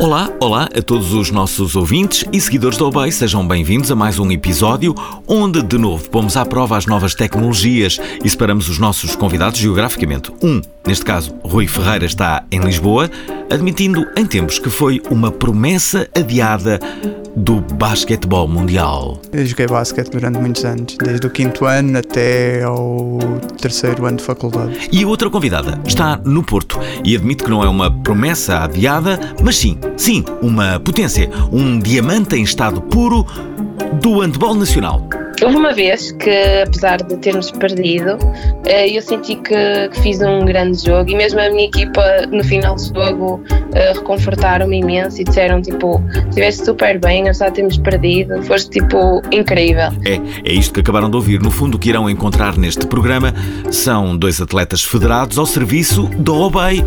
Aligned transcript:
Olá, 0.00 0.30
olá 0.40 0.68
a 0.72 0.80
todos 0.80 1.12
os 1.12 1.32
nossos 1.32 1.74
ouvintes 1.74 2.24
e 2.32 2.40
seguidores 2.40 2.78
do 2.78 2.86
Obey, 2.86 3.10
sejam 3.10 3.46
bem-vindos 3.46 3.90
a 3.90 3.96
mais 3.96 4.16
um 4.20 4.30
episódio 4.30 4.94
onde, 5.26 5.60
de 5.60 5.76
novo, 5.76 6.08
pomos 6.08 6.36
à 6.36 6.46
prova 6.46 6.76
as 6.76 6.86
novas 6.86 7.16
tecnologias 7.16 7.98
e 8.22 8.30
separamos 8.30 8.68
os 8.68 8.78
nossos 8.78 9.16
convidados 9.16 9.58
geograficamente. 9.58 10.30
Um, 10.40 10.62
neste 10.88 11.04
caso, 11.04 11.34
Rui 11.44 11.68
Ferreira, 11.68 12.06
está 12.06 12.44
em 12.50 12.60
Lisboa, 12.60 13.10
admitindo 13.50 14.06
em 14.16 14.24
tempos 14.24 14.58
que 14.58 14.70
foi 14.70 15.02
uma 15.10 15.30
promessa 15.30 16.08
adiada 16.16 16.80
do 17.36 17.60
basquetebol 17.60 18.48
mundial. 18.48 19.20
Eu 19.30 19.44
joguei 19.44 19.66
basquete 19.66 20.08
durante 20.10 20.38
muitos 20.38 20.64
anos, 20.64 20.96
desde 20.96 21.26
o 21.26 21.30
quinto 21.30 21.66
ano 21.66 21.98
até 21.98 22.62
ao 22.62 23.18
terceiro 23.60 24.06
ano 24.06 24.16
de 24.16 24.24
faculdade. 24.24 24.88
E 24.90 25.04
a 25.04 25.06
outra 25.06 25.28
convidada 25.28 25.78
está 25.86 26.18
no 26.24 26.42
Porto 26.42 26.80
e 27.04 27.14
admite 27.14 27.44
que 27.44 27.50
não 27.50 27.62
é 27.62 27.68
uma 27.68 27.90
promessa 27.90 28.60
adiada, 28.60 29.20
mas 29.44 29.58
sim, 29.58 29.78
sim, 29.94 30.24
uma 30.40 30.80
potência, 30.80 31.30
um 31.52 31.78
diamante 31.78 32.34
em 32.34 32.42
estado 32.42 32.80
puro 32.80 33.26
do 34.00 34.20
handball 34.20 34.54
nacional. 34.54 35.06
Houve 35.42 35.56
uma 35.56 35.72
vez 35.72 36.12
que, 36.12 36.62
apesar 36.66 36.96
de 37.02 37.16
termos 37.18 37.50
perdido, 37.50 38.18
eh, 38.66 38.88
eu 38.88 39.00
senti 39.00 39.36
que, 39.36 39.88
que, 39.88 40.00
fiz 40.00 40.20
um 40.20 40.44
grande 40.44 40.84
jogo 40.84 41.08
e 41.10 41.14
mesmo 41.14 41.38
a 41.40 41.48
minha 41.50 41.66
equipa, 41.66 42.02
no 42.30 42.42
final 42.42 42.74
do 42.74 42.82
jogo, 42.82 43.40
eh, 43.72 43.92
reconfortaram-me 43.92 44.78
imenso 44.78 45.20
e 45.20 45.24
disseram, 45.24 45.62
tipo, 45.62 46.02
estiveste 46.28 46.64
super 46.64 46.98
bem, 46.98 47.22
apesar 47.22 47.50
de 47.50 47.54
termos 47.56 47.78
perdido, 47.78 48.42
foste, 48.42 48.70
tipo, 48.70 49.22
incrível. 49.30 49.90
É, 50.04 50.20
é 50.44 50.52
isto 50.52 50.74
que 50.74 50.80
acabaram 50.80 51.08
de 51.08 51.16
ouvir. 51.16 51.40
No 51.40 51.50
fundo, 51.50 51.76
o 51.76 51.78
que 51.78 51.90
irão 51.90 52.10
encontrar 52.10 52.56
neste 52.56 52.86
programa 52.86 53.32
são 53.70 54.16
dois 54.16 54.40
atletas 54.40 54.82
federados 54.82 55.38
ao 55.38 55.46
serviço 55.46 56.04
do 56.18 56.34
OBEI. 56.34 56.84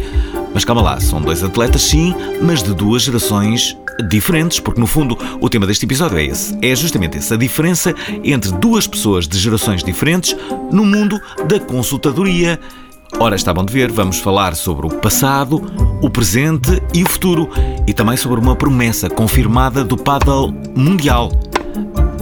Mas 0.53 0.65
calma 0.65 0.81
lá, 0.81 0.99
são 0.99 1.21
dois 1.21 1.41
atletas 1.41 1.81
sim, 1.81 2.13
mas 2.41 2.61
de 2.61 2.73
duas 2.73 3.03
gerações 3.03 3.77
diferentes, 4.07 4.59
porque 4.59 4.79
no 4.79 4.87
fundo 4.87 5.17
o 5.39 5.49
tema 5.49 5.67
deste 5.67 5.85
episódio 5.85 6.17
é 6.17 6.25
esse. 6.25 6.57
É 6.61 6.75
justamente 6.75 7.17
essa 7.17 7.37
diferença 7.37 7.93
entre 8.23 8.51
duas 8.53 8.87
pessoas 8.87 9.27
de 9.27 9.37
gerações 9.37 9.83
diferentes 9.83 10.35
no 10.71 10.85
mundo 10.85 11.19
da 11.47 11.59
consultadoria. 11.59 12.59
Ora, 13.19 13.35
está 13.35 13.53
bom 13.53 13.65
de 13.65 13.73
ver, 13.73 13.91
vamos 13.91 14.19
falar 14.19 14.55
sobre 14.55 14.87
o 14.87 14.89
passado, 14.89 15.61
o 16.01 16.09
presente 16.09 16.81
e 16.93 17.03
o 17.03 17.09
futuro 17.09 17.49
e 17.85 17.93
também 17.93 18.15
sobre 18.15 18.39
uma 18.39 18.55
promessa 18.55 19.09
confirmada 19.09 19.83
do 19.83 19.97
paddle 19.97 20.51
mundial. 20.75 21.31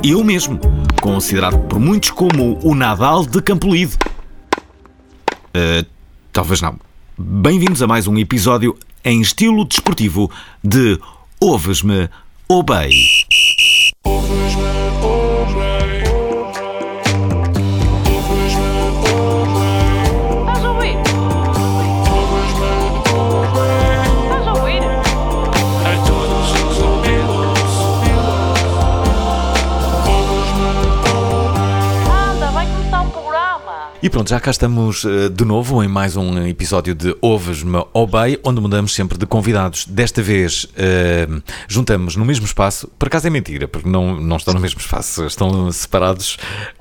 Eu 0.03 0.23
mesmo, 0.23 0.59
considerado 1.01 1.59
por 1.67 1.79
muitos 1.79 2.09
como 2.09 2.57
o 2.63 2.73
Nadal 2.73 3.25
de 3.25 3.41
Campolide. 3.41 3.97
Uh, 5.49 5.85
talvez 6.31 6.61
não. 6.61 6.79
Bem-vindos 7.17 7.81
a 7.81 7.87
mais 7.87 8.07
um 8.07 8.17
episódio 8.17 8.77
em 9.03 9.21
estilo 9.21 9.65
desportivo 9.65 10.31
de 10.63 10.99
Ouves-me. 11.41 12.09
Ouves-me, 12.49 13.18
E 34.01 34.09
pronto, 34.09 34.29
já 34.29 34.39
cá 34.39 34.49
estamos 34.49 35.03
uh, 35.03 35.29
de 35.29 35.43
novo 35.43 35.83
em 35.83 35.87
mais 35.89 36.15
um 36.15 36.47
episódio 36.47 36.95
de 36.95 37.13
Ouves-me 37.21 37.83
Obey, 37.93 38.39
onde 38.45 38.61
mudamos 38.61 38.95
sempre 38.95 39.17
de 39.17 39.25
convidados. 39.25 39.85
Desta 39.85 40.21
vez 40.21 40.63
uh, 40.63 41.43
juntamos 41.67 42.15
no 42.15 42.23
mesmo 42.23 42.45
espaço, 42.45 42.87
por 42.97 43.09
acaso 43.09 43.27
é 43.27 43.29
mentira, 43.29 43.67
porque 43.67 43.89
não, 43.89 44.15
não 44.15 44.37
estão 44.37 44.53
no 44.53 44.59
mesmo 44.61 44.79
espaço, 44.79 45.25
estão 45.25 45.71
separados 45.71 46.37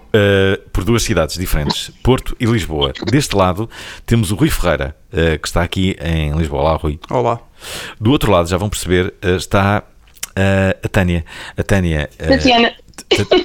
Uh, 0.08 0.56
por 0.70 0.84
duas 0.84 1.02
cidades 1.02 1.36
diferentes, 1.36 1.90
Porto 2.02 2.34
e 2.40 2.46
Lisboa. 2.46 2.94
Deste 3.10 3.36
lado 3.36 3.68
temos 4.06 4.30
o 4.32 4.36
Rui 4.36 4.48
Ferreira, 4.48 4.96
uh, 5.12 5.38
que 5.38 5.46
está 5.46 5.62
aqui 5.62 5.98
em 6.00 6.32
Lisboa. 6.32 6.62
Olá, 6.62 6.76
Rui. 6.76 6.98
Olá. 7.10 7.38
Do 8.00 8.10
outro 8.10 8.32
lado, 8.32 8.48
já 8.48 8.56
vão 8.56 8.70
perceber, 8.70 9.12
uh, 9.22 9.36
está 9.36 9.84
a 10.34 10.88
Tânia. 10.88 11.26
A 11.58 11.62
Tânia. 11.62 12.08
Tatiana. 12.16 12.72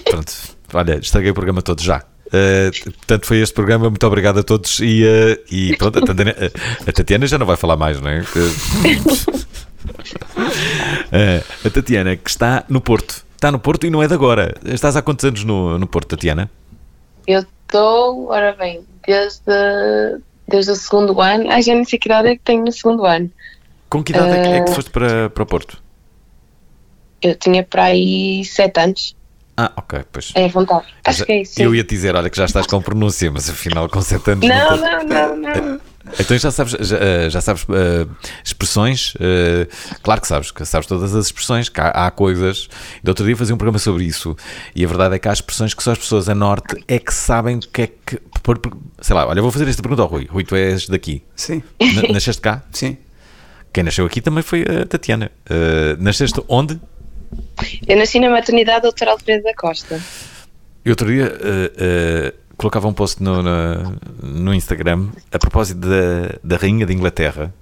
Pronto, 0.10 0.34
olha, 0.74 1.00
estraguei 1.00 1.32
o 1.32 1.34
programa 1.34 1.62
todo 1.62 1.82
já. 1.82 2.02
Uh, 2.34 2.72
portanto, 2.84 3.28
foi 3.28 3.42
este 3.42 3.54
programa. 3.54 3.90
Muito 3.90 4.08
obrigado 4.08 4.40
a 4.40 4.44
todos. 4.44 4.80
E, 4.80 5.04
uh, 5.04 5.40
e 5.52 5.78
pronto, 5.78 6.00
a 6.00 6.02
Tatiana, 6.02 6.36
a 6.88 6.92
Tatiana, 6.92 7.28
já 7.28 7.38
não 7.38 7.46
vai 7.46 7.56
falar 7.56 7.78
mais, 7.78 8.02
não 8.02 8.10
é? 8.10 8.22
Uh, 8.22 8.26
a 11.68 11.70
Tatiana, 11.70 12.16
que 12.16 12.30
está 12.30 12.66
no 12.68 12.82
Porto. 12.82 13.24
Está 13.36 13.52
no 13.52 13.60
Porto 13.60 13.86
e 13.86 13.92
não 13.92 14.02
é 14.02 14.08
de 14.08 14.16
agora. 14.16 14.56
Estás 14.66 14.96
há 14.96 15.04
quantos 15.04 15.24
anos 15.26 15.44
no, 15.44 15.78
no 15.78 15.86
Porto, 15.86 16.16
Tatiana? 16.16 16.50
Eu 17.28 17.42
estou, 17.42 18.30
ora 18.30 18.54
bem, 18.54 18.82
desde, 19.06 19.44
desde 20.48 20.72
o 20.72 20.76
segundo 20.76 21.22
ano. 21.22 21.52
Ai, 21.52 21.62
já 21.62 21.76
nem 21.76 21.84
sei 21.84 22.00
que 22.00 22.08
idade 22.08 22.30
é 22.30 22.36
que 22.36 22.42
tenho 22.44 22.66
no 22.66 22.72
segundo 22.72 23.06
ano. 23.06 23.30
Com 23.90 24.04
que 24.04 24.12
idade 24.12 24.32
é 24.32 24.62
que 24.62 24.72
foste 24.72 24.90
para, 24.90 25.30
para 25.30 25.44
o 25.44 25.46
Porto? 25.46 25.84
Eu 27.22 27.36
tinha 27.36 27.64
para 27.64 27.84
aí 27.84 28.44
sete 28.44 28.80
anos. 28.80 29.16
Ah, 29.56 29.72
ok, 29.78 30.04
pois. 30.12 30.32
É 30.36 30.48
vontade. 30.48 30.86
Acho 31.06 31.20
já, 31.20 31.26
que 31.26 31.32
é 31.32 31.42
isso. 31.42 31.62
Eu 31.62 31.76
ia 31.76 31.84
dizer, 31.84 32.16
olha, 32.16 32.30
que 32.30 32.38
já 32.38 32.46
estás 32.46 32.66
com 32.66 32.82
pronúncia, 32.82 33.30
mas 33.32 33.50
afinal 33.50 33.88
com 33.88 34.02
7 34.02 34.32
anos. 34.32 34.48
Não, 34.48 34.78
não, 34.78 35.04
não, 35.04 35.36
não. 35.36 35.82
Então 36.20 36.38
já 36.38 36.52
sabes, 36.52 36.76
já, 36.82 37.30
já 37.30 37.40
sabes 37.40 37.64
uh, 37.64 38.10
expressões, 38.44 39.16
uh, 39.16 39.98
claro 40.02 40.20
que 40.20 40.28
sabes, 40.28 40.52
que 40.52 40.66
sabes 40.66 40.86
todas 40.86 41.16
as 41.16 41.28
expressões, 41.28 41.70
que 41.70 41.80
há, 41.80 41.88
há 42.08 42.12
coisas. 42.12 42.68
De 43.02 43.10
outro 43.10 43.26
dia 43.26 43.38
fazia 43.38 43.56
um 43.56 43.58
programa 43.58 43.80
sobre 43.80 44.04
isso 44.04 44.36
e 44.76 44.84
a 44.84 44.88
verdade 44.88 45.16
é 45.16 45.20
que 45.20 45.30
há 45.30 45.34
expressões 45.34 45.74
que 45.74 45.82
só 45.82 45.92
as 45.92 45.98
pessoas 45.98 46.28
a 46.28 46.36
norte 46.36 46.84
é 46.88 47.00
que 47.00 47.14
sabem 47.14 47.58
o 47.58 47.60
que 47.62 47.82
é 47.84 47.88
que. 47.88 48.20
Por, 48.42 48.58
por, 48.58 48.78
sei 49.00 49.16
lá, 49.16 49.26
olha, 49.26 49.42
vou 49.42 49.52
fazer 49.52 49.68
esta 49.68 49.82
pergunta 49.82 50.02
ao 50.02 50.10
Rui. 50.10 50.28
Rui, 50.30 50.44
tu 50.44 50.56
és 50.56 50.90
daqui? 50.90 51.24
Sim. 51.36 51.64
N 51.80 52.12
nasceste 52.12 52.42
cá? 52.42 52.64
Sim. 52.72 52.98
Quem 53.72 53.84
nasceu 53.84 54.06
aqui 54.06 54.20
também 54.20 54.44
foi 54.44 54.64
a 54.64 54.86
Tatiana. 54.86 55.32
Uh, 55.50 56.02
nasceste 56.04 56.40
onde? 56.50 56.80
Eu 57.88 57.98
nasci 57.98 58.20
na 58.20 58.30
maternidade 58.30 58.84
Doutor 58.84 59.10
Alfredo 59.10 59.44
da 59.44 59.54
Costa. 59.54 60.02
E 60.86 60.90
outro 60.90 61.08
dia 61.08 61.26
uh, 61.26 62.30
uh, 62.30 62.44
colocava 62.58 62.88
um 62.88 62.94
post 62.94 63.22
no, 63.22 63.42
no, 63.42 63.96
no, 64.22 64.54
Instagram 64.54 65.08
a 65.32 65.40
propósito 65.40 65.80
da, 65.80 66.38
da 66.44 66.58
Rainha 66.58 66.86
de 66.86 66.94
Inglaterra. 66.94 67.54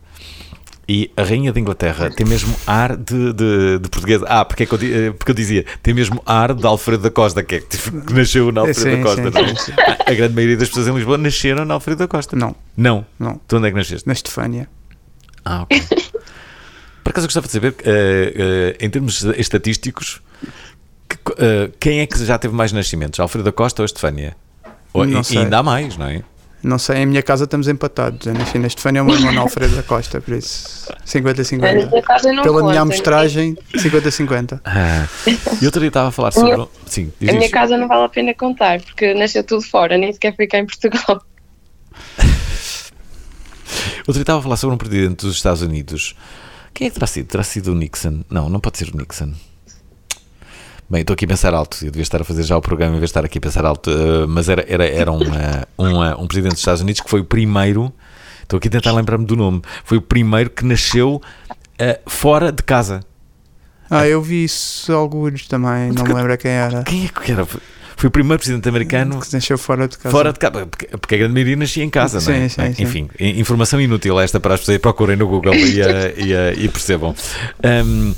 E 0.87 1.11
a 1.15 1.23
Rainha 1.23 1.53
de 1.53 1.59
Inglaterra 1.59 2.09
tem 2.09 2.25
mesmo 2.25 2.53
ar 2.67 2.97
de, 2.97 3.31
de, 3.33 3.79
de 3.79 3.89
portuguesa. 3.89 4.25
Ah, 4.27 4.43
porque, 4.43 4.63
é 4.63 4.65
que 4.65 4.73
eu, 4.73 5.13
porque 5.13 5.31
eu 5.31 5.35
dizia, 5.35 5.65
tem 5.81 5.93
mesmo 5.93 6.21
ar 6.25 6.53
de 6.53 6.65
Alfredo 6.65 7.03
da 7.03 7.11
Costa, 7.11 7.43
que, 7.43 7.55
é, 7.55 7.59
que 7.59 8.13
nasceu 8.13 8.51
na 8.51 8.61
Alfredo 8.61 8.79
sim, 8.81 8.97
da 8.97 9.31
Costa. 9.31 9.31
Sim, 9.31 9.55
sim, 9.55 9.73
a, 9.77 10.11
a 10.11 10.13
grande 10.13 10.33
maioria 10.33 10.57
das 10.57 10.67
pessoas 10.67 10.87
em 10.87 10.95
Lisboa 10.95 11.17
nasceram 11.17 11.63
na 11.63 11.75
Alfredo 11.75 11.99
da 11.99 12.07
Costa. 12.07 12.35
Não. 12.35 12.55
Não? 12.75 13.05
Não. 13.17 13.39
Tu 13.47 13.57
onde 13.57 13.67
é 13.67 13.71
que 13.71 13.77
nasceste? 13.77 14.05
Na 14.07 14.13
Estefânia. 14.13 14.67
Ah, 15.45 15.61
ok. 15.61 15.81
Por 17.11 17.19
acaso 17.19 17.25
eu 17.25 17.27
gostava 17.27 17.47
de 17.47 17.51
saber, 17.51 17.71
uh, 17.71 17.73
uh, 17.73 18.75
em 18.79 18.89
termos 18.89 19.23
estatísticos, 19.37 20.21
que, 21.09 21.31
uh, 21.33 21.73
quem 21.77 21.99
é 21.99 22.07
que 22.07 22.23
já 22.23 22.37
teve 22.37 22.55
mais 22.55 22.71
nascimentos? 22.71 23.19
Alfredo 23.19 23.43
da 23.43 23.51
Costa 23.51 23.81
ou 23.81 23.85
Estefânia? 23.85 24.33
Ou, 24.93 25.05
não 25.05 25.19
e, 25.19 25.23
sei. 25.25 25.37
e 25.37 25.39
ainda 25.41 25.57
há 25.57 25.63
mais, 25.63 25.97
não 25.97 26.05
é? 26.05 26.23
Não 26.63 26.79
sei, 26.79 26.99
em 26.99 27.05
minha 27.05 27.21
casa 27.21 27.43
estamos 27.43 27.67
empatados. 27.67 28.25
Eu 28.27 28.33
nasci 28.33 28.57
na 28.57 28.67
Estefânia 28.67 28.99
e 28.99 29.01
o 29.01 29.05
meu 29.05 29.15
irmão 29.15 29.33
na 29.33 29.41
Alfredo 29.41 29.75
da 29.75 29.83
Costa, 29.83 30.21
por 30.21 30.33
isso 30.35 30.89
50-50. 31.05 32.43
Pela 32.43 32.63
minha 32.69 32.81
amostragem, 32.81 33.57
50-50. 33.75 34.61
Ah, 34.63 35.05
e 35.61 35.65
outro 35.65 35.81
dia 35.81 35.89
estava 35.89 36.07
a 36.07 36.11
falar 36.11 36.31
sobre. 36.31 36.65
Sim, 36.85 37.11
a 37.27 37.33
minha 37.33 37.49
casa 37.49 37.75
não 37.75 37.89
vale 37.89 38.05
a 38.05 38.09
pena 38.09 38.33
contar, 38.33 38.79
porque 38.79 39.13
nasceu 39.13 39.43
tudo 39.43 39.63
fora, 39.63 39.97
nem 39.97 40.13
sequer 40.13 40.33
ficar 40.33 40.59
em 40.59 40.65
Portugal. 40.65 41.21
outro 44.07 44.13
dia 44.13 44.21
estava 44.21 44.39
a 44.39 44.41
falar 44.41 44.55
sobre 44.55 44.75
um 44.75 44.77
presidente 44.77 45.25
dos 45.25 45.35
Estados 45.35 45.61
Unidos 45.61 46.15
quem 46.73 46.87
é 46.87 46.89
que 46.89 46.95
terá 46.95 47.07
sido? 47.07 47.27
Terá 47.27 47.43
sido 47.43 47.71
o 47.71 47.75
Nixon? 47.75 48.23
Não, 48.29 48.49
não 48.49 48.59
pode 48.59 48.77
ser 48.77 48.89
o 48.93 48.97
Nixon. 48.97 49.33
Bem, 50.89 51.01
estou 51.01 51.13
aqui 51.13 51.23
a 51.23 51.27
pensar 51.29 51.53
alto, 51.53 51.77
eu 51.85 51.89
devia 51.89 52.03
estar 52.03 52.19
a 52.19 52.23
fazer 52.25 52.43
já 52.43 52.57
o 52.57 52.61
programa 52.61 52.97
em 52.97 52.99
vez 52.99 53.09
de 53.09 53.11
estar 53.11 53.23
aqui 53.23 53.37
a 53.37 53.41
pensar 53.41 53.63
alto, 53.63 53.89
uh, 53.89 54.27
mas 54.27 54.49
era, 54.49 54.65
era, 54.67 54.85
era 54.85 55.09
uma, 55.09 55.65
uma, 55.77 56.19
um 56.19 56.27
presidente 56.27 56.51
dos 56.51 56.59
Estados 56.59 56.81
Unidos 56.81 56.99
que 56.99 57.09
foi 57.09 57.21
o 57.21 57.23
primeiro, 57.23 57.93
estou 58.43 58.57
aqui 58.57 58.67
a 58.67 58.71
tentar 58.71 58.91
lembrar-me 58.91 59.25
do 59.25 59.37
nome, 59.37 59.61
foi 59.85 59.97
o 59.97 60.01
primeiro 60.01 60.49
que 60.49 60.65
nasceu 60.65 61.21
uh, 61.55 62.09
fora 62.09 62.51
de 62.51 62.61
casa. 62.61 62.99
Ah, 63.89 64.05
eu 64.05 64.21
vi 64.21 64.43
isso 64.43 64.91
alguns 64.91 65.47
também, 65.47 65.93
não 65.93 66.03
me 66.03 66.13
lembro 66.13 66.37
quem 66.37 66.51
era. 66.51 66.83
Quem 66.83 67.05
é 67.05 67.07
que 67.07 67.31
era? 67.31 67.47
Foi 68.01 68.07
o 68.07 68.11
primeiro 68.11 68.39
presidente 68.39 68.67
americano 68.67 69.21
que 69.21 69.31
nasceu 69.31 69.59
fora 69.59 69.87
de 69.87 69.95
casa. 69.95 70.09
Fora 70.09 70.33
de 70.33 70.39
casa, 70.39 70.65
porque, 70.65 70.87
porque 70.87 71.13
a 71.13 71.17
grande 71.19 71.33
maioria 71.33 71.55
nascia 71.55 71.83
em 71.83 71.89
casa, 71.91 72.19
sim, 72.19 72.31
não 72.31 72.35
é? 72.35 72.49
Sim, 72.49 72.73
sim. 72.73 72.81
Enfim, 72.81 73.09
informação 73.19 73.79
inútil 73.79 74.19
esta 74.19 74.39
para 74.39 74.55
as 74.55 74.61
pessoas 74.61 74.79
procurem 74.79 75.15
no 75.15 75.27
Google 75.27 75.53
e, 75.53 75.79
e, 76.17 76.63
e, 76.65 76.67
percebam. 76.67 77.13
Um, 77.63 78.15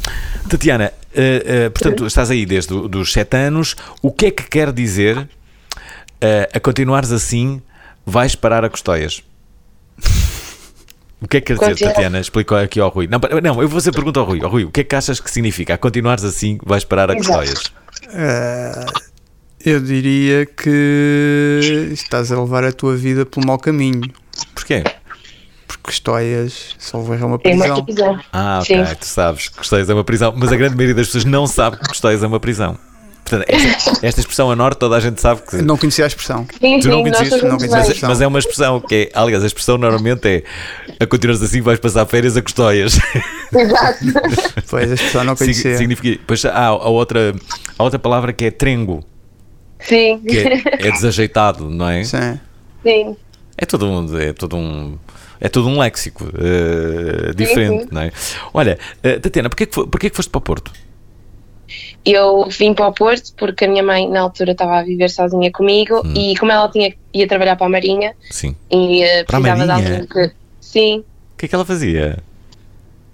Tatiana, 0.47 0.93
uh, 1.13 1.67
uh, 1.67 1.71
portanto, 1.71 2.07
estás 2.07 2.31
aí 2.31 2.45
desde 2.45 2.73
os 2.73 3.11
7 3.11 3.35
anos. 3.35 3.75
O 4.01 4.09
que 4.09 4.27
é 4.27 4.31
que 4.31 4.43
quer 4.43 4.71
dizer 4.71 5.17
uh, 5.17 5.27
a 6.53 6.59
continuares 6.61 7.11
assim, 7.11 7.61
vais 8.05 8.35
parar 8.35 8.63
a 8.63 8.69
Custóias? 8.69 9.21
O 11.19 11.27
que 11.27 11.35
é 11.35 11.41
que 11.41 11.47
quer 11.47 11.55
dizer, 11.55 11.71
Continua. 11.71 11.93
Tatiana? 11.93 12.19
Explicou 12.21 12.57
aqui 12.57 12.79
ao 12.79 12.87
Rui. 12.87 13.07
Não, 13.07 13.19
não, 13.41 13.61
eu 13.61 13.67
vou 13.67 13.81
fazer 13.81 13.91
pergunta 13.91 14.17
ao 14.21 14.25
Rui. 14.25 14.39
Ao 14.41 14.49
Rui, 14.49 14.63
o 14.63 14.71
que 14.71 14.79
é 14.79 14.83
que 14.85 14.95
achas 14.95 15.19
que 15.19 15.29
significa? 15.29 15.73
A 15.73 15.77
continuares 15.77 16.23
assim, 16.23 16.57
vais 16.65 16.85
parar 16.85 17.11
a 17.11 17.17
Custóias? 17.17 17.65
Uh, 18.07 19.12
eu 19.65 19.79
diria 19.79 20.45
que 20.45 21.89
estás 21.91 22.31
a 22.31 22.39
levar 22.39 22.63
a 22.63 22.71
tua 22.71 22.95
vida 22.95 23.25
pelo 23.25 23.45
mau 23.45 23.57
caminho. 23.57 24.01
Porquê? 24.53 24.83
Porque 25.67 25.83
Custóias 25.83 26.75
só 26.77 26.97
é 27.13 27.25
uma 27.25 27.39
prisão. 27.39 27.65
É 27.65 27.73
uma 27.73 27.83
prisão. 27.85 28.19
Ah, 28.31 28.59
ok, 28.61 28.85
Sim. 28.85 28.95
tu 28.99 29.05
sabes 29.05 29.49
que 29.49 29.57
Custóias 29.57 29.89
é 29.89 29.93
uma 29.93 30.03
prisão, 30.03 30.33
mas 30.35 30.51
a 30.51 30.55
grande 30.55 30.75
maioria 30.75 30.95
das 30.95 31.07
pessoas 31.07 31.25
não 31.25 31.47
sabe 31.47 31.77
que 31.77 31.87
Custóias 31.87 32.21
é 32.23 32.27
uma 32.27 32.39
prisão. 32.39 32.77
Portanto, 33.23 33.45
esta, 33.47 33.91
esta, 34.05 34.19
expressão 34.19 34.51
a 34.51 34.55
norte 34.55 34.77
toda 34.79 34.97
a 34.97 34.99
gente 34.99 35.21
sabe 35.21 35.41
que. 35.41 35.61
Não 35.61 35.77
conhecia 35.77 36.03
a 36.03 36.07
expressão. 36.07 36.45
Sim, 36.59 36.79
tu 36.79 36.89
não 36.89 37.01
conhecias, 37.01 37.41
não 37.41 37.57
conhecias 37.57 37.87
mas, 37.87 38.01
mas, 38.01 38.21
é 38.21 38.27
uma 38.27 38.39
expressão 38.39 38.81
que 38.81 38.95
é. 38.95 39.17
Aliás, 39.17 39.43
a 39.43 39.47
expressão 39.47 39.77
normalmente 39.77 40.27
é 40.27 40.43
a 40.99 41.07
continuas 41.07 41.41
assim, 41.41 41.61
vais 41.61 41.79
passar 41.79 42.05
férias 42.05 42.35
a 42.35 42.41
custóias. 42.41 42.99
Exato. 43.55 43.99
pois, 44.69 44.91
a 44.91 44.93
expressão 44.93 45.23
não 45.23 45.35
conhecia. 45.35 45.77
Significa. 45.77 46.21
Pois 46.27 46.43
há 46.45 46.65
a 46.65 46.89
outra, 46.89 47.33
a 47.77 47.83
outra 47.83 47.97
palavra 47.97 48.33
que 48.33 48.45
é 48.45 48.51
trengo. 48.51 49.03
Sim. 49.83 50.19
Que 50.19 50.39
é, 50.39 50.87
é 50.87 50.91
desajeitado, 50.93 51.69
não 51.69 51.89
é? 51.89 52.03
Sim. 52.03 52.39
Sim. 52.83 53.17
É 53.57 53.65
todo 53.65 53.85
um. 53.85 54.19
É 54.19 54.33
todo 54.33 54.57
um 54.57 54.97
é 55.43 55.49
todo 55.49 55.67
um 55.67 55.77
léxico 55.77 56.23
uh, 56.23 57.35
diferente, 57.35 57.81
sim, 57.81 57.87
sim. 57.89 57.89
não 57.91 58.01
é? 58.01 58.11
Olha, 58.53 58.79
uh, 59.03 59.19
Tatiana, 59.19 59.49
porquê 59.49 59.65
que, 59.65 59.73
porquê 59.73 60.09
que 60.09 60.15
foste 60.15 60.29
para 60.29 60.37
o 60.37 60.41
Porto? 60.41 60.71
Eu 62.05 62.47
vim 62.49 62.73
para 62.73 62.87
o 62.87 62.93
Porto 62.93 63.33
porque 63.35 63.65
a 63.65 63.67
minha 63.67 63.83
mãe 63.83 64.09
na 64.09 64.21
altura 64.21 64.53
estava 64.53 64.77
a 64.79 64.83
viver 64.83 65.09
sozinha 65.09 65.51
comigo 65.51 66.01
hum. 66.05 66.13
e 66.15 66.37
como 66.37 66.49
ela 66.49 66.69
tinha 66.69 66.93
ia 67.13 67.27
trabalhar 67.27 67.57
para 67.57 67.65
a 67.65 67.69
Marinha 67.69 68.15
Sim. 68.31 68.55
e 68.71 69.03
uh, 69.03 69.25
precisava 69.25 69.65
de 69.65 69.71
alguém 69.71 70.05
que 70.05 70.31
sim. 70.61 70.99
O 70.99 71.37
que 71.37 71.45
é 71.45 71.49
que 71.49 71.55
ela 71.55 71.65
fazia? 71.65 72.19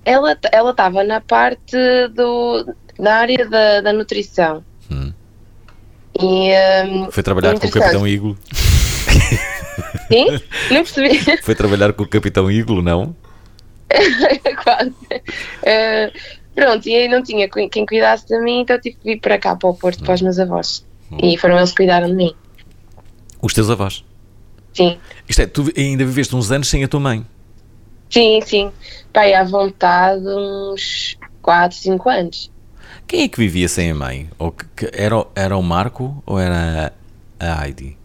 Ela 0.05 0.37
ela 0.51 0.69
estava 0.69 1.03
na 1.03 1.21
parte 1.21 1.77
do 2.13 2.75
na 2.99 3.15
área 3.15 3.47
da, 3.49 3.81
da 3.81 3.91
nutrição. 3.91 4.63
Hum. 4.91 5.11
E, 6.17 6.51
um, 6.85 7.11
Foi 7.11 7.23
trabalhar 7.23 7.59
com 7.59 7.67
o 7.67 7.71
Capitão 7.71 8.07
Iglo. 8.07 8.37
Sim? 10.07 10.27
Não 10.71 10.83
percebi. 10.83 11.41
Foi 11.43 11.55
trabalhar 11.55 11.93
com 11.93 12.03
o 12.03 12.07
Capitão 12.07 12.49
Iglo, 12.49 12.81
não? 12.81 13.15
Quase. 14.63 14.89
Uh, 14.89 16.39
Pronto, 16.59 16.85
e 16.89 16.93
aí 16.93 17.07
não 17.07 17.23
tinha 17.23 17.47
quem 17.47 17.85
cuidasse 17.85 18.27
de 18.27 18.37
mim, 18.41 18.59
então 18.59 18.77
tive 18.79 18.97
que 18.97 19.03
vir 19.05 19.19
para 19.21 19.39
cá, 19.39 19.55
para 19.55 19.69
o 19.69 19.73
Porto, 19.73 20.03
para 20.03 20.13
os 20.13 20.21
meus 20.21 20.37
avós. 20.39 20.85
E 21.23 21.37
foram 21.37 21.57
eles 21.57 21.69
que 21.69 21.77
cuidaram 21.77 22.07
de 22.07 22.13
mim. 22.13 22.35
Os 23.41 23.53
teus 23.53 23.69
avós? 23.69 24.03
Sim. 24.73 24.97
Isto 25.27 25.41
é, 25.41 25.47
tu 25.47 25.71
ainda 25.77 26.03
viveste 26.03 26.35
uns 26.35 26.51
anos 26.51 26.67
sem 26.67 26.83
a 26.83 26.87
tua 26.89 26.99
mãe? 26.99 27.25
Sim, 28.09 28.41
sim. 28.41 28.71
Pai, 29.13 29.33
à 29.33 29.45
vontade, 29.45 30.21
uns 30.27 31.17
4, 31.41 31.77
5 31.77 32.09
anos. 32.09 32.51
Quem 33.09 33.23
é 33.23 33.27
que 33.27 33.39
vivia 33.39 33.67
sem 33.67 33.89
a 33.89 33.95
mãe? 33.95 34.29
Ou 34.37 34.51
que, 34.51 34.87
era, 34.93 35.25
era 35.35 35.57
o 35.57 35.63
Marco 35.63 36.21
ou 36.27 36.39
era 36.39 36.93
a 37.39 37.65
Heidi? 37.65 37.97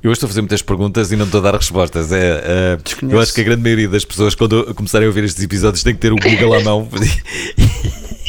Eu 0.00 0.08
hoje 0.08 0.18
estou 0.18 0.28
a 0.28 0.30
fazer 0.30 0.40
muitas 0.40 0.62
perguntas 0.62 1.10
e 1.10 1.16
não 1.16 1.24
estou 1.24 1.40
a 1.40 1.42
dar 1.42 1.56
respostas. 1.56 2.12
É, 2.12 2.76
uh, 2.76 3.12
eu 3.12 3.18
acho 3.18 3.34
que 3.34 3.40
a 3.40 3.44
grande 3.44 3.60
maioria 3.60 3.88
das 3.88 4.04
pessoas, 4.04 4.36
quando 4.36 4.72
começarem 4.72 5.04
a 5.06 5.08
ouvir 5.08 5.24
estes 5.24 5.42
episódios, 5.42 5.82
tem 5.82 5.92
que 5.92 6.00
ter 6.00 6.12
o 6.12 6.16
Google 6.16 6.54
à 6.54 6.60
mão 6.62 6.88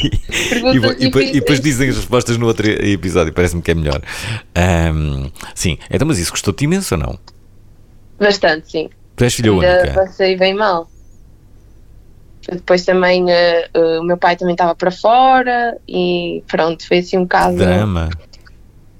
e, 0.02 1.04
e, 1.04 1.28
e, 1.28 1.32
depois 1.34 1.60
dizem 1.60 1.88
as 1.88 1.98
respostas 1.98 2.36
no 2.36 2.48
outro 2.48 2.68
episódio. 2.68 3.32
Parece-me 3.32 3.62
que 3.62 3.70
é 3.70 3.74
melhor. 3.74 4.02
Um, 4.92 5.30
sim, 5.54 5.78
então, 5.88 6.08
mas 6.08 6.18
isso 6.18 6.32
custou-te 6.32 6.64
imenso 6.64 6.96
ou 6.96 7.00
não? 7.00 7.18
Bastante, 8.18 8.72
sim. 8.72 8.90
Tu 9.14 9.22
és 9.22 9.32
filha 9.32 9.52
Ainda 9.52 9.82
única? 9.82 9.94
Passei 9.94 10.36
bem 10.36 10.52
mal. 10.52 10.90
Depois 12.50 12.84
também 12.84 13.24
uh, 13.24 13.78
uh, 13.78 14.00
o 14.00 14.04
meu 14.04 14.16
pai 14.16 14.36
também 14.36 14.54
estava 14.54 14.74
para 14.74 14.90
fora 14.90 15.76
e 15.88 16.42
pronto, 16.48 16.86
foi 16.86 16.98
assim 16.98 17.18
um 17.18 17.22
bocado. 17.22 17.56
Drama 17.56 18.10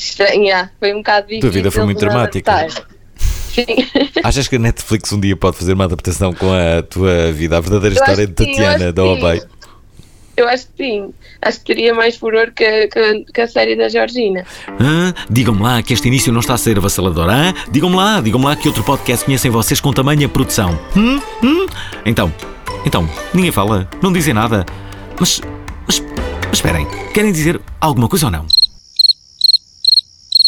estranha, 0.03 0.71
foi 0.79 0.93
um 0.93 0.99
bocado 0.99 1.29
difícil. 1.29 1.49
A 1.49 1.51
tua 1.51 1.51
vida 1.51 1.71
foi 1.71 1.85
muito 1.85 1.99
dramática. 1.99 2.69
Sim. 3.17 3.65
Achas 4.25 4.49
que 4.49 4.57
a 4.57 4.59
Netflix 4.59 5.13
um 5.13 5.21
dia 5.21 5.37
pode 5.37 5.57
fazer 5.57 5.75
uma 5.75 5.85
adaptação 5.85 6.33
com 6.33 6.53
a 6.53 6.83
tua 6.83 7.33
vida, 7.33 7.57
a 7.57 7.61
verdadeira 7.61 7.95
eu 7.95 8.01
história 8.01 8.27
de 8.27 8.33
Tatiana 8.33 8.93
da 8.93 9.05
Obey? 9.05 9.43
Eu 10.35 10.49
acho 10.49 10.67
que 10.69 10.85
sim. 10.85 11.13
Acho 11.43 11.59
que 11.59 11.67
teria 11.67 11.95
mais 11.95 12.17
furor 12.17 12.53
que, 12.57 12.89
que, 12.89 13.25
que 13.35 13.41
a 13.43 13.47
série 13.47 13.77
da 13.77 13.91
Georgina. 13.91 14.47
Ah, 14.81 15.13
digam-me 15.29 15.61
lá 15.61 15.83
que 15.83 15.93
este 15.93 16.09
início 16.09 16.33
não 16.33 16.41
está 16.41 16.55
a 16.55 16.59
ser 16.59 16.79
avassalador. 16.79 17.29
Ah? 17.29 17.53
Digam-me 17.71 17.97
lá, 17.97 18.19
digam-me 18.19 18.47
lá 18.47 18.57
que 18.57 18.67
outro 18.67 18.83
podcast 18.83 19.27
conhecem 19.27 19.51
vocês 19.51 19.79
com 19.79 19.93
tamanha 19.93 20.27
produção. 20.31 20.81
Hum? 20.97 21.21
Hum? 21.43 21.67
Então, 22.07 22.33
então, 22.85 23.09
ninguém 23.33 23.53
fala, 23.53 23.89
não 24.03 24.13
dizem 24.13 24.35
nada. 24.35 24.65
Mas, 25.19 25.41
mas, 25.87 26.01
mas 26.01 26.53
esperem, 26.55 26.87
querem 27.13 27.33
dizer 27.33 27.61
alguma 27.81 28.09
coisa 28.09 28.27
ou 28.27 28.33
não? 28.33 28.47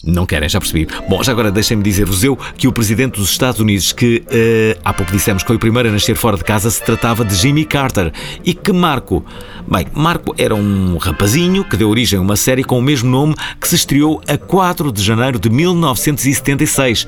Não 0.06 0.26
querem, 0.26 0.48
já 0.48 0.60
percebi. 0.60 0.86
Bom, 1.08 1.22
já 1.22 1.32
agora 1.32 1.50
deixem-me 1.50 1.82
dizer-vos 1.82 2.22
eu 2.22 2.36
que 2.56 2.68
o 2.68 2.72
presidente 2.72 3.18
dos 3.18 3.30
Estados 3.30 3.60
Unidos, 3.60 3.92
que 3.92 4.22
uh, 4.26 4.80
há 4.84 4.92
pouco 4.92 5.10
dissemos 5.10 5.42
que 5.42 5.46
foi 5.46 5.56
o 5.56 5.58
primeiro 5.58 5.88
a 5.88 5.92
nascer 5.92 6.14
fora 6.14 6.36
de 6.36 6.44
casa, 6.44 6.70
se 6.70 6.82
tratava 6.82 7.24
de 7.24 7.34
Jimmy 7.34 7.64
Carter. 7.64 8.12
E 8.44 8.52
que 8.52 8.72
Marco? 8.72 9.24
Bem, 9.66 9.86
Marco 9.94 10.34
era 10.36 10.54
um 10.54 10.98
rapazinho 10.98 11.64
que 11.64 11.76
deu 11.76 11.88
origem 11.88 12.18
a 12.18 12.22
uma 12.22 12.36
série 12.36 12.62
com 12.62 12.78
o 12.78 12.82
mesmo 12.82 13.10
nome 13.10 13.34
que 13.58 13.66
se 13.66 13.76
estreou 13.76 14.20
a 14.28 14.36
4 14.36 14.92
de 14.92 15.02
janeiro 15.02 15.38
de 15.38 15.48
1976. 15.48 17.06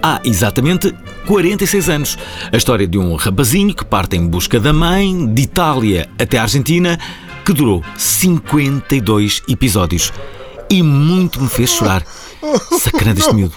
Há 0.00 0.20
exatamente 0.24 0.94
46 1.26 1.88
anos. 1.88 2.18
A 2.52 2.56
história 2.56 2.86
de 2.86 2.98
um 2.98 3.16
rapazinho 3.16 3.74
que 3.74 3.84
parte 3.84 4.16
em 4.16 4.26
busca 4.26 4.60
da 4.60 4.72
mãe, 4.72 5.26
de 5.26 5.42
Itália 5.42 6.08
até 6.18 6.38
a 6.38 6.42
Argentina, 6.42 6.98
que 7.44 7.52
durou 7.52 7.82
52 7.96 9.42
episódios. 9.48 10.12
E 10.70 10.82
muito 10.82 11.40
me 11.40 11.48
fez 11.48 11.70
chorar. 11.70 12.04
Sacana 12.78 13.14
deste 13.14 13.34
miúdo. 13.34 13.54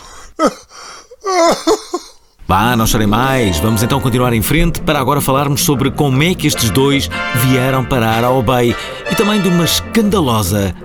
Vá, 2.48 2.76
não 2.76 2.86
chorem 2.86 3.08
mais. 3.08 3.60
Vamos 3.60 3.82
então 3.82 4.02
continuar 4.02 4.34
em 4.34 4.42
frente 4.42 4.82
para 4.82 5.00
agora 5.00 5.22
falarmos 5.22 5.62
sobre 5.62 5.90
como 5.90 6.22
é 6.22 6.36
que 6.36 6.48
estes 6.48 6.70
dois 6.70 7.10
vieram 7.48 7.86
parar 7.86 8.24
ao 8.24 8.38
Obey 8.38 8.76
e 9.10 9.16
também 9.16 9.42
de 9.42 9.48
uma 9.48 9.64
escandalosa 9.64 10.76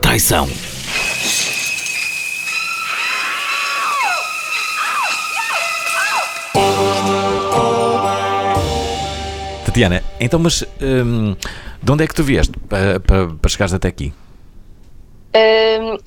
traição. 0.00 0.48
Tatiana, 9.64 10.02
então, 10.20 10.38
mas 10.38 10.64
hum, 10.80 11.34
de 11.82 11.92
onde 11.92 12.04
é 12.04 12.06
que 12.06 12.14
tu 12.14 12.22
vieste 12.22 12.52
para, 12.68 13.00
para, 13.00 13.26
para 13.26 13.50
chegares 13.50 13.74
até 13.74 13.88
aqui? 13.88 14.12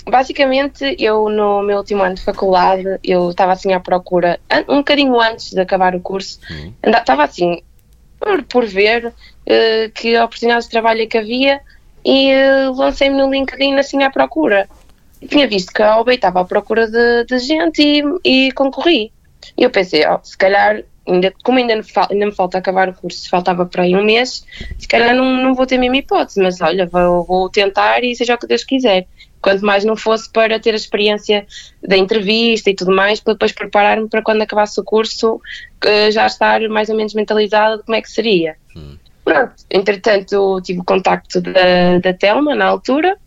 Basicamente, 0.05 0.95
eu 0.99 1.29
no 1.29 1.61
meu 1.61 1.77
último 1.77 2.03
ano 2.03 2.15
de 2.15 2.23
faculdade, 2.23 2.99
eu 3.03 3.29
estava 3.29 3.53
assim 3.53 3.73
à 3.73 3.79
procura, 3.79 4.39
um 4.67 4.77
bocadinho 4.77 5.19
antes 5.19 5.51
de 5.51 5.61
acabar 5.61 5.95
o 5.95 6.01
curso, 6.01 6.39
uhum. 6.49 6.73
estava 6.83 7.23
assim, 7.23 7.61
por, 8.21 8.43
por 8.43 8.65
ver 8.65 9.07
uh, 9.07 9.91
que 9.93 10.17
oportunidades 10.17 10.65
de 10.65 10.71
trabalho 10.71 11.01
é 11.01 11.07
que 11.07 11.17
havia 11.17 11.59
e 12.05 12.31
uh, 12.33 12.73
lancei-me 12.73 13.17
no 13.17 13.29
LinkedIn 13.29 13.75
assim 13.75 14.03
à 14.03 14.09
procura. 14.09 14.69
Tinha 15.27 15.47
visto 15.47 15.73
que 15.73 15.81
a 15.81 15.99
OB 15.99 16.13
estava 16.13 16.41
à 16.41 16.45
procura 16.45 16.87
de, 16.89 17.25
de 17.25 17.39
gente 17.39 17.81
e, 17.81 18.47
e, 18.47 18.51
concorri. 18.53 19.11
E 19.57 19.63
eu 19.63 19.69
pensei, 19.69 20.07
oh, 20.07 20.19
se 20.23 20.37
calhar, 20.37 20.83
ainda, 21.07 21.33
como 21.43 21.57
ainda 21.57 21.75
me, 21.75 21.83
ainda 22.09 22.25
me 22.25 22.31
falta 22.31 22.57
acabar 22.57 22.89
o 22.89 22.93
curso, 22.93 23.29
faltava 23.29 23.65
para 23.65 23.83
aí 23.83 23.95
um 23.95 24.03
mês, 24.03 24.45
se 24.77 24.87
calhar 24.87 25.15
não, 25.15 25.25
não 25.43 25.53
vou 25.53 25.65
ter 25.65 25.75
a 25.75 25.79
mesma 25.79 25.97
hipótese, 25.97 26.41
mas 26.41 26.61
olha, 26.61 26.85
vou, 26.85 27.23
vou 27.23 27.49
tentar 27.49 28.03
e 28.03 28.15
seja 28.15 28.35
o 28.35 28.37
que 28.37 28.47
Deus 28.47 28.63
quiser 28.63 29.07
quanto 29.41 29.65
mais 29.65 29.83
não 29.83 29.95
fosse 29.95 30.29
para 30.29 30.59
ter 30.59 30.73
a 30.73 30.77
experiência 30.77 31.45
da 31.81 31.97
entrevista 31.97 32.69
e 32.69 32.75
tudo 32.75 32.91
mais, 32.91 33.19
para 33.19 33.33
depois 33.33 33.51
preparar-me 33.51 34.07
para 34.07 34.21
quando 34.21 34.41
acabasse 34.43 34.79
o 34.79 34.83
curso 34.83 35.41
já 36.11 36.27
estar 36.27 36.61
mais 36.69 36.89
ou 36.89 36.95
menos 36.95 37.13
mentalizada 37.13 37.77
de 37.77 37.83
como 37.83 37.95
é 37.95 38.01
que 38.01 38.11
seria. 38.11 38.55
Hum. 38.75 38.97
Pronto, 39.23 39.53
entretanto 39.69 40.61
tive 40.61 40.79
o 40.79 40.83
contacto 40.83 41.41
da, 41.41 41.99
da 42.01 42.13
Telma 42.13 42.55
na 42.55 42.65
altura, 42.65 43.17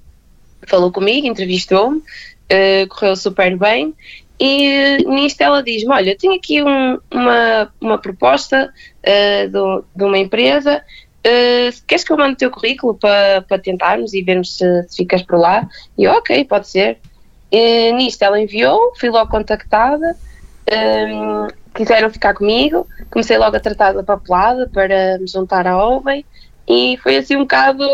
falou 0.67 0.91
comigo, 0.91 1.27
entrevistou-me, 1.27 1.99
uh, 1.99 2.89
correu 2.89 3.17
super 3.17 3.57
bem 3.57 3.95
e 4.39 4.99
nisto 5.07 5.41
ela 5.41 5.63
diz-me, 5.63 5.93
olha, 5.93 6.17
tenho 6.17 6.35
aqui 6.35 6.63
um, 6.63 6.99
uma, 7.11 7.73
uma 7.81 7.99
proposta 7.99 8.73
uh, 9.07 9.51
do, 9.51 9.85
de 9.95 10.05
uma 10.05 10.19
empresa 10.19 10.83
Uh, 11.27 11.73
queres 11.87 12.05
que 12.05 12.13
eu 12.13 12.19
mande 12.19 12.35
o 12.35 12.37
teu 12.37 12.51
currículo 12.51 12.95
para, 12.95 13.41
para 13.41 13.59
tentarmos 13.59 14.13
e 14.13 14.21
vermos 14.21 14.59
se, 14.59 14.83
se 14.89 14.97
ficas 14.99 15.23
por 15.23 15.39
lá? 15.39 15.67
E 15.97 16.05
eu, 16.05 16.13
ok, 16.13 16.45
pode 16.45 16.69
ser. 16.69 16.99
Uh, 17.51 17.97
nisto 17.97 18.21
ela 18.23 18.39
enviou, 18.39 18.93
fui 19.01 19.09
logo 19.09 19.31
contactada, 19.31 20.15
um, 20.71 21.49
quiseram 21.73 22.11
ficar 22.11 22.35
comigo, 22.35 22.87
comecei 23.11 23.39
logo 23.39 23.57
a 23.57 23.61
tratar 23.61 23.93
da 23.93 24.03
papelada 24.03 24.69
para 24.69 25.19
me 25.19 25.27
juntar 25.27 25.67
à 25.67 25.79
Oven 25.79 26.25
e 26.69 26.99
foi 27.03 27.17
assim 27.17 27.37
um 27.37 27.41
bocado 27.41 27.87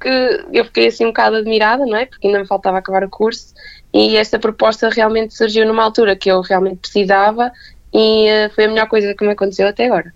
que 0.00 0.44
eu 0.52 0.64
fiquei 0.64 0.88
assim 0.88 1.04
um 1.04 1.08
bocado 1.08 1.36
admirada, 1.36 1.86
não 1.86 1.96
é? 1.96 2.06
Porque 2.06 2.26
ainda 2.26 2.40
me 2.40 2.46
faltava 2.46 2.78
acabar 2.78 3.04
o 3.04 3.10
curso 3.10 3.54
e 3.92 4.16
esta 4.16 4.38
proposta 4.38 4.88
realmente 4.88 5.34
surgiu 5.34 5.66
numa 5.66 5.82
altura 5.82 6.14
que 6.14 6.30
eu 6.30 6.40
realmente 6.40 6.78
precisava 6.78 7.50
e 7.92 8.26
uh, 8.26 8.54
foi 8.54 8.64
a 8.64 8.68
melhor 8.68 8.86
coisa 8.86 9.14
que 9.14 9.24
me 9.24 9.32
aconteceu 9.32 9.66
até 9.66 9.86
agora. 9.86 10.12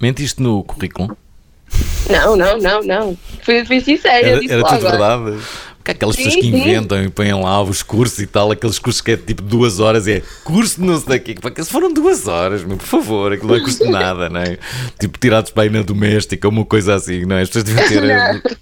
Mentiste 0.00 0.42
no 0.42 0.62
currículo? 0.62 1.16
Não, 2.10 2.36
não, 2.36 2.58
não, 2.58 2.82
não. 2.82 3.18
Fui, 3.42 3.64
fui 3.64 3.80
sincera. 3.80 4.26
Era, 4.26 4.52
era 4.52 4.62
tudo 4.62 4.80
verdade. 4.80 5.38
Porque 5.76 5.90
há 5.90 5.94
aquelas 5.94 6.16
sim, 6.16 6.24
pessoas 6.24 6.42
que 6.42 6.48
inventam 6.48 6.98
sim. 6.98 7.04
e 7.04 7.08
põem 7.08 7.32
lá 7.32 7.62
os 7.62 7.82
cursos 7.82 8.18
e 8.18 8.26
tal, 8.26 8.50
aqueles 8.50 8.78
cursos 8.78 9.00
que 9.00 9.12
é 9.12 9.16
tipo 9.16 9.40
duas 9.40 9.78
horas 9.78 10.06
e 10.06 10.14
é 10.14 10.22
curso 10.44 10.84
não 10.84 10.98
sei 10.98 11.08
daqui. 11.08 11.34
Porque 11.34 11.64
foram 11.64 11.92
duas 11.92 12.26
horas, 12.26 12.64
meu, 12.64 12.76
por 12.76 12.86
favor, 12.86 13.32
aquilo 13.32 13.48
não 13.48 13.56
é 13.56 13.60
custo 13.60 13.84
nada, 13.90 14.28
não 14.28 14.40
é? 14.40 14.58
Tipo, 14.98 15.18
tirados 15.18 15.50
para 15.50 15.66
ir 15.66 15.70
na 15.70 15.82
doméstica, 15.82 16.48
uma 16.48 16.64
coisa 16.64 16.94
assim, 16.94 17.24
não 17.24 17.36
é? 17.36 17.42
As 17.42 17.48
pessoas 17.48 17.64
deviam 17.64 17.88
ter. 17.88 18.58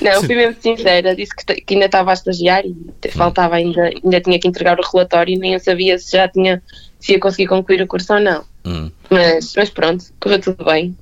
Não. 0.00 0.22
Fui 0.22 0.34
mesmo 0.34 0.60
sincera, 0.60 1.14
disse 1.14 1.34
que, 1.34 1.54
que, 1.54 1.74
ainda 1.74 1.86
estava 1.86 2.10
a 2.10 2.14
estagiar 2.14 2.64
e 2.66 2.76
faltava 3.10 3.56
ainda, 3.56 3.90
ainda 4.02 4.20
tinha 4.20 4.38
que 4.38 4.46
entregar 4.46 4.78
o 4.78 4.82
relatório 4.82 5.34
e 5.34 5.38
nem 5.38 5.54
eu 5.54 5.60
sabia 5.60 5.98
se 5.98 6.12
já 6.12 6.28
tinha, 6.28 6.62
se 7.00 7.12
ia 7.12 7.20
conseguir 7.20 7.46
concluir 7.46 7.80
o 7.82 7.86
curso 7.86 8.12
ou 8.12 8.20
não. 8.20 8.44
Hum. 8.64 8.90
Mas, 9.10 9.54
mas 9.56 9.70
pronto, 9.70 10.04
correu 10.20 10.40
tudo 10.40 10.64
bem. 10.64 10.96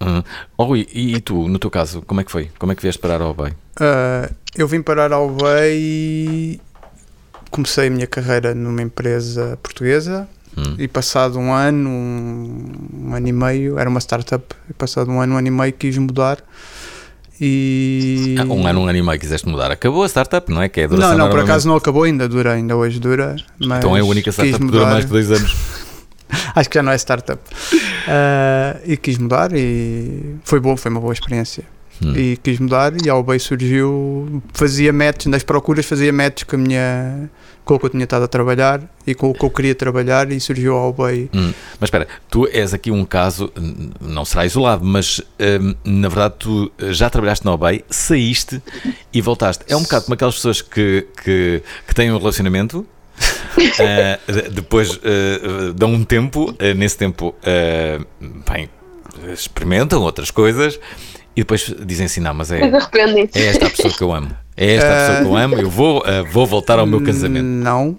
Uhum. 0.00 0.22
Oh, 0.56 0.64
Rui, 0.64 0.88
e, 0.92 1.14
e, 1.14 1.20
tu, 1.20 1.46
no 1.46 1.58
teu 1.58 1.70
caso, 1.70 2.02
como 2.02 2.20
é 2.20 2.24
que 2.24 2.32
foi? 2.32 2.50
Como 2.58 2.72
é 2.72 2.74
que 2.74 2.82
vieste 2.82 3.00
parar 3.00 3.20
ao 3.20 3.34
BEI? 3.34 3.50
Uh, 3.50 4.34
eu 4.56 4.66
vim 4.66 4.80
parar 4.82 5.12
ao 5.12 5.28
BEI 5.28 5.78
e 5.78 6.60
comecei 7.50 7.88
a 7.88 7.90
minha 7.90 8.06
carreira 8.06 8.54
numa 8.54 8.80
empresa 8.80 9.58
portuguesa 9.62 10.28
hum. 10.56 10.76
e 10.78 10.88
passado 10.88 11.38
um 11.38 11.52
ano, 11.52 11.90
um, 11.90 13.08
um, 13.08 13.14
ano 13.14 13.28
e 13.28 13.32
meio, 13.32 13.78
era 13.78 13.90
uma 13.90 14.00
startup, 14.00 14.44
e 14.68 14.72
passado 14.72 15.10
um 15.10 15.20
ano, 15.20 15.34
um 15.34 15.36
ano 15.36 15.48
e 15.48 15.50
meio 15.50 15.72
quis 15.72 15.98
mudar 15.98 16.38
e... 17.40 18.36
Ah, 18.38 18.44
um 18.44 18.66
ano, 18.66 18.80
um 18.80 18.86
ano 18.86 18.98
e 18.98 19.02
meio 19.02 19.18
quiseste 19.18 19.48
mudar. 19.48 19.70
Acabou 19.70 20.02
a 20.02 20.08
startup, 20.08 20.52
não 20.52 20.62
é? 20.62 20.68
Que 20.68 20.82
é 20.82 20.88
não, 20.88 21.16
não, 21.16 21.30
por 21.30 21.40
acaso 21.40 21.66
não 21.66 21.76
acabou, 21.76 22.02
ainda 22.02 22.28
dura, 22.28 22.52
ainda 22.52 22.76
hoje 22.76 23.00
dura. 23.00 23.36
então 23.58 23.96
é 23.96 24.00
a 24.00 24.04
única 24.04 24.30
startup 24.30 24.58
que 24.58 24.70
dura 24.70 24.86
mais 24.86 25.04
que 25.04 25.10
dois 25.10 25.30
anos. 25.30 25.56
Acho 26.54 26.68
que 26.68 26.74
já 26.74 26.82
não 26.82 26.92
é 26.92 26.96
startup. 26.96 27.40
Uh, 27.72 28.80
e 28.84 28.96
quis 28.96 29.18
mudar 29.18 29.50
e 29.52 30.36
foi 30.44 30.60
bom, 30.60 30.76
foi 30.76 30.90
uma 30.90 31.00
boa 31.00 31.12
experiência. 31.12 31.64
Hum. 32.02 32.14
E 32.16 32.36
quis 32.36 32.58
mudar 32.58 32.92
e 33.04 33.10
a 33.10 33.12
Albay 33.12 33.38
surgiu, 33.38 34.42
fazia 34.54 34.92
match, 34.92 35.26
nas 35.26 35.42
procuras 35.42 35.84
fazia 35.84 36.12
match 36.12 36.44
com 36.44 36.56
a 36.56 36.58
minha 36.58 37.30
com 37.64 37.74
o 37.74 37.78
que 37.78 37.86
eu 37.86 37.90
tinha 37.90 38.04
estado 38.04 38.24
a 38.24 38.28
trabalhar 38.28 38.80
e 39.06 39.14
com 39.14 39.30
o 39.30 39.34
que 39.34 39.44
eu 39.44 39.50
queria 39.50 39.74
trabalhar 39.74 40.32
e 40.32 40.40
surgiu 40.40 40.76
a 40.76 40.80
Albay. 40.80 41.30
Hum. 41.32 41.52
Mas 41.78 41.88
espera, 41.88 42.08
tu 42.28 42.48
és 42.50 42.74
aqui 42.74 42.90
um 42.90 43.04
caso, 43.04 43.52
não 44.00 44.24
será 44.24 44.44
isolado, 44.46 44.84
mas 44.84 45.20
hum, 45.38 45.74
na 45.84 46.08
verdade 46.08 46.34
tu 46.38 46.72
já 46.90 47.08
trabalhaste 47.10 47.44
na 47.44 47.52
Albay, 47.52 47.84
saíste 47.88 48.62
e 49.12 49.20
voltaste. 49.20 49.64
É 49.68 49.76
um 49.76 49.82
bocado 49.82 50.06
como 50.06 50.14
aquelas 50.14 50.34
pessoas 50.34 50.62
que, 50.62 51.06
que, 51.22 51.62
que 51.86 51.94
têm 51.94 52.10
um 52.10 52.18
relacionamento 52.18 52.84
uh, 53.58 54.50
depois 54.50 54.96
uh, 54.96 55.72
dão 55.74 55.92
um 55.92 56.04
tempo, 56.04 56.50
uh, 56.50 56.74
nesse 56.76 56.96
tempo, 56.96 57.34
bem, 58.50 58.68
experimentam 59.32 60.02
outras 60.02 60.30
coisas 60.30 60.78
e 61.36 61.40
depois 61.42 61.74
dizem 61.84 62.06
assim: 62.06 62.20
não, 62.20 62.34
mas 62.34 62.50
é, 62.50 62.60
é 63.34 63.46
esta 63.46 63.66
a 63.66 63.70
pessoa 63.70 63.92
que 63.92 64.02
eu 64.02 64.12
amo. 64.12 64.30
É 64.56 64.74
esta 64.74 64.88
a 64.88 64.96
pessoa 64.96 65.18
que 65.18 65.24
eu 65.24 65.36
amo, 65.36 65.54
eu 65.56 65.70
vou, 65.70 66.02
vou 66.30 66.46
voltar 66.46 66.78
ao 66.78 66.86
meu 66.86 67.02
casamento. 67.02 67.44
Não, 67.44 67.96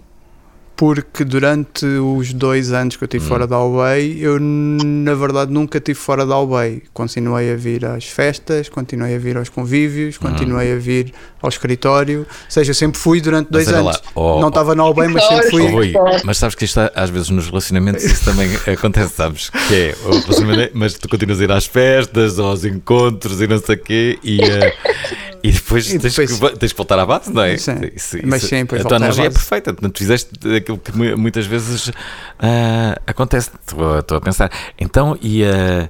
porque 0.81 1.23
durante 1.23 1.85
os 1.85 2.33
dois 2.33 2.73
anos 2.73 2.95
que 2.95 3.03
eu 3.03 3.05
estive 3.05 3.23
hum. 3.23 3.27
fora 3.27 3.45
da 3.45 3.55
Albay, 3.55 4.17
eu 4.19 4.39
na 4.39 5.13
verdade 5.13 5.53
nunca 5.53 5.77
estive 5.77 5.99
fora 5.99 6.25
da 6.25 6.33
Albay. 6.33 6.81
Continuei 6.91 7.53
a 7.53 7.55
vir 7.55 7.85
às 7.85 8.05
festas, 8.05 8.67
continuei 8.67 9.15
a 9.15 9.19
vir 9.19 9.37
aos 9.37 9.47
convívios, 9.47 10.15
hum. 10.15 10.27
continuei 10.27 10.73
a 10.73 10.77
vir 10.77 11.13
ao 11.39 11.49
escritório. 11.49 12.21
Ou 12.21 12.25
seja, 12.49 12.71
eu 12.71 12.73
sempre 12.73 12.99
fui 12.99 13.21
durante 13.21 13.51
dois 13.51 13.67
anos. 13.67 14.01
Oh, 14.15 14.41
não 14.41 14.47
estava 14.47 14.73
na 14.73 14.81
Albay, 14.81 15.07
mas 15.07 15.23
sempre 15.23 15.51
fui. 15.51 15.93
Oh, 15.95 16.25
mas 16.25 16.39
sabes 16.39 16.55
que 16.55 16.65
isto 16.65 16.79
às 16.95 17.11
vezes 17.11 17.29
nos 17.29 17.45
relacionamentos 17.45 18.03
isso 18.03 18.25
também 18.25 18.49
acontece, 18.65 19.13
sabes? 19.13 19.51
Que 19.67 19.93
é, 19.93 20.71
mas 20.73 20.95
tu 20.95 21.07
continuas 21.07 21.39
a 21.41 21.43
ir 21.43 21.51
às 21.51 21.67
festas, 21.67 22.39
aos 22.39 22.65
encontros 22.65 23.39
e 23.39 23.45
não 23.45 23.59
sei 23.59 23.75
o 23.75 23.79
quê, 23.79 24.19
e. 24.23 24.39
Uh, 24.39 25.30
e 25.43 25.51
depois, 25.51 25.89
e 25.89 25.97
depois 25.97 26.15
tens, 26.15 26.39
que, 26.39 26.57
tens, 26.57 26.71
que, 26.71 26.77
voltar 26.77 26.99
à 26.99 27.05
base, 27.05 27.31
não 27.33 27.41
é? 27.41 27.57
Sim, 27.57 27.73
isso, 27.95 28.17
mas 28.23 28.43
sim, 28.43 28.61
A 28.61 28.83
tua 28.83 28.97
analogia 28.97 29.25
é 29.25 29.29
perfeita. 29.29 29.73
Portanto, 29.73 29.97
fizeste 29.97 30.29
aquilo 30.55 30.77
que 30.77 30.91
muitas 31.15 31.45
vezes 31.45 31.87
uh, 31.87 31.93
acontece. 33.07 33.49
Estou, 33.59 33.99
estou, 33.99 34.17
a 34.17 34.21
pensar. 34.21 34.51
Então, 34.79 35.17
e, 35.21 35.43
uh, 35.43 35.89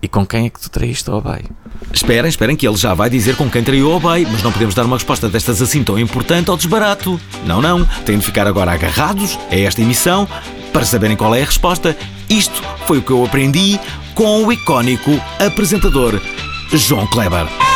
e 0.00 0.08
com 0.08 0.26
quem 0.26 0.46
é 0.46 0.50
que 0.50 0.60
tu 0.60 0.70
traíste 0.70 1.08
ao 1.10 1.18
Obey? 1.18 1.44
Esperem, 1.92 2.28
esperem 2.28 2.56
que 2.56 2.66
ele 2.66 2.76
já 2.76 2.94
vai 2.94 3.10
dizer 3.10 3.36
com 3.36 3.50
quem 3.50 3.62
traiu 3.62 3.88
o 3.88 3.96
Obey, 3.96 4.26
mas 4.30 4.42
não 4.42 4.52
podemos 4.52 4.74
dar 4.74 4.84
uma 4.84 4.96
resposta 4.96 5.28
destas 5.28 5.60
assim 5.60 5.84
tão 5.84 5.98
importante 5.98 6.48
ao 6.48 6.56
desbarato. 6.56 7.20
Não, 7.44 7.60
não. 7.60 7.84
Têm 8.04 8.18
de 8.18 8.24
ficar 8.24 8.46
agora 8.46 8.72
agarrados 8.72 9.38
a 9.50 9.56
esta 9.56 9.82
emissão 9.82 10.26
para 10.72 10.84
saberem 10.84 11.16
qual 11.16 11.34
é 11.34 11.42
a 11.42 11.46
resposta. 11.46 11.96
Isto 12.28 12.62
foi 12.86 12.98
o 12.98 13.02
que 13.02 13.10
eu 13.10 13.24
aprendi 13.24 13.78
com 14.14 14.44
o 14.44 14.52
icónico 14.52 15.10
apresentador 15.38 16.20
João 16.72 17.06
Kleber. 17.06 17.75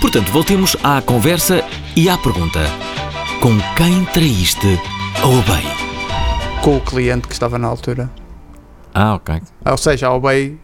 Portanto, 0.00 0.32
voltemos 0.32 0.76
à 0.82 1.00
conversa 1.02 1.64
e 1.94 2.08
à 2.08 2.16
pergunta: 2.16 2.60
com 3.40 3.56
quem 3.76 4.04
traíste 4.06 4.80
a 5.22 5.26
Obey? 5.26 5.64
Com 6.62 6.76
o 6.76 6.80
cliente 6.80 7.28
que 7.28 7.32
estava 7.32 7.58
na 7.58 7.68
altura. 7.68 8.10
Ah, 8.94 9.14
ok. 9.14 9.40
Ou 9.64 9.76
seja, 9.76 10.08
a 10.08 10.14
Obey, 10.14 10.58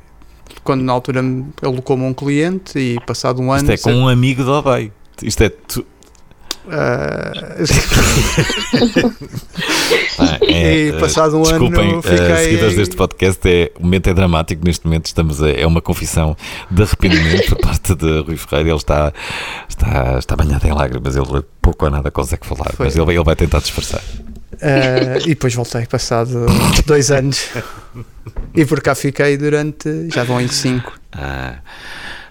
quando 0.64 0.82
na 0.82 0.92
altura 0.92 1.20
ele 1.20 1.52
colocou-me 1.60 2.04
um 2.04 2.12
cliente 2.12 2.78
e 2.78 2.98
passado 3.06 3.40
um 3.40 3.52
ano. 3.52 3.72
Isto 3.72 3.88
é 3.88 3.92
com 3.92 3.98
um 3.98 4.08
amigo 4.08 4.44
da 4.44 4.58
Obey. 4.58 4.92
Isto 5.22 5.44
é. 5.44 5.48
Tu... 5.48 5.86
Ah, 10.18 10.38
é, 10.42 10.88
e 10.88 10.92
passado 10.94 11.38
um 11.38 11.42
desculpem, 11.42 11.92
ano 11.92 12.02
fiquei... 12.02 12.32
Uh, 12.32 12.38
seguidores 12.38 12.76
deste 12.76 12.96
podcast, 12.96 13.48
é, 13.48 13.70
o 13.78 13.82
momento 13.82 14.08
é 14.08 14.14
dramático, 14.14 14.64
neste 14.64 14.84
momento 14.84 15.06
estamos 15.06 15.42
a, 15.42 15.50
é 15.50 15.66
uma 15.66 15.80
confissão 15.80 16.36
de 16.70 16.82
arrependimento 16.82 17.48
por 17.50 17.58
parte 17.58 17.94
de 17.94 18.20
Rui 18.20 18.36
Ferreira, 18.36 18.70
ele 18.70 18.76
está, 18.76 19.12
está, 19.68 20.18
está 20.18 20.36
banhado 20.36 20.66
em 20.66 20.72
lágrimas, 20.72 21.16
ele 21.16 21.42
pouco 21.60 21.84
ou 21.84 21.90
nada 21.90 22.10
consegue 22.10 22.46
falar, 22.46 22.72
Foi. 22.74 22.86
mas 22.86 22.96
ele, 22.96 23.12
ele 23.12 23.24
vai 23.24 23.36
tentar 23.36 23.58
disfarçar. 23.58 24.00
Uh, 24.54 25.20
e 25.24 25.28
depois 25.28 25.54
voltei, 25.54 25.84
passado 25.86 26.46
dois 26.86 27.10
anos. 27.10 27.48
E 28.54 28.64
por 28.64 28.80
cá 28.80 28.94
fiquei 28.94 29.36
durante. 29.36 30.08
Já 30.10 30.24
vão 30.24 30.40
em 30.40 30.48
cinco. 30.48 30.98
Ah. 31.12 31.56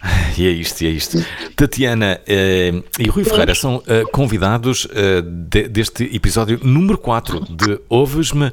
E 0.37 0.47
é 0.47 0.49
isto, 0.49 0.81
e 0.81 0.87
é 0.87 0.89
isto. 0.89 1.25
Tatiana 1.55 2.19
uh, 2.21 2.83
e 2.99 3.07
Rui 3.07 3.23
Ferreira 3.23 3.55
são 3.55 3.77
uh, 3.77 4.09
convidados 4.11 4.85
uh, 4.85 5.21
de, 5.21 5.67
deste 5.67 6.03
episódio 6.15 6.59
número 6.63 6.97
4 6.97 7.39
de 7.49 7.79
Ouves-me 7.89 8.51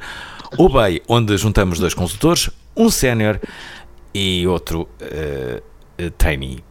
ou 0.57 0.73
Bem, 0.73 1.01
onde 1.09 1.37
juntamos 1.37 1.79
dois 1.79 1.95
consultores, 1.95 2.51
um 2.77 2.91
sénior 2.91 3.41
e 4.15 4.47
outro 4.47 4.87
trainee. 6.19 6.63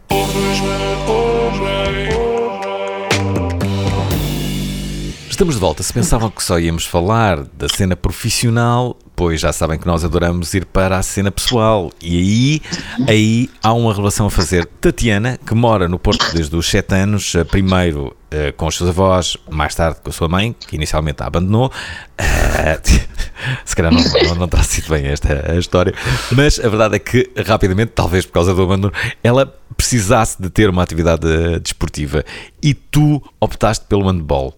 Estamos 5.29 5.55
de 5.55 5.61
volta. 5.61 5.81
Se 5.81 5.91
pensavam 5.91 6.29
que 6.29 6.43
só 6.43 6.59
íamos 6.59 6.85
falar 6.85 7.43
da 7.45 7.67
cena 7.67 7.95
profissional, 7.95 8.95
pois 9.21 9.39
já 9.39 9.53
sabem 9.53 9.77
que 9.77 9.85
nós 9.85 10.03
adoramos 10.03 10.51
ir 10.55 10.65
para 10.65 10.97
a 10.97 11.03
cena 11.03 11.29
pessoal. 11.29 11.91
E 12.01 12.17
aí, 12.17 12.61
aí 13.07 13.49
há 13.61 13.71
uma 13.71 13.93
relação 13.93 14.25
a 14.25 14.31
fazer. 14.31 14.65
Tatiana, 14.65 15.37
que 15.45 15.53
mora 15.53 15.87
no 15.87 15.99
Porto 15.99 16.33
desde 16.33 16.55
os 16.55 16.67
7 16.67 16.95
anos, 16.95 17.35
eh, 17.35 17.43
primeiro 17.43 18.07
uh, 18.07 18.51
com 18.57 18.65
os 18.65 18.75
seus 18.75 18.89
avós, 18.89 19.37
mais 19.47 19.75
tarde 19.75 19.99
com 20.03 20.09
a 20.09 20.11
sua 20.11 20.27
mãe, 20.27 20.55
que 20.59 20.75
inicialmente 20.75 21.21
a 21.21 21.27
abandonou. 21.27 21.67
Uh, 21.67 23.01
se 23.63 23.75
calhar 23.75 23.93
não, 23.93 24.01
não, 24.01 24.35
não 24.37 24.47
terá 24.47 24.63
sido 24.63 24.89
bem 24.89 25.05
esta 25.05 25.51
a 25.51 25.55
história, 25.55 25.93
mas 26.31 26.59
a 26.59 26.67
verdade 26.67 26.95
é 26.95 26.99
que, 26.99 27.29
rapidamente, 27.45 27.91
talvez 27.93 28.25
por 28.25 28.33
causa 28.33 28.55
do 28.55 28.63
abandono, 28.63 28.91
ela 29.23 29.45
precisasse 29.77 30.41
de 30.41 30.49
ter 30.49 30.67
uma 30.67 30.81
atividade 30.81 31.27
desportiva 31.59 32.25
e 32.59 32.73
tu 32.73 33.21
optaste 33.39 33.85
pelo 33.85 34.09
handball. 34.09 34.57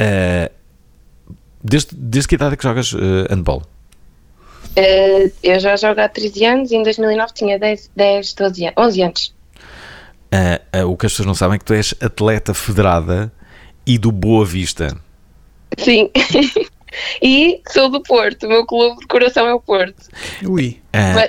Uh, 0.00 0.59
Desde, 1.62 1.94
desde 1.94 2.28
que 2.28 2.34
idade 2.34 2.54
é 2.54 2.56
que 2.56 2.62
jogas 2.62 2.92
uh, 2.92 3.26
handball? 3.28 3.62
Uh, 4.70 5.30
eu 5.42 5.58
já 5.58 5.76
jogo 5.76 6.00
há 6.00 6.08
13 6.08 6.44
anos 6.44 6.70
e 6.70 6.76
em 6.76 6.82
2009 6.82 7.32
tinha 7.34 7.58
10, 7.58 7.90
10 7.94 8.34
12 8.34 8.64
anos, 8.66 8.74
11 8.78 9.02
anos. 9.02 9.34
Uh, 10.32 10.84
uh, 10.84 10.90
o 10.90 10.96
que 10.96 11.06
as 11.06 11.12
pessoas 11.12 11.26
não 11.26 11.34
sabem 11.34 11.56
é 11.56 11.58
que 11.58 11.64
tu 11.64 11.74
és 11.74 11.94
atleta 12.00 12.54
federada 12.54 13.32
e 13.86 13.98
do 13.98 14.12
Boa 14.12 14.46
Vista. 14.46 14.96
Sim. 15.76 16.10
e 17.20 17.60
sou 17.68 17.90
do 17.90 18.00
Porto, 18.02 18.46
o 18.46 18.48
meu 18.48 18.64
clube 18.64 19.00
de 19.00 19.06
coração 19.06 19.46
é 19.46 19.52
o 19.52 19.60
Porto. 19.60 20.08
Ui. 20.44 20.80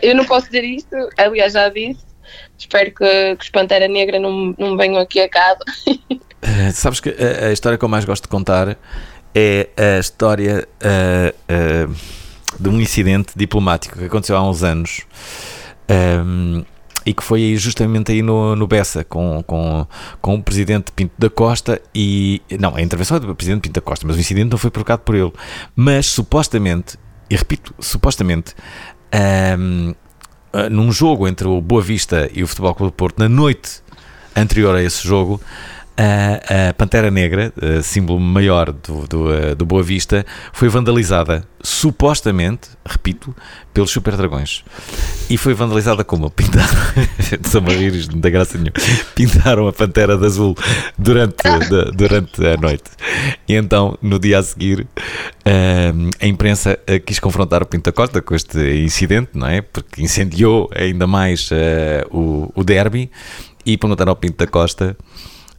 eu 0.02 0.16
não 0.16 0.26
posso 0.26 0.46
dizer 0.46 0.64
isto, 0.64 0.96
aliás 1.18 1.54
já 1.54 1.68
disse. 1.70 2.12
Espero 2.58 2.92
que, 2.92 3.36
que 3.36 3.44
os 3.44 3.50
Pantera 3.50 3.88
Negra 3.88 4.20
não, 4.20 4.56
não 4.58 4.78
venham 4.78 5.02
aqui 5.02 5.20
a 5.20 5.28
casa. 5.28 5.60
sabes 6.74 7.00
que 7.00 7.10
a, 7.10 7.48
a 7.48 7.52
história 7.52 7.78
que 7.78 7.84
eu 7.84 7.90
mais 7.90 8.06
gosto 8.06 8.24
de 8.24 8.30
contar 8.30 8.78
é 9.34 9.70
a 9.78 10.00
história 10.00 10.68
uh, 10.84 11.90
uh, 11.90 11.96
de 12.60 12.70
um 12.70 12.80
incidente 12.80 13.34
diplomático 13.36 13.98
que 13.98 14.06
aconteceu 14.06 14.36
há 14.38 14.50
uns 14.50 14.64
anos. 14.64 15.02
Um, 15.90 16.64
e 17.06 17.14
que 17.14 17.24
foi 17.24 17.56
justamente 17.58 18.12
aí 18.12 18.22
no, 18.22 18.56
no 18.56 18.68
Bessa 18.68 19.04
com, 19.04 19.44
com, 19.48 19.88
com 20.22 20.36
o 20.36 20.44
presidente 20.44 20.92
Pinto 20.92 21.14
da 21.18 21.30
Costa 21.30 21.82
e. 21.96 22.42
Não, 22.60 22.76
a 22.76 22.82
intervenção 22.82 23.18
é 23.18 23.20
do 23.20 23.36
presidente 23.36 23.62
Pinto 23.62 23.74
da 23.74 23.82
Costa, 23.82 24.06
mas 24.06 24.16
o 24.16 24.20
incidente 24.20 24.52
não 24.52 24.58
foi 24.58 24.70
provocado 24.70 25.02
por 25.02 25.16
ele. 25.16 25.34
Mas 25.76 26.06
supostamente, 26.06 27.00
e 27.30 27.36
repito, 27.36 27.74
supostamente, 27.80 28.54
um, 29.58 29.96
ah, 30.54 30.70
num 30.70 30.92
jogo 30.92 31.28
entre 31.28 31.48
o 31.48 31.60
Boa 31.62 31.82
Vista 31.82 32.30
e 32.34 32.44
o 32.44 32.48
Futebol 32.48 32.76
Clube 32.76 32.92
do 32.92 32.96
Porto, 32.96 33.20
na 33.20 33.30
noite 33.30 33.82
anterior 34.36 34.76
a 34.76 34.84
esse 34.84 35.06
jogo, 35.08 35.42
a, 35.98 36.74
Pantera 36.74 37.12
Negra, 37.12 37.54
símbolo 37.84 38.20
maior 38.20 38.72
do, 38.72 39.08
do, 39.08 39.34
eh, 39.34 39.56
do, 39.56 39.66
Boa 39.66 39.84
Vista, 39.84 40.26
foi 40.54 40.70
vandalizada, 40.70 41.46
supostamente, 41.62 42.70
repito, 42.86 43.36
pelos 43.74 43.92
Super 43.92 44.16
Dragões. 44.16 44.64
E 45.30 45.38
foi 45.38 45.54
vandalizada 45.54 46.04
como? 46.04 46.30
Pintaram, 46.30 46.68
são 47.44 47.62
rir 47.64 48.08
da 48.08 48.30
graça 48.30 48.58
nenhuma, 48.58 48.74
pintaram 49.16 49.68
a 49.68 49.74
Pantera 49.74 50.18
de 50.18 50.26
azul 50.26 50.56
durante, 50.98 51.44
de, 51.70 51.92
durante 51.92 52.46
a 52.46 52.58
noite. 52.58 52.90
E 53.48 53.56
então, 53.56 53.98
no 54.02 54.18
dia 54.18 54.40
a 54.40 54.44
seguir, 54.44 54.88
eh, 55.46 55.94
a 56.20 56.28
imprensa 56.28 56.80
eh, 56.88 57.00
quis 57.00 57.20
confrontar 57.20 57.62
o 57.62 57.66
Pinta 57.66 57.92
Costa 57.92 58.22
com 58.22 58.34
este 58.34 58.58
incidente, 58.84 59.32
não 59.34 59.48
é? 59.48 59.62
Porque 59.62 60.02
incendiou 60.02 60.70
ainda 60.76 61.06
mais 61.06 61.50
o, 62.10 62.52
o 62.56 62.64
derby 62.64 63.12
e 63.66 63.78
perguntaram 63.78 64.12
ao 64.12 64.16
Pinto 64.16 64.38
da 64.38 64.48
Costa 64.48 64.98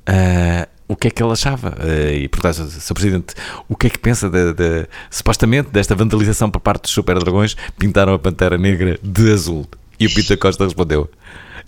uh, 0.09 0.69
o 0.89 0.97
que 0.97 1.09
é 1.09 1.11
que 1.11 1.23
ele 1.23 1.33
achava. 1.33 1.71
Uh, 1.71 2.15
e, 2.15 2.29
portanto, 2.29 2.67
Sr. 2.69 2.95
Presidente, 2.95 3.35
o 3.69 3.77
que 3.77 3.87
é 3.87 3.91
que 3.91 3.99
pensa 3.99 4.29
de, 4.29 4.53
de, 4.53 4.87
supostamente 5.11 5.71
desta 5.71 5.95
vandalização 5.95 6.51
por 6.51 6.61
parte 6.61 6.83
dos 6.83 6.91
Super 6.91 7.19
Dragões? 7.19 7.57
Pintaram 7.79 8.15
a 8.15 8.19
Pantera 8.19 8.59
Negra 8.59 8.99
de 9.03 9.33
azul. 9.33 9.67
E 9.99 10.07
o 10.07 10.11
Pinto 10.15 10.29
da 10.29 10.37
Costa 10.37 10.65
respondeu: 10.65 11.11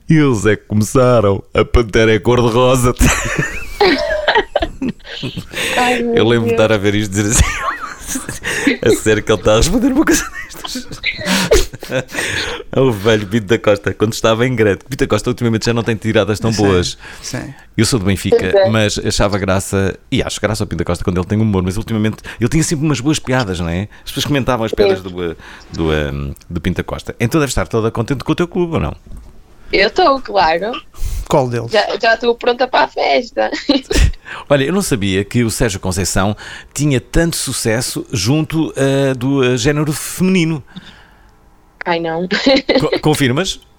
Eles 0.09 0.47
é 0.47 0.57
que 0.57 0.64
começaram, 0.64 1.43
a 1.55 1.64
Pantera 1.64 2.14
é 2.14 2.19
cor-de-rosa. 2.19 2.95
Eu 6.14 6.26
lembro 6.26 6.47
de 6.47 6.53
estar 6.53 6.73
a 6.73 6.76
ver 6.76 6.95
isto 6.95 7.12
e 7.12 7.23
dizer 7.23 7.31
assim: 7.31 7.45
a 8.83 8.90
sério 8.90 9.23
que 9.23 9.33
ele 9.33 9.40
está 9.40 9.54
a 9.54 9.56
responder 9.56 9.92
uma 9.92 10.04
coisa 10.04 10.25
destas. 10.44 10.88
É 12.73 12.80
o 12.80 12.90
velho 12.90 13.26
Bito 13.26 13.47
da 13.47 13.59
Costa, 13.59 13.92
quando 13.92 14.12
estava 14.12 14.47
em 14.47 14.54
Grete. 14.54 14.85
Bito 14.88 15.04
da 15.04 15.09
Costa 15.09 15.30
ultimamente 15.30 15.66
já 15.66 15.75
não 15.75 15.83
tem 15.83 15.97
tiradas 15.97 16.38
tão 16.40 16.50
boas. 16.52 16.97
Sim. 17.23 17.52
Eu 17.76 17.85
sou 17.85 17.99
do 17.99 18.04
Benfica, 18.06 18.47
é. 18.47 18.71
mas 18.71 18.99
achava 18.99 19.37
graça, 19.38 19.99
e 20.11 20.23
acho 20.23 20.40
graça 20.40 20.62
ao 20.62 20.66
Pinto 20.66 20.78
da 20.78 20.85
Costa 20.85 21.02
quando 21.02 21.18
ele 21.18 21.26
tem 21.26 21.40
humor, 21.40 21.62
mas 21.62 21.76
ultimamente 21.76 22.18
ele 22.40 22.49
tinha 22.49 22.62
sempre 22.62 22.87
umas 22.87 23.00
boas 23.00 23.18
piadas, 23.18 23.59
não 23.59 23.68
é? 23.68 23.88
As 24.04 24.11
pessoas 24.11 24.26
comentavam 24.26 24.64
as 24.64 24.73
piadas 24.73 25.02
do, 25.02 25.11
do, 25.11 26.35
do 26.49 26.61
Pinto 26.61 26.76
da 26.76 26.85
Costa. 26.85 27.14
Então 27.18 27.40
deve 27.40 27.50
estar 27.50 27.66
toda 27.66 27.90
contente 27.90 28.23
com 28.23 28.33
o 28.33 28.35
teu 28.35 28.47
clube, 28.47 28.75
ou 28.75 28.80
não? 28.80 28.97
Eu 29.75 29.88
estou, 29.88 30.21
claro. 30.21 30.71
Qual 31.28 31.49
deles? 31.49 31.73
Já 32.00 32.14
estou 32.14 32.33
pronta 32.37 32.69
para 32.69 32.85
a 32.85 32.88
festa. 32.88 33.50
Olha, 34.49 34.62
eu 34.62 34.73
não 34.73 34.83
sabia 34.83 35.25
que 35.25 35.43
o 35.43 35.50
Sérgio 35.50 35.81
Conceição 35.81 36.37
tinha 36.73 37.00
tanto 37.00 37.35
sucesso 37.35 38.07
junto 38.12 38.69
uh, 38.71 39.14
do 39.19 39.40
uh, 39.40 39.57
género 39.57 39.93
feminino. 39.93 40.62
Ai 41.85 41.99
não. 41.99 42.28
Confirmas? 43.02 43.61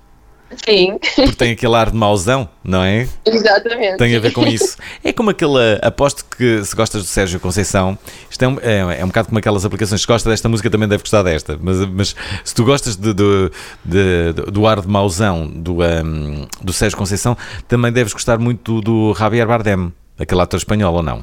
Sim. 0.63 0.99
Porque 1.15 1.33
tem 1.33 1.51
aquele 1.51 1.75
ar 1.75 1.89
de 1.89 1.97
mauzão, 1.97 2.47
não 2.63 2.83
é? 2.83 3.07
Exatamente. 3.25 3.97
Tem 3.97 4.15
a 4.15 4.19
ver 4.19 4.31
com 4.31 4.45
isso. 4.45 4.77
É 5.03 5.11
como 5.11 5.31
aquela. 5.31 5.79
Aposto 5.81 6.23
que 6.25 6.63
se 6.63 6.75
gostas 6.75 7.01
do 7.01 7.07
Sérgio 7.07 7.39
Conceição, 7.39 7.97
isto 8.29 8.43
é 8.43 8.47
um, 8.47 8.57
é, 8.61 8.99
é 8.99 9.03
um 9.03 9.07
bocado 9.07 9.27
como 9.27 9.39
aquelas 9.39 9.65
aplicações. 9.65 10.01
Se 10.01 10.07
gosta 10.07 10.29
desta 10.29 10.47
música, 10.47 10.69
também 10.69 10.87
deve 10.87 11.01
gostar 11.01 11.23
desta. 11.23 11.57
Mas, 11.59 11.77
mas 11.87 12.15
se 12.43 12.53
tu 12.53 12.63
gostas 12.63 12.95
de, 12.95 13.13
de, 13.13 13.51
de, 13.83 14.33
do 14.51 14.67
ar 14.67 14.81
de 14.81 14.87
mauzão 14.87 15.47
do, 15.47 15.77
um, 15.83 16.47
do 16.61 16.71
Sérgio 16.71 16.97
Conceição, 16.97 17.35
também 17.67 17.91
deves 17.91 18.13
gostar 18.13 18.37
muito 18.37 18.81
do, 18.81 19.11
do 19.11 19.17
Javier 19.17 19.47
Bardem, 19.47 19.91
aquele 20.17 20.41
ator 20.41 20.57
espanhol 20.57 20.93
ou 20.93 21.03
não? 21.03 21.19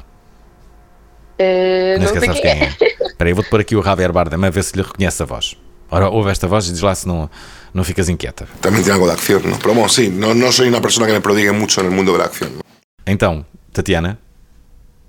Uh, 1.39 1.97
não, 1.97 2.13
não 2.13 2.19
sei 2.19 2.41
quem 2.41 2.51
é. 2.51 2.73
Espera 3.01 3.29
aí, 3.29 3.33
vou-te 3.33 3.49
pôr 3.49 3.61
aqui 3.61 3.75
o 3.75 3.81
Javier 3.81 4.11
Bardem 4.11 4.43
a 4.45 4.49
ver 4.49 4.63
se 4.63 4.75
lhe 4.75 4.83
reconhece 4.83 5.23
a 5.23 5.25
voz. 5.25 5.57
Ora, 5.93 6.09
ouve 6.09 6.31
esta 6.31 6.47
voz 6.47 6.67
e 6.67 6.71
diz 6.71 6.81
lá 6.81 6.95
se 6.95 7.07
não, 7.07 7.29
não 7.71 7.83
ficas 7.83 8.09
inquieta. 8.09 8.47
Também 8.61 8.81
tem 8.81 8.91
algo 8.91 9.05
de 9.05 9.11
acción, 9.11 9.47
¿no? 9.47 9.59
Pero 9.59 9.75
bueno, 9.75 9.87
sí, 9.87 10.09
no, 10.09 10.33
no 10.33 10.51
soy 10.51 10.67
una 10.67 10.81
persona 10.81 11.05
que 11.05 11.13
me 11.13 11.21
prodigue 11.21 11.51
mucho 11.51 11.81
en 11.81 11.87
el 11.87 11.93
mundo 11.93 12.13
de 12.13 12.17
la 12.17 12.25
acción. 12.25 12.55
¿no? 12.55 12.61
Então, 13.05 13.45
Tatiana, 13.71 14.17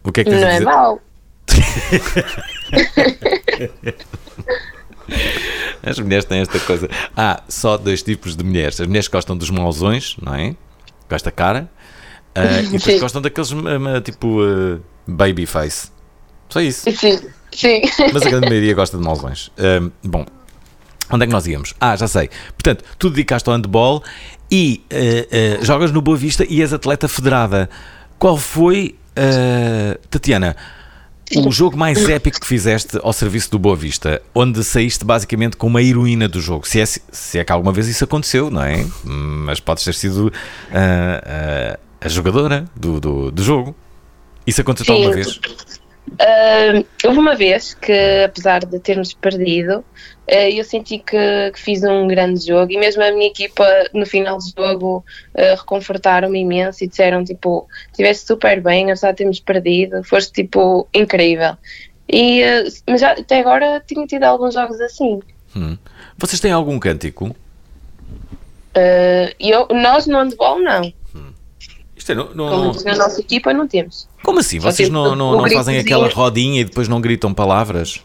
o 0.03 0.13
que 0.13 0.21
é 0.21 0.25
que 0.25 0.31
tens 0.31 0.43
não 0.43 0.49
a 0.49 0.53
dizer? 0.53 0.67
Não 0.67 0.73
é 0.73 0.77
mau. 0.77 1.01
As 5.83 5.99
mulheres 5.99 6.27
têm 6.27 6.41
esta 6.41 6.61
coisa. 6.61 6.87
Há 7.17 7.43
só 7.49 7.79
dois 7.79 8.03
tipos 8.03 8.37
de 8.37 8.45
mulheres. 8.45 8.79
As 8.79 8.87
mulheres 8.87 9.09
gostam 9.09 9.39
dos 9.39 9.49
mauzões, 9.49 10.17
não 10.21 10.35
é? 10.35 10.55
Com 11.09 11.15
esta 11.15 11.31
cara. 11.31 11.67
Uh, 12.37 12.61
e 12.63 12.69
depois 12.77 13.01
gostam 13.01 13.23
daqueles 13.23 13.53
uh, 13.53 14.03
tipo 14.05 14.43
uh, 14.43 14.79
baby 15.07 15.47
face. 15.47 15.91
Só 16.51 16.61
isso. 16.61 16.91
Sim, 16.91 17.19
sim. 17.51 17.81
Mas 18.13 18.23
a 18.23 18.29
grande 18.29 18.51
maioria 18.51 18.75
gosta 18.75 18.99
de 18.99 19.03
mauzões. 19.03 19.51
bom, 20.03 20.27
Onde 21.11 21.25
é 21.25 21.27
que 21.27 21.33
nós 21.33 21.47
íamos? 21.47 21.75
Ah, 21.81 21.97
já 21.97 22.09
sei. 22.09 22.31
Portanto, 22.53 22.85
tu 22.99 23.11
dedicaste 23.11 23.49
ao 23.49 23.55
handball 23.55 24.03
e 24.51 24.85
uh, 24.91 25.61
uh, 25.61 25.65
jogas 25.65 25.93
no 25.93 26.01
Boa 26.01 26.17
Vista 26.17 26.47
e 26.49 26.63
és 26.63 26.73
atleta 26.73 27.09
federada. 27.09 27.69
Qual 28.19 28.37
foi, 28.37 28.97
uh, 29.11 29.99
Tatiana, 30.09 30.57
o 31.37 31.51
jogo 31.51 31.77
mais 31.77 32.09
épico 32.09 32.41
que 32.41 32.47
fizeste 32.47 32.99
ao 33.03 33.13
serviço 33.13 33.51
do 33.51 33.59
Boa 33.59 33.77
Vista? 33.77 34.23
Onde 34.35 34.63
saíste 34.65 35.05
basicamente 35.05 35.57
com 35.57 35.67
uma 35.67 35.83
heroína 35.83 36.29
do 36.29 36.41
jogo? 36.41 36.67
Se 36.67 36.81
é, 36.81 36.87
se 36.87 37.39
é 37.39 37.45
que 37.45 37.53
alguma 37.53 37.73
vez 37.73 37.89
isso 37.89 38.05
aconteceu, 38.05 38.51
não 38.51 38.63
é? 38.63 38.85
Mas 39.05 39.61
podes 39.61 39.85
ter 39.85 39.95
sido 39.95 40.33
a 42.01 42.09
jogadora 42.09 42.67
do, 42.77 43.01
do, 43.01 43.31
do 43.31 43.43
jogo. 43.43 43.75
Isso 44.47 44.61
aconteceu 44.61 44.95
alguma 44.95 45.15
vez? 45.15 45.41
Uh, 46.07 46.87
houve 47.03 47.19
uma 47.19 47.35
vez 47.35 47.75
que, 47.75 48.25
apesar 48.25 48.65
de 48.65 48.79
termos 48.79 49.15
perdido, 49.15 49.83
eu 50.27 50.65
senti 50.65 50.99
que, 50.99 51.51
que, 51.53 51.61
fiz 51.61 51.83
um 51.83 52.09
grande 52.09 52.47
jogo 52.47 52.73
e 52.73 52.79
mesmo 52.79 53.03
a 53.03 53.11
minha 53.11 53.27
equipa, 53.27 53.65
no 53.93 54.07
final 54.07 54.39
do 54.39 54.45
jogo, 54.57 55.05
uh, 55.35 55.57
reconfortaram-me 55.59 56.41
imenso 56.41 56.83
e 56.83 56.89
disseram: 56.89 57.25
tipo, 57.25 57.67
estiveste 57.91 58.27
super 58.27 58.61
bem, 58.63 58.87
apesar 58.87 59.11
de 59.11 59.19
termos 59.19 59.41
perdido, 59.41 60.03
foste 60.03 60.33
tipo 60.33 60.89
incrível. 60.95 61.57
E, 62.09 62.43
uh, 62.43 62.73
mas 62.89 63.01
já, 63.01 63.13
até 63.13 63.41
agora 63.41 63.83
tinha 63.87 64.07
tido 64.07 64.25
alguns 64.25 64.55
jogos 64.55 64.81
assim. 64.81 65.21
Hum. 65.55 65.77
Vocês 66.17 66.41
têm 66.41 66.53
algum 66.53 66.79
cântico? 66.79 67.35
eu, 69.39 69.69
nós 69.71 70.05
no 70.07 70.19
handball, 70.19 70.59
não. 70.61 70.93
Isto 71.97 72.13
é. 72.13 72.15
Como 72.17 72.85
na 72.85 72.97
nossa 72.97 73.21
equipa 73.21 73.53
não 73.53 73.67
temos. 73.67 74.09
Como 74.23 74.39
assim? 74.39 74.59
Vocês 74.59 74.89
não, 74.89 75.15
não, 75.15 75.37
não 75.37 75.51
fazem 75.51 75.79
aquela 75.79 76.09
rodinha 76.09 76.61
e 76.61 76.65
depois 76.65 76.89
não 76.89 77.01
gritam 77.01 77.33
palavras? 77.33 78.05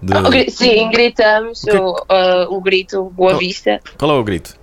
De... 0.00 0.12
Ah, 0.12 0.50
sim, 0.50 0.90
gritamos 0.90 1.64
o, 1.64 1.76
o, 1.76 1.92
uh, 1.92 2.56
o, 2.56 2.60
grito 2.60 3.10
Boa 3.10 3.32
qual, 3.32 3.38
Vista. 3.38 3.80
Qual 3.98 4.10
é 4.10 4.14
o 4.14 4.22
grito? 4.22 4.56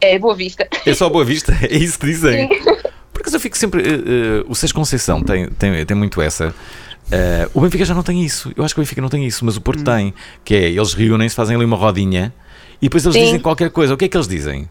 É 0.00 0.18
Boa 0.18 0.34
Vista. 0.34 0.66
É 0.86 0.94
só 0.94 1.08
Boa 1.08 1.24
Vista? 1.24 1.56
É 1.62 1.76
isso 1.76 1.98
que 1.98 2.06
dizem? 2.06 2.48
Sim. 2.48 2.62
Porque 3.12 3.34
eu 3.34 3.40
fico 3.40 3.58
sempre. 3.58 3.82
Uh, 3.82 4.44
uh, 4.46 4.50
o 4.50 4.54
Sérgio 4.54 4.76
Conceição 4.76 5.22
tem, 5.22 5.48
tem, 5.50 5.84
tem 5.84 5.96
muito 5.96 6.22
essa. 6.22 6.54
Uh, 7.08 7.50
o 7.52 7.60
Benfica 7.60 7.84
já 7.84 7.94
não 7.94 8.02
tem 8.02 8.22
isso. 8.24 8.52
Eu 8.56 8.64
acho 8.64 8.74
que 8.74 8.80
o 8.80 8.82
Benfica 8.82 9.00
não 9.00 9.08
tem 9.08 9.26
isso, 9.26 9.44
mas 9.44 9.56
o 9.56 9.60
Porto 9.60 9.80
hum. 9.80 9.84
tem. 9.84 10.14
Que 10.44 10.54
é, 10.54 10.70
eles 10.70 10.94
reúnem-se, 10.94 11.34
fazem 11.34 11.56
ali 11.56 11.64
uma 11.64 11.76
rodinha 11.76 12.32
e 12.80 12.86
depois 12.86 13.04
eles 13.04 13.16
Sim. 13.16 13.24
dizem 13.24 13.40
qualquer 13.40 13.70
coisa. 13.70 13.92
O 13.94 13.96
que 13.96 14.04
é 14.04 14.08
que 14.08 14.16
eles 14.16 14.28
dizem? 14.28 14.68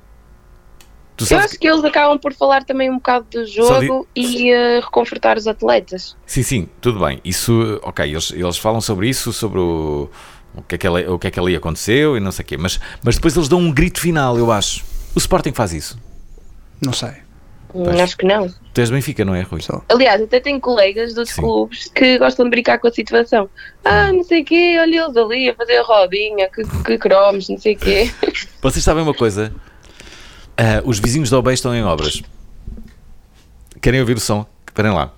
Eu 1.30 1.40
acho 1.40 1.58
que 1.60 1.68
eles 1.68 1.84
acabam 1.84 2.18
por 2.20 2.34
falar 2.34 2.64
também 2.64 2.90
um 2.90 2.96
bocado 2.96 3.26
do 3.32 3.46
jogo 3.46 4.08
e 4.16 4.54
uh, 4.54 4.82
reconfortar 4.82 5.38
os 5.38 5.48
atletas. 5.48 6.16
Sim, 6.26 6.44
sim, 6.44 6.70
tudo 6.80 7.00
bem. 7.00 7.20
Isso, 7.24 7.80
ok, 7.84 8.10
eles, 8.10 8.32
eles 8.32 8.58
falam 8.58 8.82
sobre 8.82 9.10
isso, 9.10 9.34
sobre 9.34 9.60
o, 9.60 10.10
o, 10.56 10.62
que 10.62 10.76
é 10.76 10.78
que 10.78 10.88
ali, 10.88 11.08
o 11.08 11.18
que 11.18 11.28
é 11.28 11.32
que 11.32 11.40
ali 11.40 11.56
aconteceu 11.56 12.16
e 12.16 12.20
não 12.20 12.32
sei 12.32 12.44
o 12.44 12.46
quê, 12.46 12.58
mas, 12.58 12.80
mas 13.04 13.16
depois 13.16 13.36
eles 13.36 13.50
dão 13.50 13.60
um 13.60 13.72
grito 13.72 14.00
final, 14.00 14.38
eu 14.38 14.52
acho. 14.52 14.86
O 15.16 15.20
Sporting 15.20 15.54
faz 15.54 15.74
isso? 15.74 15.98
Não 16.82 16.94
sei. 16.94 17.28
Pois. 17.70 18.00
Acho 18.00 18.18
que 18.18 18.26
não. 18.26 18.48
Tu 18.74 18.82
és 18.82 18.90
Benfica, 18.90 19.26
não 19.26 19.36
é, 19.36 19.42
Rui? 19.42 19.62
Só. 19.62 19.84
Aliás, 19.90 20.22
até 20.22 20.40
tenho 20.40 20.60
colegas 20.60 21.14
dos 21.14 21.30
Sim. 21.30 21.42
clubes 21.42 21.92
que 21.94 22.18
gostam 22.18 22.46
de 22.46 22.52
brincar 22.52 22.80
com 22.80 22.88
a 22.88 22.92
situação. 22.92 23.50
Ah, 23.84 24.12
não 24.12 24.24
sei 24.24 24.42
o 24.42 24.46
quê, 24.46 24.78
olha 24.80 25.04
eles 25.04 25.18
ali 25.18 25.50
a 25.50 25.56
fazer 25.56 25.78
a 25.78 25.84
rodinha, 25.84 26.50
que, 26.50 26.64
que 26.86 26.98
cromos, 26.98 27.50
não 27.50 27.58
sei 27.58 27.74
o 27.76 27.78
quê. 27.78 28.12
Vocês 28.62 28.84
sabem 28.84 29.04
uma 29.04 29.14
coisa? 29.14 29.54
Uh, 30.60 30.90
os 30.90 31.00
vizinhos 31.00 31.30
da 31.30 31.38
Obey 31.38 31.54
estão 31.54 31.74
em 31.76 31.84
obras. 31.84 32.22
Querem 33.80 34.00
ouvir 34.00 34.18
o 34.18 34.20
som? 34.20 34.46
Esperem 34.68 34.92
lá. 34.92 35.14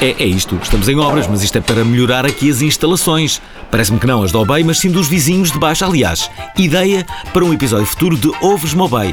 É, 0.00 0.14
é 0.22 0.26
isto, 0.26 0.56
estamos 0.62 0.88
em 0.88 0.96
obras, 1.00 1.26
mas 1.26 1.42
isto 1.42 1.58
é 1.58 1.60
para 1.60 1.84
melhorar 1.84 2.24
aqui 2.24 2.48
as 2.48 2.62
instalações. 2.62 3.42
Parece-me 3.68 3.98
que 3.98 4.06
não 4.06 4.22
as 4.22 4.30
do 4.30 4.38
Obey, 4.38 4.62
mas 4.62 4.78
sim 4.78 4.92
dos 4.92 5.08
vizinhos 5.08 5.50
de 5.50 5.58
baixo. 5.58 5.84
Aliás, 5.84 6.30
ideia 6.56 7.04
para 7.32 7.44
um 7.44 7.52
episódio 7.52 7.84
futuro 7.84 8.16
de 8.16 8.30
Ovos 8.40 8.74
Mobay. 8.74 9.12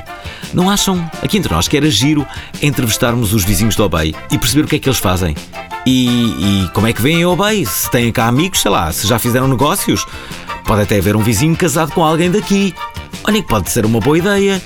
Não 0.54 0.70
acham, 0.70 1.10
aqui 1.24 1.40
entre 1.40 1.52
nós, 1.52 1.68
que 1.68 1.76
era 1.76 1.90
giro 1.90 2.26
entrevistarmos 2.62 3.34
os 3.34 3.44
vizinhos 3.44 3.76
do 3.76 3.84
Obey 3.84 4.14
e 4.32 4.38
perceber 4.38 4.66
o 4.66 4.68
que 4.68 4.76
é 4.76 4.80
que 4.80 4.88
eles 4.88 5.00
fazem? 5.00 5.36
E, 5.88 6.06
e 6.08 6.70
como 6.72 6.86
é 6.86 6.94
que 6.94 7.02
vêm 7.02 7.24
ao 7.24 7.36
bem? 7.36 7.66
Se 7.66 7.90
têm 7.90 8.12
cá 8.12 8.28
amigos, 8.28 8.62
sei 8.62 8.70
lá, 8.70 8.92
se 8.92 9.08
já 9.08 9.18
fizeram 9.18 9.48
negócios, 9.48 10.06
pode 10.66 10.84
até 10.84 11.00
haver 11.00 11.16
um 11.16 11.22
vizinho 11.24 11.56
casado 11.56 11.94
com 11.94 12.04
alguém 12.04 12.30
daqui. 12.30 12.76
Olha 13.24 13.42
que 13.42 13.48
pode 13.48 13.72
ser 13.72 13.88
uma 13.88 14.00
boa 14.00 14.20
ideia. 14.20 14.62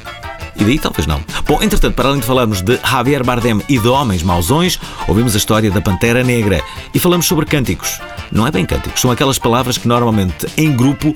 E 0.60 0.64
daí 0.64 0.78
talvez 0.78 1.08
não. 1.08 1.22
Bom, 1.48 1.60
entretanto, 1.62 1.96
para 1.96 2.10
além 2.10 2.20
de 2.20 2.26
falarmos 2.26 2.62
de 2.62 2.78
Javier 2.84 3.24
Bardem 3.24 3.62
e 3.70 3.80
de 3.80 3.88
Homens 3.88 4.22
Mausões, 4.22 4.78
ouvimos 5.08 5.34
a 5.34 5.38
história 5.38 5.72
da 5.72 5.82
Pantera 5.82 6.24
Negra 6.24 6.62
e 6.94 7.00
falamos 7.00 7.26
sobre 7.26 7.46
cânticos. 7.46 8.00
Não 8.32 8.46
é 8.46 8.52
bem 8.52 8.66
cânticos, 8.66 9.02
são 9.02 9.10
aquelas 9.10 9.40
palavras 9.40 9.78
que 9.78 9.88
normalmente 9.88 10.46
em 10.58 10.76
grupo 10.76 11.16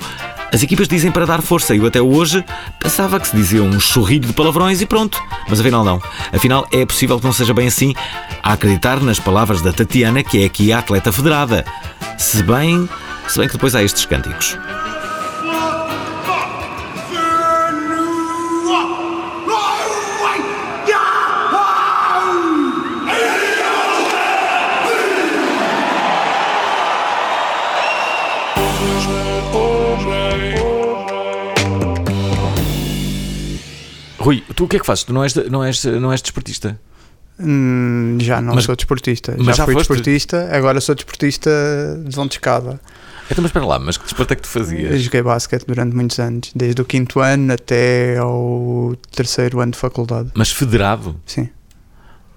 as 0.53 0.61
equipas 0.61 0.87
dizem 0.87 1.11
para 1.11 1.25
dar 1.25 1.41
força. 1.41 1.75
Eu 1.75 1.85
até 1.85 1.99
hoje 1.99 2.45
pensava 2.79 3.19
que 3.19 3.27
se 3.27 3.35
dizia 3.35 3.63
um 3.63 3.79
chorrilho 3.79 4.27
de 4.27 4.33
palavrões 4.33 4.81
e 4.81 4.85
pronto. 4.85 5.21
Mas 5.49 5.59
afinal 5.59 5.83
não. 5.83 5.99
Afinal 6.31 6.67
é 6.71 6.85
possível 6.85 7.19
que 7.19 7.25
não 7.25 7.33
seja 7.33 7.53
bem 7.53 7.67
assim 7.67 7.93
a 8.41 8.53
acreditar 8.53 9.01
nas 9.01 9.19
palavras 9.19 9.61
da 9.61 9.73
Tatiana, 9.73 10.23
que 10.23 10.43
é 10.43 10.45
aqui 10.45 10.71
a 10.71 10.79
atleta 10.79 11.11
federada. 11.11 11.65
Se 12.19 12.43
bem, 12.43 12.87
se 13.27 13.39
bem 13.39 13.47
que 13.47 13.55
depois 13.55 13.73
há 13.73 13.81
estes 13.81 14.05
cânticos. 14.05 14.55
Rui, 34.23 34.41
tu 34.55 34.63
o 34.63 34.67
que 34.67 34.77
é 34.77 34.79
que 34.79 34.85
fazes? 34.85 35.03
Tu 35.03 35.13
não 35.13 35.23
és, 35.23 35.35
não 35.35 35.63
és, 35.63 35.83
não 35.83 36.11
és 36.11 36.21
desportista? 36.21 36.79
Hum, 37.37 38.17
já 38.21 38.39
não 38.39 38.55
mas, 38.55 38.63
sou 38.63 38.75
desportista. 38.75 39.35
Mas 39.37 39.47
já, 39.47 39.53
já 39.53 39.65
fui 39.65 39.73
foste? 39.73 39.89
desportista, 39.89 40.49
agora 40.55 40.79
sou 40.79 40.95
desportista 40.95 41.49
de 42.05 42.15
vão 42.15 42.25
de 42.25 42.35
escada. 42.35 42.79
Então, 43.29 43.41
mas 43.41 43.49
espera 43.49 43.65
lá, 43.65 43.79
mas 43.79 43.97
que 43.97 44.03
desporto 44.03 44.31
é 44.31 44.35
que 44.35 44.43
tu 44.43 44.47
fazias? 44.47 44.91
Eu 44.91 44.99
joguei 44.99 45.21
basquete 45.21 45.65
durante 45.65 45.93
muitos 45.93 46.19
anos, 46.19 46.51
desde 46.55 46.81
o 46.81 46.85
quinto 46.85 47.19
ano 47.19 47.53
até 47.53 48.17
ao 48.17 48.95
terceiro 49.11 49.59
ano 49.59 49.71
de 49.71 49.77
faculdade. 49.77 50.31
Mas 50.35 50.51
federado? 50.51 51.19
Sim. 51.25 51.49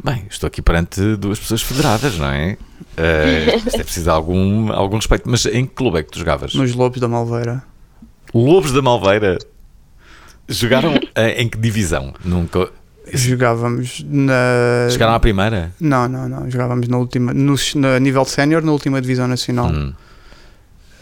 Bem, 0.02 0.26
estou 0.28 0.46
aqui 0.48 0.62
perante 0.62 1.16
duas 1.16 1.38
pessoas 1.38 1.62
federadas, 1.62 2.18
não 2.18 2.28
é? 2.28 2.56
Uh, 2.96 3.66
isto 3.66 3.80
é 3.80 3.84
preciso 3.84 4.04
de 4.04 4.10
algum, 4.10 4.72
algum 4.72 4.96
respeito. 4.96 5.28
Mas 5.28 5.46
em 5.46 5.66
que 5.66 5.74
clube 5.74 5.98
é 5.98 6.02
que 6.02 6.10
tu 6.10 6.18
jogavas? 6.18 6.54
Nos 6.54 6.74
Lobos 6.74 7.00
da 7.00 7.08
Malveira. 7.08 7.62
Lobos 8.34 8.72
da 8.72 8.82
Malveira? 8.82 9.38
Jogaram 10.48 10.94
em 11.36 11.48
que 11.48 11.58
divisão? 11.58 12.14
Nunca. 12.24 12.70
Jogávamos 13.12 14.04
na. 14.08 14.88
Chegaram 14.90 15.14
à 15.14 15.20
primeira? 15.20 15.72
Não, 15.80 16.08
não, 16.08 16.28
não. 16.28 16.50
Jogávamos 16.50 16.88
na 16.88 16.98
última. 16.98 17.32
No, 17.32 17.54
no 17.74 17.98
nível 17.98 18.24
sénior, 18.24 18.62
na 18.62 18.72
última 18.72 19.00
divisão 19.00 19.28
nacional. 19.28 19.66
Hum. 19.66 19.92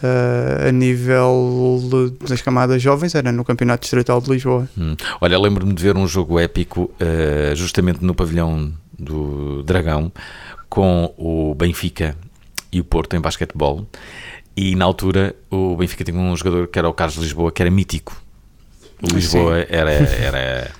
Uh, 0.03 0.67
a 0.67 0.71
nível 0.71 1.81
das 2.27 2.41
camadas 2.41 2.81
jovens 2.81 3.15
era 3.15 3.31
no 3.31 3.43
Campeonato 3.43 3.81
Distrital 3.81 4.21
de 4.21 4.29
Lisboa. 4.29 4.67
Hum. 4.77 4.95
Olha, 5.19 5.39
lembro-me 5.39 5.73
de 5.73 5.81
ver 5.81 5.95
um 5.95 6.07
jogo 6.07 6.39
épico 6.39 6.91
uh, 7.01 7.55
justamente 7.55 8.03
no 8.03 8.13
pavilhão 8.13 8.71
do 8.99 9.63
Dragão 9.63 10.11
com 10.69 11.13
o 11.17 11.55
Benfica 11.55 12.15
e 12.71 12.81
o 12.81 12.83
Porto 12.83 13.15
em 13.15 13.21
basquetebol 13.21 13.87
e 14.55 14.75
na 14.75 14.85
altura 14.85 15.35
o 15.49 15.75
Benfica 15.75 16.03
tinha 16.03 16.17
um 16.17 16.35
jogador 16.35 16.67
que 16.67 16.77
era 16.77 16.87
o 16.87 16.93
Carlos 16.93 17.17
Lisboa 17.17 17.51
que 17.51 17.61
era 17.61 17.71
mítico 17.71 18.15
Lisboa 19.01 19.65
era, 19.69 19.91
era, 19.91 20.71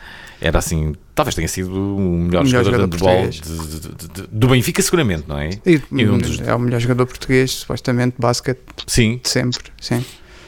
era 0.41 0.59
assim, 0.59 0.95
talvez 1.13 1.35
tenha 1.35 1.47
sido 1.47 1.71
o 1.73 1.99
melhor, 1.99 2.41
o 2.41 2.45
melhor 2.45 2.63
jogador, 2.63 2.87
de 2.87 2.97
handball 2.97 3.29
de, 3.29 4.27
do 4.31 4.47
Benfica, 4.47 4.81
seguramente, 4.81 5.25
não 5.27 5.37
é? 5.37 5.49
E, 5.65 5.81
e 5.91 6.07
um 6.07 6.17
dos... 6.17 6.39
É 6.41 6.53
o 6.53 6.59
melhor 6.59 6.79
jogador 6.79 7.05
português, 7.05 7.51
supostamente, 7.51 8.15
basquete. 8.19 8.59
Sim. 8.87 9.19
De 9.23 9.29
sempre, 9.29 9.63
sim. 9.79 10.03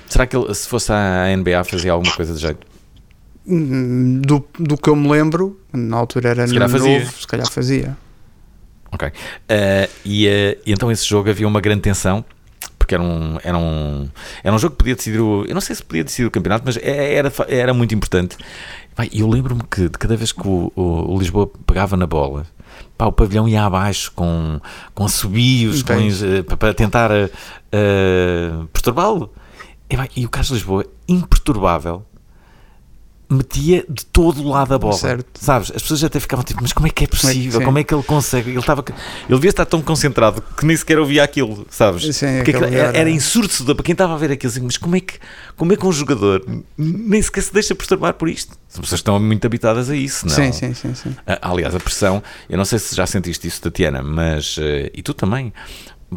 Será 0.07 0.25
que 0.25 0.35
ele, 0.35 0.53
se 0.53 0.67
fosse 0.67 0.91
à 0.91 1.35
NBA, 1.35 1.63
fazia 1.63 1.91
alguma 1.91 2.13
coisa 2.15 2.33
de 2.33 2.39
jeito? 2.39 2.65
Hum, 3.45 4.21
do, 4.21 4.45
do 4.59 4.77
que 4.77 4.89
eu 4.89 4.95
me 4.95 5.09
lembro, 5.09 5.59
na 5.71 5.97
altura 5.97 6.29
era 6.29 6.47
se 6.47 6.53
calhar 6.53 6.69
novo, 6.69 6.83
fazia. 6.83 7.05
se 7.05 7.27
calhar 7.27 7.49
fazia. 7.49 7.97
Ok. 8.91 9.07
Uh, 9.07 9.11
e, 10.05 10.27
uh, 10.27 10.61
e 10.65 10.71
então 10.71 10.91
esse 10.91 11.05
jogo 11.05 11.29
havia 11.29 11.47
uma 11.47 11.61
grande 11.61 11.81
tensão 11.81 12.23
porque 12.87 12.95
era 12.95 13.03
um, 13.03 13.37
era 13.43 13.57
um, 13.57 14.09
era 14.41 14.55
um 14.55 14.57
jogo 14.57 14.71
que 14.71 14.77
podia 14.77 14.95
decidir 14.95 15.19
o. 15.19 15.43
Eu 15.45 15.53
não 15.53 15.59
sei 15.59 15.75
se 15.75 15.83
podia 15.83 16.05
decidir 16.05 16.25
o 16.25 16.31
campeonato, 16.31 16.63
mas 16.65 16.77
é, 16.77 17.15
era, 17.15 17.31
era 17.49 17.73
muito 17.73 17.93
importante. 17.93 18.37
E 19.11 19.19
eu 19.19 19.29
lembro-me 19.29 19.61
que 19.69 19.89
de 19.89 19.97
cada 19.97 20.15
vez 20.15 20.31
que 20.31 20.47
o, 20.47 20.71
o, 20.73 21.13
o, 21.13 21.19
Lisboa 21.19 21.51
pegava 21.67 21.97
na 21.97 22.07
bola, 22.07 22.47
pá, 22.97 23.05
o 23.05 23.11
pavilhão 23.11 23.47
ia 23.47 23.63
abaixo 23.63 24.11
com, 24.15 24.59
com 24.95 25.05
assobios, 25.05 25.83
com, 25.83 25.93
uh, 25.93 26.57
para 26.57 26.73
tentar 26.73 27.11
uh, 27.11 28.67
perturbá-lo. 28.71 29.31
E, 29.89 30.21
e 30.21 30.25
o 30.25 30.29
Carlos 30.29 30.51
Lisboa, 30.51 30.85
imperturbável, 31.07 32.05
metia 33.29 33.83
de 33.89 34.05
todo 34.05 34.47
lado 34.47 34.73
a 34.73 34.77
bola. 34.77 34.93
Certo. 34.93 35.25
Sabes? 35.39 35.71
As 35.75 35.81
pessoas 35.81 36.03
até 36.03 36.19
ficavam 36.19 36.45
tipo, 36.45 36.61
mas 36.61 36.71
como 36.71 36.87
é 36.87 36.89
que 36.89 37.03
é 37.03 37.07
possível? 37.07 37.61
Como 37.61 37.77
é 37.77 37.83
que 37.83 37.93
ele 37.93 38.03
consegue? 38.03 38.51
Ele 38.51 38.59
estava 38.59 38.83
ele 38.87 39.35
devia 39.35 39.49
estar 39.49 39.65
tão 39.65 39.81
concentrado 39.81 40.41
que 40.41 40.65
nem 40.65 40.75
sequer 40.75 40.97
ouvia 40.99 41.23
aquilo, 41.23 41.65
sabes? 41.69 42.15
Sim, 42.15 42.37
Porque 42.37 42.55
era, 42.55 42.67
era, 42.69 42.97
era 42.97 43.09
ensurdecedor 43.09 43.75
para 43.75 43.83
quem 43.83 43.93
estava 43.93 44.13
a 44.13 44.17
ver 44.17 44.31
aquilo 44.31 44.51
assim, 44.51 44.61
mas 44.61 44.77
como 44.77 44.95
é 44.95 44.99
que 45.01 45.15
como 45.55 45.73
é 45.73 45.75
que 45.75 45.85
um 45.85 45.91
jogador 45.91 46.45
nem 46.77 47.21
sequer 47.21 47.43
se 47.43 47.53
deixa 47.53 47.75
perturbar 47.75 48.13
por 48.13 48.29
isto? 48.29 48.57
As 48.69 48.79
pessoas 48.79 48.99
estão 48.99 49.19
muito 49.19 49.45
habitadas 49.45 49.89
a 49.89 49.95
isso, 49.95 50.25
não? 50.27 50.33
Sim, 50.33 50.51
sim, 50.51 50.73
sim, 50.73 50.93
sim. 50.93 51.15
Aliás, 51.41 51.75
a 51.75 51.79
pressão, 51.79 52.21
eu 52.49 52.57
não 52.57 52.65
sei 52.65 52.79
se 52.79 52.95
já 52.95 53.05
sentiste 53.05 53.47
isso, 53.47 53.61
Tatiana, 53.61 54.01
mas 54.01 54.57
eh, 54.59 54.91
e 54.93 55.01
tu 55.01 55.13
também, 55.13 55.51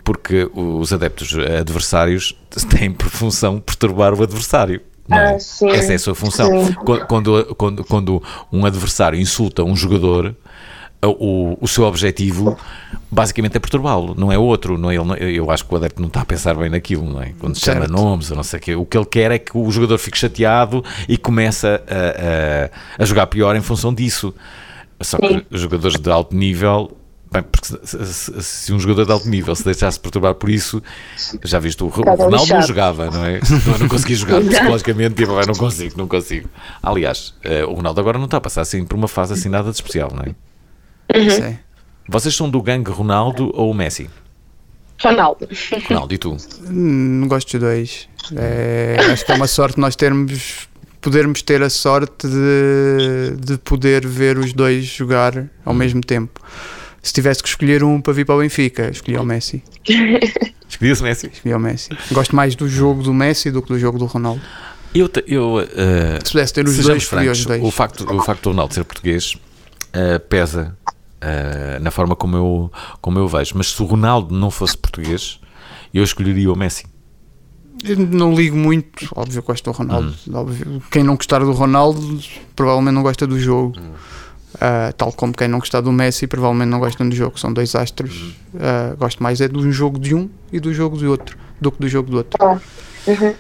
porque 0.04 0.48
os 0.54 0.92
adeptos 0.92 1.34
adversários 1.58 2.36
têm 2.68 2.92
por 2.92 3.08
função 3.08 3.58
perturbar 3.60 4.14
o 4.14 4.22
adversário. 4.22 4.80
É? 5.10 5.34
Ah, 5.34 5.38
sim, 5.38 5.68
Essa 5.68 5.92
é 5.92 5.96
a 5.96 5.98
sua 5.98 6.14
função. 6.14 6.72
Quando, 7.08 7.54
quando, 7.56 7.84
quando 7.84 8.22
um 8.52 8.64
adversário 8.64 9.18
insulta 9.18 9.64
um 9.64 9.74
jogador, 9.74 10.34
o, 11.02 11.56
o 11.60 11.66
seu 11.66 11.84
objetivo 11.84 12.56
basicamente 13.10 13.56
é 13.56 13.60
perturbá-lo, 13.60 14.14
não 14.16 14.30
é 14.30 14.38
outro. 14.38 14.76
Não 14.76 14.90
é 14.90 14.96
ele, 14.96 15.36
eu 15.36 15.50
acho 15.50 15.64
que 15.64 15.74
o 15.74 15.76
adepto 15.76 16.00
não 16.00 16.08
está 16.08 16.20
a 16.20 16.24
pensar 16.24 16.54
bem 16.54 16.68
naquilo, 16.68 17.10
não 17.10 17.22
é? 17.22 17.32
Quando 17.38 17.58
certo. 17.58 17.82
chama 17.82 17.88
nomes, 17.88 18.30
ou 18.30 18.36
não 18.36 18.42
sei 18.42 18.58
o 18.58 18.62
quê. 18.62 18.74
O 18.74 18.84
que 18.84 18.96
ele 18.96 19.06
quer 19.06 19.30
é 19.30 19.38
que 19.38 19.56
o 19.56 19.70
jogador 19.70 19.98
fique 19.98 20.18
chateado 20.18 20.84
e 21.08 21.16
comece 21.16 21.66
a, 21.66 21.80
a, 22.98 23.02
a 23.02 23.04
jogar 23.04 23.26
pior 23.26 23.56
em 23.56 23.62
função 23.62 23.92
disso. 23.92 24.34
Só 25.00 25.16
que 25.16 25.46
os 25.50 25.60
jogadores 25.62 25.98
de 25.98 26.10
alto 26.10 26.36
nível 26.36 26.96
Bem, 27.32 27.42
porque 27.44 27.66
se, 27.86 28.06
se, 28.06 28.42
se, 28.42 28.72
um 28.72 28.80
jogador 28.80 29.06
de 29.06 29.12
alto 29.12 29.28
nível 29.28 29.54
se 29.54 29.64
deixasse 29.64 30.00
perturbar 30.00 30.34
por 30.34 30.50
isso, 30.50 30.82
já 31.44 31.60
viste, 31.60 31.80
o, 31.84 31.86
o 31.86 31.88
Ronaldo 31.88 32.46
não 32.46 32.62
jogava, 32.62 33.08
não 33.08 33.24
é? 33.24 33.40
Não, 33.66 33.78
não 33.78 33.88
conseguia 33.88 34.16
jogar 34.16 34.40
psicologicamente, 34.42 35.14
tipo, 35.14 35.32
não 35.46 35.54
consigo, 35.54 35.94
não 35.96 36.08
consigo. 36.08 36.48
Aliás, 36.82 37.32
uh, 37.44 37.70
o 37.70 37.74
Ronaldo 37.74 38.00
agora 38.00 38.18
não 38.18 38.24
está 38.24 38.38
a 38.38 38.40
passar 38.40 38.62
assim 38.62 38.84
por 38.84 38.96
uma 38.96 39.06
fase 39.06 39.32
assim 39.34 39.48
nada 39.48 39.70
de 39.70 39.76
especial, 39.76 40.10
não 40.12 40.24
é? 40.24 40.34
Uhum. 41.16 41.56
Vocês 42.08 42.34
são 42.34 42.50
do 42.50 42.60
gangue 42.60 42.90
Ronaldo 42.90 43.52
ou 43.54 43.72
Messi? 43.72 44.10
Ronaldo. 45.00 45.48
Ronaldo, 45.88 46.14
e 46.14 46.18
tu? 46.18 46.36
Não 46.62 47.28
gosto 47.28 47.52
dos 47.52 47.60
dois. 47.60 48.08
É, 48.36 48.96
acho 49.12 49.24
que 49.24 49.30
é 49.30 49.34
uma 49.36 49.46
sorte 49.46 49.78
nós 49.78 49.94
termos 49.94 50.68
podermos 51.00 51.40
ter 51.40 51.62
a 51.62 51.70
sorte 51.70 52.28
de, 52.28 53.36
de 53.38 53.58
poder 53.58 54.06
ver 54.06 54.36
os 54.36 54.52
dois 54.52 54.84
jogar 54.84 55.48
ao 55.64 55.72
mesmo 55.72 56.02
tempo 56.02 56.40
se 57.02 57.12
tivesse 57.12 57.42
que 57.42 57.48
escolher 57.48 57.82
um 57.82 58.00
para 58.00 58.12
vir 58.12 58.24
para 58.24 58.34
o 58.34 58.38
Benfica, 58.38 58.90
escolhi 58.90 59.16
o 59.16 59.24
Messi. 59.24 59.62
Escolhi 60.70 60.92
o 60.92 61.02
Messi? 61.02 61.30
Escolhi 61.32 61.54
o 61.54 61.58
Messi. 61.58 61.88
Gosto 62.12 62.36
mais 62.36 62.54
do 62.54 62.68
jogo 62.68 63.02
do 63.02 63.12
Messi 63.12 63.50
do 63.50 63.60
que 63.60 63.68
do 63.68 63.78
jogo 63.78 63.98
do 63.98 64.06
Ronaldo. 64.06 64.40
Eu, 64.94 65.10
eu 65.26 65.56
uh, 65.56 65.64
se 66.24 66.32
pudesse 66.32 66.52
ter 66.52 66.66
os 66.66 66.76
dois, 66.78 67.04
francos, 67.04 67.40
os 67.40 67.44
dois. 67.44 67.62
O 67.62 67.70
facto, 67.70 68.12
o 68.12 68.22
facto 68.22 68.42
do 68.44 68.50
Ronaldo 68.50 68.74
ser 68.74 68.84
português 68.84 69.34
uh, 69.34 70.20
pesa 70.28 70.76
uh, 70.88 71.82
na 71.82 71.90
forma 71.90 72.14
como 72.14 72.36
eu, 72.36 72.72
como 73.00 73.18
eu 73.18 73.26
vejo. 73.26 73.54
Mas 73.56 73.68
se 73.68 73.82
o 73.82 73.84
Ronaldo 73.84 74.34
não 74.34 74.50
fosse 74.50 74.76
português, 74.76 75.40
eu 75.92 76.04
escolheria 76.04 76.52
o 76.52 76.56
Messi. 76.56 76.86
Eu 77.84 77.96
não 77.96 78.34
ligo 78.34 78.56
muito, 78.56 79.08
óbvio, 79.14 79.42
gosto 79.42 79.64
do 79.64 79.76
Ronaldo. 79.76 80.14
Hum. 80.28 80.34
Óbvio. 80.34 80.82
Quem 80.90 81.02
não 81.02 81.16
gostar 81.16 81.38
do 81.40 81.52
Ronaldo 81.52 82.20
provavelmente 82.54 82.94
não 82.94 83.02
gosta 83.02 83.26
do 83.26 83.38
jogo. 83.38 83.78
Hum. 83.78 83.92
Uh, 84.54 84.92
tal 84.96 85.12
como 85.12 85.32
quem 85.32 85.46
não 85.46 85.60
gostar 85.60 85.80
do 85.80 85.92
Messi 85.92 86.26
provavelmente 86.26 86.68
não 86.68 86.80
gosta 86.80 87.04
do 87.04 87.14
jogo, 87.14 87.38
são 87.38 87.52
dois 87.52 87.74
astros. 87.74 88.34
Uh, 88.54 88.96
gosto 88.98 89.22
mais 89.22 89.40
é 89.40 89.46
do 89.46 89.70
jogo 89.70 89.98
de 89.98 90.14
um 90.14 90.28
e 90.52 90.58
do 90.58 90.74
jogo 90.74 90.96
do 90.96 91.08
outro 91.08 91.38
do 91.60 91.70
que 91.70 91.78
do 91.78 91.88
jogo 91.88 92.10
do 92.10 92.16
outro. 92.16 92.42
Uhum. 93.06 93.34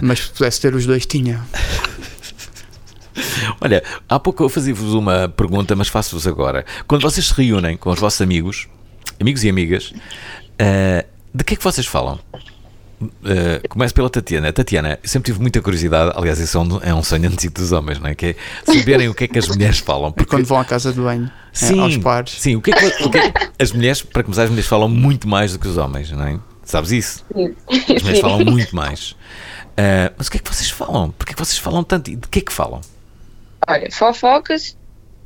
Mas 0.00 0.20
se 0.20 0.30
pudesse 0.30 0.60
ter 0.60 0.74
os 0.74 0.86
dois, 0.86 1.04
tinha. 1.04 1.44
Olha, 3.60 3.82
há 4.08 4.18
pouco 4.18 4.42
eu 4.42 4.48
fazia-vos 4.48 4.94
uma 4.94 5.28
pergunta, 5.28 5.76
mas 5.76 5.88
faço-vos 5.88 6.26
agora. 6.26 6.64
Quando 6.86 7.02
vocês 7.02 7.26
se 7.26 7.34
reúnem 7.34 7.76
com 7.76 7.90
os 7.90 8.00
vossos 8.00 8.20
amigos, 8.20 8.68
amigos 9.20 9.44
e 9.44 9.50
amigas, 9.50 9.92
uh, 9.92 11.06
de 11.34 11.44
que 11.44 11.54
é 11.54 11.56
que 11.56 11.64
vocês 11.64 11.86
falam? 11.86 12.18
Uh, 13.04 13.68
começo 13.68 13.94
pela 13.94 14.08
Tatiana. 14.08 14.52
Tatiana, 14.52 14.98
sempre 15.02 15.32
tive 15.32 15.40
muita 15.40 15.60
curiosidade, 15.60 16.12
aliás, 16.16 16.38
isso 16.38 16.56
é 16.56 16.60
um, 16.60 16.80
é 16.82 16.94
um 16.94 17.02
sonho 17.02 17.28
antigo 17.30 17.54
dos 17.54 17.72
homens, 17.72 17.98
não 17.98 18.08
é? 18.08 18.14
Que 18.14 18.26
é 18.26 18.36
saberem 18.64 19.08
o 19.08 19.14
que 19.14 19.24
é 19.24 19.28
que 19.28 19.38
as 19.38 19.48
mulheres 19.48 19.78
falam. 19.78 20.08
É 20.08 20.12
porque... 20.12 20.34
É 20.34 20.38
quando 20.38 20.46
vão 20.46 20.58
à 20.58 20.64
casa 20.64 20.92
de 20.92 21.00
banho, 21.00 21.30
sim, 21.52 21.78
é, 21.78 21.82
aos 21.82 21.96
pares. 21.98 22.32
Sim, 22.38 22.56
o 22.56 22.62
que, 22.62 22.70
é 22.70 22.74
que, 22.74 23.04
o 23.04 23.10
que, 23.10 23.18
é 23.18 23.30
que 23.30 23.48
as 23.58 23.72
mulheres, 23.72 24.02
para 24.02 24.22
começar, 24.22 24.44
as 24.44 24.50
mulheres 24.50 24.68
falam 24.68 24.88
muito 24.88 25.28
mais 25.28 25.52
do 25.52 25.58
que 25.58 25.68
os 25.68 25.76
homens, 25.76 26.10
não 26.10 26.26
é? 26.26 26.38
Sabes 26.64 26.92
isso? 26.92 27.24
Sim. 27.34 27.54
As 27.68 28.02
mulheres 28.02 28.20
falam 28.20 28.44
muito 28.44 28.74
mais. 28.74 29.12
Uh, 29.72 30.12
mas 30.16 30.26
o 30.26 30.30
que 30.30 30.36
é 30.36 30.40
que 30.40 30.48
vocês 30.48 30.70
falam? 30.70 31.10
Porquê 31.10 31.32
é 31.32 31.34
que 31.34 31.44
vocês 31.44 31.58
falam 31.58 31.82
tanto 31.82 32.10
e 32.10 32.16
de 32.16 32.28
que 32.28 32.38
é 32.38 32.42
que 32.42 32.52
falam? 32.52 32.80
Olha, 33.66 33.90
fofocas 33.90 34.76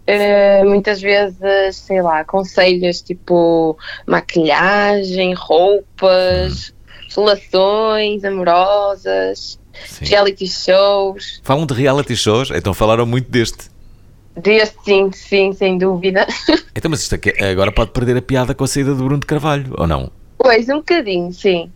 Uh, 0.08 0.64
muitas 0.64 1.02
vezes, 1.02 1.36
sei 1.72 2.00
lá, 2.00 2.24
conselhos 2.24 3.02
tipo 3.02 3.76
maquilhagem, 4.06 5.34
roupas, 5.34 6.72
relações 7.16 8.24
amorosas, 8.24 9.58
sim. 9.86 10.04
reality 10.04 10.46
shows. 10.46 11.40
Falam 11.42 11.66
de 11.66 11.74
reality 11.74 12.16
shows? 12.16 12.50
Então 12.50 12.72
falaram 12.74 13.06
muito 13.06 13.30
deste. 13.30 13.70
Deste, 14.36 14.76
sim, 14.84 15.10
sim, 15.12 15.52
sem 15.52 15.78
dúvida. 15.78 16.26
Então, 16.76 16.90
mas 16.90 17.00
isto 17.00 17.14
aqui, 17.14 17.30
agora 17.42 17.72
pode 17.72 17.90
perder 17.90 18.18
a 18.18 18.22
piada 18.22 18.54
com 18.54 18.62
a 18.62 18.66
saída 18.68 18.94
do 18.94 19.02
Bruno 19.02 19.18
de 19.18 19.26
Carvalho, 19.26 19.74
ou 19.78 19.86
não? 19.86 20.10
Pois, 20.36 20.68
um 20.68 20.76
bocadinho, 20.76 21.32
sim. 21.32 21.70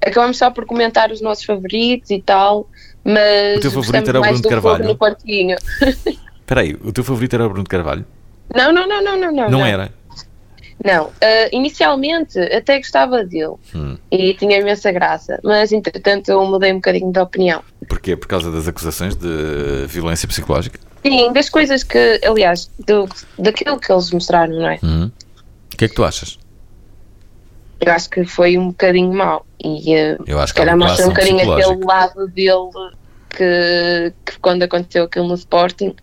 Acabamos 0.00 0.38
só 0.38 0.52
por 0.52 0.64
comentar 0.64 1.10
os 1.10 1.20
nossos 1.20 1.44
favoritos 1.44 2.10
e 2.10 2.22
tal, 2.22 2.70
mas. 3.02 3.58
O 3.58 3.60
teu 3.60 3.70
favorito 3.72 4.08
era 4.08 4.20
o 4.20 4.22
Bruno 4.22 4.40
de 4.40 4.48
Carvalho? 4.48 4.84
No 4.84 4.96
quartinho. 4.96 5.56
Espera 6.40 6.60
aí, 6.60 6.74
o 6.74 6.92
teu 6.92 7.02
favorito 7.02 7.34
era 7.34 7.44
o 7.44 7.48
Bruno 7.48 7.64
de 7.64 7.68
Carvalho? 7.68 8.06
Não, 8.54 8.72
não, 8.72 8.86
não, 8.86 9.02
não, 9.02 9.18
não. 9.18 9.32
Não, 9.32 9.50
não 9.50 9.66
era? 9.66 9.90
Não, 10.84 11.06
uh, 11.06 11.12
inicialmente 11.52 12.38
até 12.38 12.78
gostava 12.78 13.24
dele 13.24 13.54
hum. 13.74 13.96
e 14.10 14.34
tinha 14.34 14.58
imensa 14.58 14.92
graça, 14.92 15.40
mas 15.42 15.72
entretanto 15.72 16.30
eu 16.30 16.44
mudei 16.44 16.72
um 16.72 16.76
bocadinho 16.76 17.10
de 17.10 17.18
opinião. 17.18 17.62
Porquê? 17.88 18.14
Por 18.14 18.28
causa 18.28 18.52
das 18.52 18.68
acusações 18.68 19.16
de 19.16 19.86
violência 19.88 20.28
psicológica? 20.28 20.78
Sim, 21.04 21.32
das 21.32 21.48
coisas 21.48 21.82
que, 21.82 22.20
aliás, 22.24 22.70
do, 22.86 23.08
daquilo 23.38 23.78
que 23.78 23.90
eles 23.90 24.10
mostraram, 24.10 24.54
não 24.54 24.68
é? 24.68 24.78
Hum. 24.82 25.10
O 25.72 25.76
que 25.76 25.86
é 25.86 25.88
que 25.88 25.94
tu 25.94 26.04
achas? 26.04 26.38
Eu 27.80 27.92
acho 27.92 28.08
que 28.10 28.24
foi 28.24 28.56
um 28.58 28.68
bocadinho 28.68 29.12
mau 29.12 29.46
e 29.62 29.94
uh, 29.94 30.24
eu 30.26 30.38
acho 30.40 30.54
que 30.54 30.60
era 30.60 30.76
mostra 30.76 31.06
um 31.06 31.08
bocadinho 31.10 31.52
aquele 31.52 31.84
lado 31.84 32.26
dele 32.28 32.70
que, 33.30 34.12
que 34.24 34.38
quando 34.40 34.62
aconteceu 34.62 35.04
aquilo 35.04 35.28
no 35.28 35.34
Sporting 35.34 35.94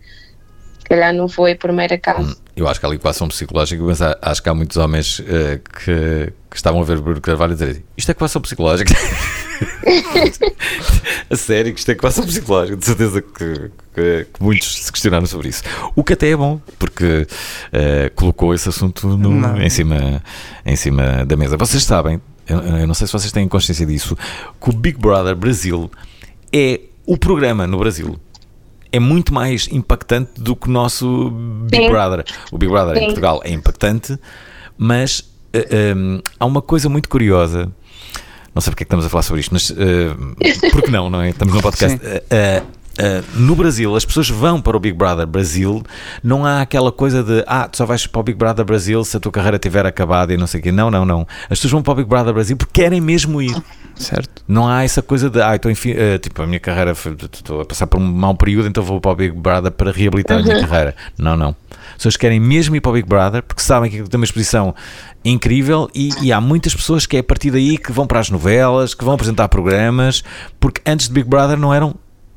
se 0.78 0.84
calhar 0.84 1.12
não 1.12 1.28
foi 1.28 1.54
por 1.54 1.72
mera 1.72 1.98
causa. 1.98 2.32
Hum, 2.32 2.43
eu 2.56 2.68
acho 2.68 2.78
que 2.78 2.86
há 2.86 2.88
ali 2.88 2.96
equação 2.96 3.28
psicológica, 3.28 3.82
mas 3.82 4.00
acho 4.00 4.42
que 4.42 4.48
há 4.48 4.54
muitos 4.54 4.76
homens 4.76 5.18
uh, 5.18 5.60
que, 5.84 6.32
que, 6.50 6.56
estavam 6.56 6.80
a 6.80 6.84
ver 6.84 7.00
Bruno 7.00 7.20
Carvalho 7.20 7.52
e 7.52 7.54
dizer 7.54 7.84
isto 7.96 8.08
é 8.08 8.12
equação 8.12 8.40
psicológica. 8.40 8.94
a 11.28 11.36
sério, 11.36 11.74
isto 11.74 11.88
é 11.88 11.92
equação 11.92 12.24
psicológica, 12.24 12.76
de 12.76 12.84
certeza 12.84 13.20
que, 13.20 13.70
que, 13.94 14.26
que, 14.32 14.42
muitos 14.42 14.84
se 14.84 14.92
questionaram 14.92 15.26
sobre 15.26 15.48
isso. 15.48 15.64
O 15.96 16.04
que 16.04 16.12
até 16.12 16.30
é 16.30 16.36
bom, 16.36 16.60
porque 16.78 17.26
uh, 17.26 18.14
colocou 18.14 18.54
esse 18.54 18.68
assunto 18.68 19.16
no, 19.16 19.60
em, 19.60 19.70
cima, 19.70 20.22
em 20.64 20.76
cima 20.76 21.26
da 21.26 21.36
mesa. 21.36 21.56
Vocês 21.56 21.82
sabem, 21.82 22.20
eu, 22.46 22.60
eu 22.60 22.86
não 22.86 22.94
sei 22.94 23.08
se 23.08 23.12
vocês 23.12 23.32
têm 23.32 23.48
consciência 23.48 23.84
disso, 23.84 24.16
que 24.60 24.70
o 24.70 24.72
Big 24.72 24.98
Brother 24.98 25.34
Brasil 25.34 25.90
é 26.52 26.80
o 27.04 27.18
programa 27.18 27.66
no 27.66 27.78
Brasil 27.78 28.16
é 28.94 29.00
muito 29.00 29.34
mais 29.34 29.68
impactante 29.72 30.40
do 30.40 30.54
que 30.54 30.68
o 30.68 30.70
nosso 30.70 31.28
Big 31.68 31.82
Sim. 31.82 31.90
Brother. 31.90 32.24
O 32.52 32.56
Big 32.56 32.70
Brother 32.70 32.96
Sim. 32.96 33.02
em 33.02 33.06
Portugal 33.06 33.40
é 33.42 33.50
impactante, 33.50 34.16
mas 34.78 35.18
uh, 35.18 35.24
eh, 35.52 35.94
um, 35.96 36.22
há 36.38 36.46
uma 36.46 36.62
coisa 36.62 36.88
muito 36.88 37.08
curiosa. 37.08 37.72
Não 38.54 38.62
sei 38.62 38.70
porque 38.70 38.84
é 38.84 38.84
que 38.84 38.88
estamos 38.88 39.04
a 39.04 39.08
falar 39.08 39.22
sobre 39.22 39.40
isto, 39.40 39.52
mas 39.52 39.70
uh, 39.70 39.74
porque 40.70 40.92
não, 40.92 41.10
não 41.10 41.20
é? 41.20 41.30
Estamos 41.30 41.52
num 41.52 41.60
podcast. 41.60 41.96
Uh, 41.96 42.64
no 43.34 43.56
Brasil, 43.56 43.96
as 43.96 44.04
pessoas 44.04 44.30
vão 44.30 44.60
para 44.60 44.76
o 44.76 44.80
Big 44.80 44.96
Brother 44.96 45.26
Brasil, 45.26 45.82
não 46.22 46.46
há 46.46 46.60
aquela 46.60 46.92
coisa 46.92 47.24
de 47.24 47.42
ah, 47.48 47.66
tu 47.66 47.76
só 47.76 47.84
vais 47.84 48.06
para 48.06 48.20
o 48.20 48.22
Big 48.22 48.38
Brother 48.38 48.64
Brasil 48.64 49.04
se 49.04 49.16
a 49.16 49.20
tua 49.20 49.32
carreira 49.32 49.58
tiver 49.58 49.84
acabado 49.84 50.32
e 50.32 50.36
não 50.36 50.46
sei 50.46 50.60
o 50.60 50.62
quê. 50.62 50.70
Não, 50.70 50.88
não, 50.88 51.04
não. 51.04 51.26
As 51.50 51.58
pessoas 51.58 51.72
vão 51.72 51.82
para 51.82 51.94
o 51.94 51.96
Big 51.96 52.08
Brother 52.08 52.32
Brasil 52.32 52.56
porque 52.56 52.80
querem 52.80 53.00
mesmo 53.00 53.42
ir. 53.42 53.60
Certo. 53.96 54.42
Não 54.46 54.68
há 54.68 54.82
essa 54.82 55.02
coisa 55.02 55.30
de 55.30 55.40
ah, 55.40 55.54
então, 55.54 55.70
enfim, 55.70 55.92
uh, 55.92 56.18
tipo, 56.18 56.42
a 56.42 56.46
minha 56.46 56.60
carreira 56.60 56.92
estou 56.92 57.60
a 57.60 57.64
passar 57.64 57.86
por 57.86 58.00
um 58.00 58.04
mau 58.04 58.34
período, 58.34 58.68
então 58.68 58.82
vou 58.82 59.00
para 59.00 59.12
o 59.12 59.14
Big 59.14 59.36
Brother 59.36 59.70
para 59.70 59.92
reabilitar 59.92 60.36
uhum. 60.38 60.42
a 60.42 60.46
minha 60.46 60.56
uhum. 60.56 60.66
carreira. 60.66 60.96
Não, 61.18 61.36
não. 61.36 61.56
As 61.90 61.96
pessoas 61.98 62.16
querem 62.16 62.40
mesmo 62.40 62.74
ir 62.74 62.80
para 62.80 62.90
o 62.90 62.92
Big 62.94 63.08
Brother 63.08 63.42
porque 63.42 63.62
sabem 63.62 63.90
que 63.90 64.02
tem 64.02 64.18
uma 64.18 64.24
exposição 64.24 64.74
incrível 65.24 65.88
e, 65.94 66.10
e, 66.20 66.32
há 66.32 66.40
muitas 66.40 66.74
pessoas 66.74 67.06
que 67.06 67.16
é 67.16 67.20
a 67.20 67.24
partir 67.24 67.50
daí 67.50 67.78
que 67.78 67.92
vão 67.92 68.06
para 68.06 68.20
as 68.20 68.30
novelas, 68.30 68.94
que 68.94 69.04
vão 69.04 69.14
apresentar 69.14 69.48
programas, 69.48 70.22
porque 70.58 70.80
antes 70.84 71.08
de 71.08 71.14
Big 71.14 71.28
Brother 71.28 71.56
não 71.58 71.72
eram 71.72 71.94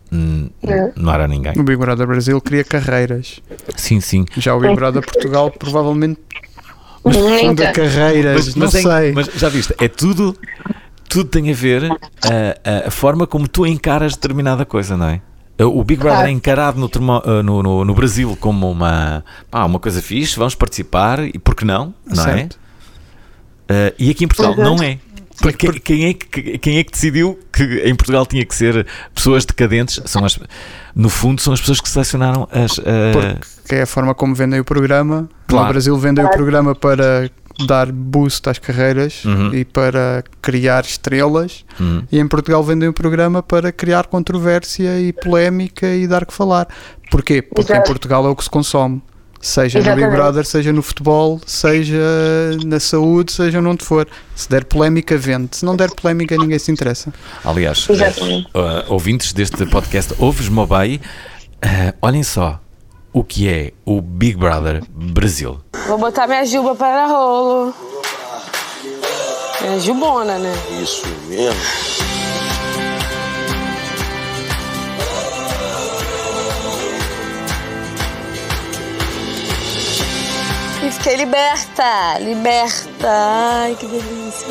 Hum, 0.10 0.50
é. 0.64 0.94
não 0.96 1.14
era 1.14 1.28
ninguém. 1.28 1.52
O 1.58 1.64
Big 1.64 1.78
Brother 1.78 2.08
Brasil 2.08 2.40
cria 2.40 2.64
carreiras. 2.64 3.42
Sim, 3.76 4.00
sim. 4.00 4.26
Já 4.38 4.56
o 4.56 4.60
Big 4.62 4.74
Brother 4.74 5.04
Portugal 5.04 5.52
provavelmente 5.52 6.22
funda 7.04 7.72
carreiras, 7.72 8.46
mas, 8.46 8.56
não 8.56 8.70
mas 8.72 8.72
sei. 8.72 9.12
mas 9.14 9.30
já 9.36 9.50
viste, 9.50 9.74
é 9.80 9.88
tudo, 9.88 10.38
tudo 11.10 11.30
tem 11.30 11.50
a 11.50 11.54
ver 11.54 11.86
a, 11.86 12.86
a, 12.86 12.88
a, 12.88 12.92
forma 12.92 13.26
como 13.26 13.48
tu 13.48 13.66
encaras 13.66 14.14
determinada 14.14 14.66
coisa, 14.66 14.96
não 14.98 15.08
é? 15.08 15.22
O 15.60 15.84
Big 15.84 16.00
Brother 16.00 16.28
é 16.28 16.30
encarado 16.30 16.80
no, 16.80 16.88
eh, 16.88 17.42
no, 17.42 17.64
no, 17.64 17.84
no 17.84 17.94
Brasil 17.96 18.38
como 18.40 18.70
uma, 18.70 19.26
ah, 19.52 19.66
uma 19.66 19.80
coisa 19.80 20.04
fixe, 20.04 20.38
vamos 20.38 20.54
participar 20.54 21.20
e 21.20 21.40
por 21.40 21.56
que 21.56 21.66
não? 21.66 21.96
Não 22.06 22.24
é? 22.24 22.38
certo. 22.38 22.60
é? 23.68 23.88
Uh, 23.90 23.94
e 23.98 24.12
aqui 24.12 24.24
em 24.24 24.28
Portugal 24.28 24.54
uhum. 24.54 24.76
não 24.76 24.84
é. 24.84 25.00
Porque 25.42 25.80
quem 25.80 26.06
é, 26.06 26.14
que, 26.14 26.58
quem 26.58 26.78
é 26.78 26.84
que 26.84 26.92
decidiu 26.92 27.40
que 27.54 27.64
em 27.64 27.96
Portugal 27.96 28.26
tinha 28.26 28.44
que 28.44 28.56
ser 28.56 28.86
pessoas 29.14 29.46
decadentes? 29.46 30.02
São 30.06 30.26
as, 30.26 30.40
no 30.96 31.10
fundo, 31.10 31.42
são 31.42 31.54
as 31.54 31.60
pessoas 31.60 31.80
que 31.80 31.90
selecionaram 31.90 32.48
as. 32.52 32.78
Uh... 32.80 32.84
Porque 33.14 33.76
é 33.76 33.84
a 33.84 33.86
forma 33.86 34.16
como 34.16 34.34
vendem 34.34 34.60
o 34.60 34.66
programa. 34.66 35.30
Claro. 35.48 35.68
No 35.68 35.74
Brasil 35.74 35.98
vendem 35.98 36.26
o 36.26 36.30
programa 36.30 36.74
para 36.74 37.30
dar 37.66 37.92
boost 37.92 38.48
às 38.50 38.60
carreiras 38.60 39.26
uhum. 39.26 39.54
e 39.54 39.66
para 39.66 40.24
criar 40.42 40.84
estrelas. 40.84 41.66
Uhum. 41.80 42.04
E 42.12 42.20
em 42.20 42.28
Portugal 42.28 42.64
vendem 42.64 42.90
o 42.90 42.94
programa 42.94 43.42
para 43.42 43.72
criar 43.72 44.08
controvérsia 44.08 45.00
e 45.00 45.14
polémica 45.14 45.88
e 45.88 46.08
dar 46.08 46.26
que 46.26 46.34
falar. 46.34 46.68
Porquê? 47.10 47.42
Porque 47.42 47.72
Exato. 47.72 47.82
em 47.82 47.92
Portugal 47.92 48.26
é 48.26 48.30
o 48.30 48.36
que 48.36 48.44
se 48.44 48.50
consome. 48.50 49.02
Seja 49.40 49.80
Exatamente. 49.80 50.06
no 50.06 50.12
Big 50.12 50.18
Brother, 50.18 50.46
seja 50.46 50.74
no 50.74 50.82
futebol, 50.82 51.40
seja 51.46 51.98
na 52.66 52.80
saúde, 52.80 53.32
seja 53.32 53.60
onde 53.60 53.84
for. 53.84 54.08
Se 54.36 54.50
der 54.50 54.66
polémica, 54.66 55.18
vende. 55.18 55.58
Se 55.58 55.66
não 55.66 55.76
der 55.76 55.92
polémica, 55.92 56.36
ninguém 56.38 56.60
se 56.60 56.72
interessa. 56.72 57.14
Aliás, 57.46 57.88
uh, 57.88 58.92
ouvintes 58.92 59.34
deste 59.34 59.66
podcast, 59.66 60.14
ouves 60.20 60.50
Mobile, 60.50 61.02
uh, 61.64 61.94
olhem 62.02 62.24
só 62.24 62.60
o 63.14 63.24
que 63.24 63.48
é 63.48 63.74
o 63.86 64.02
Big 64.02 64.38
Brother 64.38 64.84
Brasil. 64.90 65.60
Vou 65.88 65.98
botar 65.98 66.28
minha 66.28 66.46
juba 66.46 66.76
para 66.76 67.08
rolo. 67.08 67.74
É 69.64 69.80
jubona, 69.80 70.38
né? 70.38 70.54
Isso 70.82 71.08
mesmo. 71.28 72.07
E 80.88 80.90
fiquei 80.90 81.18
liberta, 81.18 82.18
liberta. 82.18 83.10
Ai, 83.10 83.76
que 83.76 83.86
delícia. 83.88 84.48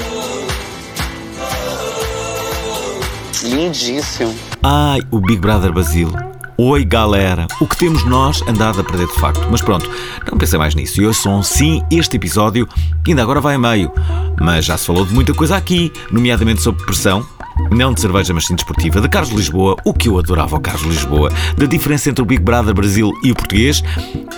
Lindíssimo. 3.43 4.35
Ai, 4.63 5.01
o 5.11 5.19
Big 5.19 5.41
Brother 5.41 5.73
Brasil. 5.73 6.11
Oi, 6.59 6.87
galera. 6.87 7.47
O 7.61 7.67
que 7.67 7.77
temos 7.77 8.03
nós 8.07 8.41
andado 8.49 8.81
a 8.81 8.85
perder 8.85 9.07
de 9.07 9.21
facto. 9.21 9.47
Mas 9.51 9.61
pronto, 9.61 9.91
não 10.31 10.39
pensei 10.39 10.59
mais 10.59 10.75
nisso. 10.75 11.03
E 11.03 11.07
ouçam 11.07 11.43
sim 11.43 11.83
este 11.91 12.17
episódio, 12.17 12.67
que 13.05 13.11
ainda 13.11 13.21
agora 13.23 13.43
vai 13.43 13.57
a 13.57 13.59
meio. 13.59 13.93
Mas 14.41 14.65
já 14.65 14.79
se 14.79 14.87
falou 14.87 15.05
de 15.05 15.13
muita 15.13 15.35
coisa 15.35 15.55
aqui, 15.55 15.93
nomeadamente 16.11 16.63
sobre 16.63 16.83
pressão, 16.87 17.27
não 17.71 17.93
de 17.93 18.01
cerveja, 18.01 18.33
mas 18.33 18.47
sim 18.47 18.55
desportiva, 18.55 19.03
de 19.03 19.09
Carlos 19.09 19.35
Lisboa, 19.35 19.77
o 19.85 19.93
que 19.93 20.09
eu 20.09 20.19
adorava 20.19 20.57
o 20.57 20.61
Carlos 20.61 20.87
Lisboa, 20.87 21.31
da 21.59 21.67
diferença 21.67 22.09
entre 22.09 22.23
o 22.23 22.27
Big 22.27 22.43
Brother 22.43 22.75
Brasil 22.75 23.13
e 23.23 23.33
o 23.33 23.35
português, 23.35 23.83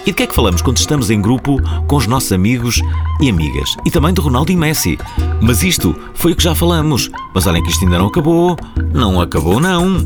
e 0.02 0.07
de 0.07 0.12
que 0.12 0.24
é 0.24 0.26
que 0.26 0.35
falamos 0.35 0.61
quando 0.61 0.78
estamos 0.78 1.11
em 1.11 1.20
grupo 1.20 1.61
com 1.87 1.96
os 1.96 2.09
nossos 2.09 2.33
amigos 2.33 2.81
e 3.20 3.31
amigas, 3.31 3.76
e 3.87 3.92
também 3.92 4.12
do 4.12 4.22
Ronaldo 4.22 4.50
e 4.50 4.57
Messi. 4.57 4.98
Mas 5.40 5.62
isto 5.62 5.94
foi 6.14 6.33
o 6.33 6.37
que 6.37 6.42
já 6.42 6.54
falamos. 6.54 7.11
Mas 7.33 7.46
olhem 7.46 7.62
que 7.62 7.70
isto 7.70 7.85
ainda 7.85 7.98
não 7.98 8.07
acabou. 8.07 8.57
Não 8.92 9.20
acabou, 9.20 9.61
não. 9.61 9.98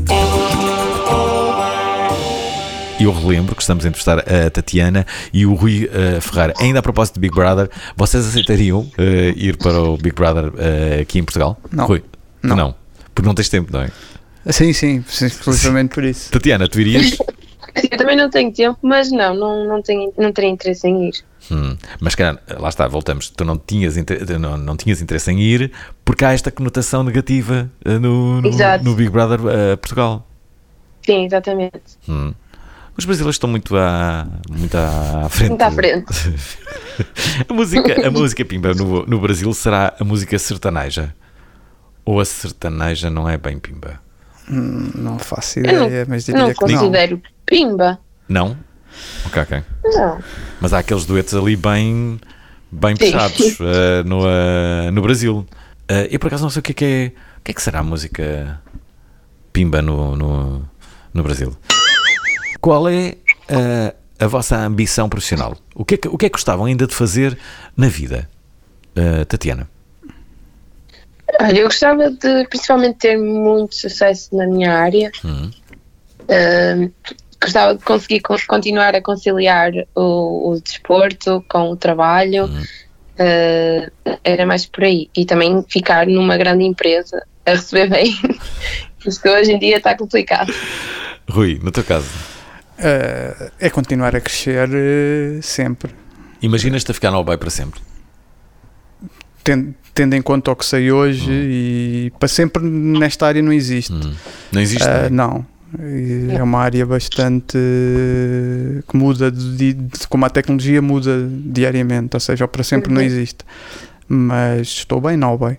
Eu 3.03 3.11
relembro 3.11 3.53
que 3.53 3.61
estamos 3.61 3.83
a 3.83 3.89
entrevistar 3.89 4.19
a 4.19 4.49
Tatiana 4.49 5.05
e 5.33 5.45
o 5.45 5.53
Rui 5.53 5.89
uh, 5.91 6.21
Ferreira. 6.21 6.53
Ainda 6.57 6.79
a 6.79 6.81
propósito 6.81 7.15
de 7.15 7.19
Big 7.19 7.35
Brother, 7.35 7.69
vocês 7.97 8.25
aceitariam 8.25 8.79
uh, 8.79 8.91
ir 9.35 9.57
para 9.57 9.77
o 9.77 9.97
Big 9.97 10.15
Brother 10.15 10.45
uh, 10.45 11.01
aqui 11.01 11.19
em 11.19 11.23
Portugal? 11.23 11.59
Não. 11.69 11.85
Rui? 11.85 12.01
Não. 12.41 12.55
não. 12.55 12.75
Porque 13.13 13.27
não 13.27 13.35
tens 13.35 13.49
tempo, 13.49 13.73
não 13.73 13.81
é? 13.81 13.91
Sim, 14.53 14.71
sim, 14.71 15.03
exclusivamente 15.09 15.93
por 15.93 16.05
isso. 16.05 16.31
Tatiana, 16.31 16.65
tu 16.69 16.79
irias? 16.79 17.17
Eu 17.91 17.97
também 17.97 18.15
não 18.15 18.29
tenho 18.29 18.53
tempo, 18.53 18.79
mas 18.81 19.11
não, 19.11 19.35
não, 19.35 19.67
não, 19.67 19.81
tenho, 19.81 20.13
não 20.17 20.31
tenho 20.31 20.53
interesse 20.53 20.87
em 20.87 21.09
ir. 21.09 21.25
Hum, 21.51 21.75
mas 21.99 22.15
cara, 22.15 22.41
lá 22.57 22.69
está, 22.69 22.87
voltamos. 22.87 23.29
Tu 23.31 23.43
não 23.43 23.57
tinhas, 23.57 23.95
não, 24.39 24.57
não 24.57 24.77
tinhas 24.77 25.01
interesse 25.01 25.29
em 25.29 25.41
ir 25.41 25.71
porque 26.05 26.23
há 26.23 26.31
esta 26.31 26.51
conotação 26.51 27.03
negativa 27.03 27.69
no, 27.83 28.41
no, 28.41 28.49
no, 28.83 28.95
Big 28.95 29.09
Brother 29.09 29.41
uh, 29.41 29.77
Portugal. 29.77 30.25
Sim, 31.05 31.25
exatamente. 31.25 31.97
Hum. 32.07 32.33
Os 32.95 33.05
brasileiros 33.05 33.35
estão 33.35 33.49
muito 33.49 33.75
à, 33.75 34.27
muito 34.49 34.75
à 34.75 35.27
frente. 35.29 35.49
Muito 35.49 35.61
à 35.61 35.71
frente. 35.71 36.05
a, 37.49 37.53
música, 37.53 38.07
a 38.07 38.11
música 38.11 38.45
Pimba 38.45 38.73
no, 38.75 39.05
no 39.05 39.19
Brasil 39.19 39.51
será 39.53 39.95
a 39.99 40.03
música 40.03 40.37
sertaneja? 40.37 41.13
Ou 42.05 42.19
a 42.19 42.25
sertaneja 42.25 43.09
não 43.09 43.27
é 43.27 43.37
bem 43.37 43.57
Pimba? 43.57 43.99
Hum, 44.49 44.91
não 44.93 45.17
faço 45.17 45.59
ideia, 45.59 46.01
não, 46.01 46.05
mas 46.09 46.25
diria 46.25 46.41
não 46.41 46.53
que 46.53 46.61
não. 46.61 46.67
considero 46.69 47.21
Pimba. 47.45 47.99
Não? 48.29 48.57
Ok, 49.25 49.41
ok. 49.41 49.63
Não. 49.85 50.19
Mas 50.61 50.73
há 50.73 50.79
aqueles 50.79 51.05
duetos 51.05 51.33
ali 51.33 51.55
bem, 51.55 52.19
bem 52.71 52.95
puxados 52.95 53.59
uh, 53.59 54.03
no, 54.05 54.23
uh, 54.23 54.91
no 54.91 55.01
Brasil. 55.01 55.45
Uh, 55.89 56.07
eu 56.11 56.19
por 56.19 56.27
acaso 56.27 56.43
não 56.43 56.49
sei 56.51 56.59
o 56.59 56.63
que 56.63 56.71
é 56.71 56.75
que 56.75 56.85
é. 56.85 57.11
O 57.39 57.43
que 57.43 57.51
é 57.51 57.53
que 57.53 57.61
será 57.61 57.79
a 57.79 57.83
música 57.83 58.61
Pimba 59.51 59.81
no, 59.81 60.15
no, 60.15 60.69
no 61.13 61.23
Brasil? 61.23 61.57
Qual 62.63 62.87
é 62.87 63.15
a, 63.49 64.23
a 64.23 64.25
vossa 64.25 64.55
ambição 64.55 65.09
profissional? 65.09 65.57
O 65.75 65.83
que, 65.83 65.95
é 65.95 65.97
que, 65.97 66.07
o 66.07 66.17
que 66.17 66.27
é 66.27 66.29
que 66.29 66.33
gostavam 66.33 66.65
ainda 66.65 66.87
de 66.87 66.95
fazer 66.95 67.37
na 67.75 67.89
vida? 67.89 68.29
Uh, 68.95 69.25
Tatiana? 69.25 69.69
Olha, 71.41 71.59
eu 71.59 71.65
gostava 71.65 72.09
de 72.09 72.47
principalmente 72.47 72.99
ter 72.99 73.17
muito 73.17 73.75
sucesso 73.75 74.33
na 74.33 74.47
minha 74.47 74.73
área. 74.77 75.11
Uhum. 75.25 75.51
Uh, 76.21 76.93
gostava 77.41 77.75
de 77.75 77.83
conseguir 77.83 78.21
continuar 78.21 78.95
a 78.95 79.01
conciliar 79.01 79.73
o, 79.93 80.51
o 80.51 80.61
desporto 80.61 81.43
com 81.49 81.69
o 81.69 81.75
trabalho. 81.75 82.45
Uhum. 82.45 82.61
Uh, 83.19 84.17
era 84.23 84.45
mais 84.45 84.65
por 84.65 84.85
aí. 84.85 85.09
E 85.13 85.25
também 85.25 85.65
ficar 85.67 86.07
numa 86.07 86.37
grande 86.37 86.63
empresa 86.63 87.25
a 87.45 87.55
receber 87.55 87.89
bem. 87.89 88.15
Porque 89.03 89.27
hoje 89.27 89.51
em 89.51 89.59
dia 89.59 89.75
está 89.75 89.97
complicado. 89.97 90.53
Rui, 91.29 91.59
no 91.61 91.69
teu 91.69 91.83
caso? 91.83 92.32
Uh, 92.83 93.51
é 93.59 93.69
continuar 93.69 94.13
a 94.13 94.19
crescer 94.19 94.67
uh, 94.67 95.41
sempre. 95.41 95.93
Imaginas-te 96.41 96.91
a 96.91 96.93
ficar 96.93 97.11
no 97.11 97.17
Albay 97.17 97.37
para 97.37 97.49
sempre? 97.49 97.79
Tendo, 99.41 99.73
tendo, 99.93 100.13
em 100.15 100.21
conta 100.21 100.51
o 100.51 100.55
que 100.55 100.65
sei 100.65 100.91
hoje 100.91 101.31
hum. 101.31 101.33
e 101.33 102.13
para 102.19 102.27
sempre 102.27 102.61
nesta 102.61 103.25
área 103.25 103.41
não 103.41 103.53
existe. 103.53 103.93
Hum. 103.93 104.13
Não 104.51 104.61
existe? 104.61 104.85
Uh, 104.85 105.09
não. 105.09 105.45
É 106.29 106.43
uma 106.43 106.59
área 106.59 106.85
bastante 106.85 107.57
que 108.87 108.95
muda 108.95 109.31
de, 109.31 109.73
de, 109.73 110.07
como 110.07 110.23
a 110.23 110.29
tecnologia 110.29 110.81
muda 110.83 111.27
diariamente, 111.27 112.15
ou 112.15 112.19
seja, 112.19 112.47
para 112.47 112.63
sempre 112.63 112.89
uhum. 112.89 112.95
não 112.95 113.01
existe. 113.01 113.39
Mas 114.07 114.67
estou 114.67 115.01
bem 115.01 115.17
na 115.17 115.25
Albay. 115.25 115.57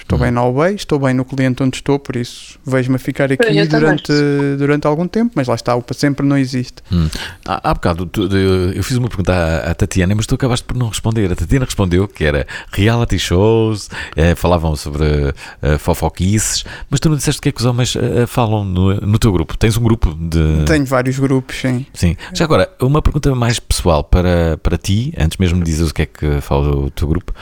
Estou 0.00 0.18
bem 0.18 0.30
na 0.30 0.40
Albay, 0.40 0.74
estou 0.74 0.98
bem 0.98 1.14
no 1.14 1.24
cliente 1.24 1.62
onde 1.62 1.76
estou, 1.76 1.98
por 1.98 2.16
isso 2.16 2.58
vejo-me 2.66 2.96
a 2.96 2.98
ficar 2.98 3.30
aqui 3.32 3.64
durante, 3.66 4.12
durante 4.58 4.86
algum 4.86 5.06
tempo, 5.06 5.32
mas 5.34 5.46
lá 5.46 5.54
está, 5.54 5.74
o 5.74 5.82
para 5.82 5.96
sempre 5.96 6.26
não 6.26 6.36
existe. 6.36 6.82
Hum. 6.92 7.08
Há, 7.46 7.70
há 7.70 7.74
bocado 7.74 8.06
tu, 8.06 8.28
eu 8.34 8.82
fiz 8.82 8.96
uma 8.96 9.08
pergunta 9.08 9.32
à, 9.32 9.70
à, 9.70 9.74
Tatiana, 9.74 10.14
mas 10.14 10.26
tu 10.26 10.34
acabaste 10.34 10.64
por 10.64 10.76
não 10.76 10.88
responder. 10.88 11.30
A 11.32 11.36
Tatiana 11.36 11.64
respondeu 11.64 12.06
que 12.08 12.24
era 12.24 12.46
reality 12.72 13.18
shows, 13.18 13.88
eh, 14.16 14.34
falavam 14.34 14.74
sobre 14.76 15.34
eh, 15.62 15.78
fofoquices, 15.78 16.64
mas 16.88 17.00
tu 17.00 17.08
não 17.08 17.16
disseste 17.16 17.38
o 17.38 17.42
que 17.42 17.48
é 17.48 17.52
que 17.52 17.60
os 17.60 17.66
homens 17.66 17.96
eh, 17.96 18.26
falam 18.26 18.64
no, 18.64 18.94
no 18.94 19.18
teu 19.18 19.32
grupo. 19.32 19.56
Tens 19.56 19.76
um 19.76 19.82
grupo 19.82 20.14
de. 20.14 20.64
Tenho 20.66 20.84
vários 20.84 21.18
grupos, 21.18 21.56
sim. 21.56 21.86
Sim. 21.94 22.16
Já 22.34 22.44
agora, 22.44 22.70
uma 22.80 23.02
pergunta 23.02 23.34
mais 23.34 23.58
pessoal 23.58 24.02
para, 24.04 24.58
para 24.58 24.76
ti, 24.76 25.12
antes 25.18 25.38
mesmo 25.38 25.58
de 25.58 25.64
dizeres 25.64 25.90
o 25.90 25.94
que 25.94 26.02
é 26.02 26.06
que 26.06 26.40
fala 26.40 26.74
o 26.74 26.90
teu 26.90 27.08
grupo. 27.08 27.32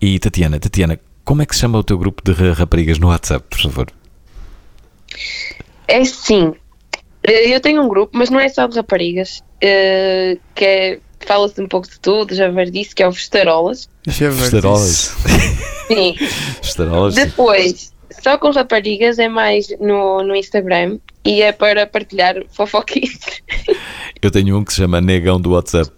E 0.00 0.18
Tatiana, 0.18 0.60
Tatiana, 0.60 0.98
como 1.28 1.42
é 1.42 1.46
que 1.46 1.54
se 1.54 1.60
chama 1.60 1.78
o 1.78 1.84
teu 1.84 1.98
grupo 1.98 2.22
de 2.24 2.32
raparigas 2.52 2.98
no 2.98 3.08
WhatsApp, 3.08 3.44
por 3.50 3.60
favor? 3.60 3.88
É 5.86 6.02
sim. 6.02 6.54
Eh, 7.22 7.54
eu 7.54 7.60
tenho 7.60 7.82
um 7.82 7.88
grupo, 7.88 8.16
mas 8.16 8.30
não 8.30 8.40
é 8.40 8.48
só 8.48 8.66
de 8.66 8.74
raparigas, 8.74 9.42
uh, 9.56 10.40
que 10.54 10.64
é, 10.64 11.00
fala-se 11.20 11.60
um 11.60 11.68
pouco 11.68 11.86
de 11.86 12.00
tudo, 12.00 12.34
já 12.34 12.48
ver 12.48 12.70
disso, 12.70 12.96
que 12.96 13.02
é 13.02 13.06
o 13.06 13.10
Vestarolas. 13.10 13.90
Vestarolas. 14.06 15.14
Sim. 15.86 16.16
Vestarolas. 16.62 17.14
Depois, 17.14 17.92
só 18.22 18.38
com 18.38 18.50
raparigas 18.50 19.18
é 19.18 19.28
mais 19.28 19.68
no, 19.78 20.22
no 20.22 20.34
Instagram 20.34 20.98
e 21.26 21.42
é 21.42 21.52
para 21.52 21.86
partilhar 21.86 22.36
fofoquices. 22.48 23.42
Eu 24.22 24.30
tenho 24.30 24.56
um 24.56 24.64
que 24.64 24.72
se 24.72 24.78
chama 24.78 24.98
Negão 24.98 25.38
do 25.38 25.50
WhatsApp. 25.50 25.90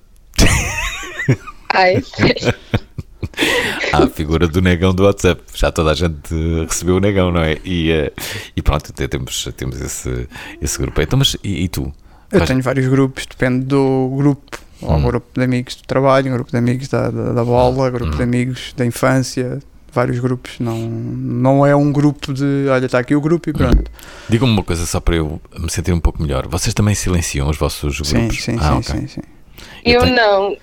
Ai, 1.73 2.03
Há 3.93 4.05
a 4.05 4.09
figura 4.09 4.47
do 4.47 4.61
negão 4.61 4.95
do 4.95 5.05
WhatsApp. 5.05 5.43
Já 5.55 5.71
toda 5.71 5.91
a 5.91 5.95
gente 5.95 6.35
recebeu 6.69 6.97
o 6.97 7.01
negão, 7.01 7.31
não 7.31 7.43
é? 7.43 7.59
E, 7.65 7.91
uh, 7.93 8.13
e 8.57 8.63
pronto, 8.63 8.93
temos, 8.93 9.49
temos 9.57 9.81
esse, 9.81 10.29
esse 10.61 10.79
grupo. 10.79 11.01
Então, 11.01 11.19
mas 11.19 11.37
e, 11.43 11.65
e 11.65 11.69
tu? 11.69 11.93
Eu 12.31 12.39
Faz... 12.39 12.49
tenho 12.49 12.63
vários 12.63 12.87
grupos, 12.87 13.27
depende 13.27 13.67
do 13.67 14.13
grupo. 14.17 14.59
Hum. 14.83 14.95
Um 14.95 15.03
grupo 15.03 15.27
de 15.35 15.45
amigos 15.45 15.75
do 15.75 15.83
trabalho, 15.83 16.31
um 16.31 16.35
grupo 16.35 16.51
de 16.51 16.57
amigos 16.57 16.89
da, 16.89 17.11
da, 17.11 17.33
da 17.33 17.45
bola, 17.45 17.89
um 17.89 17.91
grupo 17.91 18.15
hum. 18.15 18.17
de 18.17 18.23
amigos 18.23 18.73
da 18.77 18.87
infância, 18.87 19.59
vários 19.93 20.19
grupos. 20.21 20.59
Não, 20.59 20.79
não 20.79 21.67
é 21.67 21.75
um 21.77 21.93
grupo 21.93 22.33
de 22.33 22.67
olha, 22.69 22.87
está 22.87 22.99
aqui 22.99 23.15
o 23.15 23.21
grupo 23.21 23.51
e 23.51 23.53
pronto. 23.53 23.91
Hum. 23.91 24.25
Diga-me 24.29 24.53
uma 24.53 24.65
coisa 24.65 24.87
só 24.87 25.01
para 25.01 25.17
eu 25.17 25.41
me 25.59 25.71
sentir 25.71 25.93
um 25.93 26.01
pouco 26.01 26.23
melhor. 26.23 26.47
Vocês 26.49 26.73
também 26.73 26.95
silenciam 26.95 27.49
os 27.49 27.59
vossos 27.59 28.01
grupos? 28.01 28.43
Sim, 28.43 28.53
sim, 28.53 28.57
ah, 28.59 28.81
sim, 28.83 28.93
okay. 28.93 29.01
sim, 29.01 29.07
sim. 29.09 29.21
Eu, 29.85 29.95
eu 29.95 30.01
tenho... 30.03 30.17
não. 30.17 30.57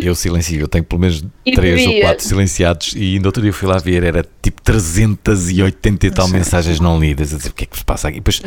Eu 0.00 0.14
silencio, 0.14 0.60
eu 0.60 0.68
tenho 0.68 0.84
pelo 0.84 1.00
menos 1.00 1.24
e 1.44 1.52
3 1.52 1.86
ou 1.86 2.00
4 2.00 2.24
silenciados 2.24 2.94
e 2.96 3.14
ainda 3.14 3.28
outro 3.28 3.42
dia 3.42 3.52
fui 3.52 3.68
lá 3.68 3.78
ver, 3.78 4.02
era 4.02 4.24
tipo 4.42 4.60
380 4.62 6.06
e 6.06 6.10
tal 6.10 6.28
mensagens 6.28 6.80
não 6.80 6.98
lidas. 6.98 7.32
A 7.32 7.36
dizer 7.36 7.50
o 7.50 7.54
que 7.54 7.64
é 7.64 7.66
que 7.66 7.78
se 7.78 7.84
passa 7.84 8.08
aqui? 8.08 8.20
Pois, 8.20 8.40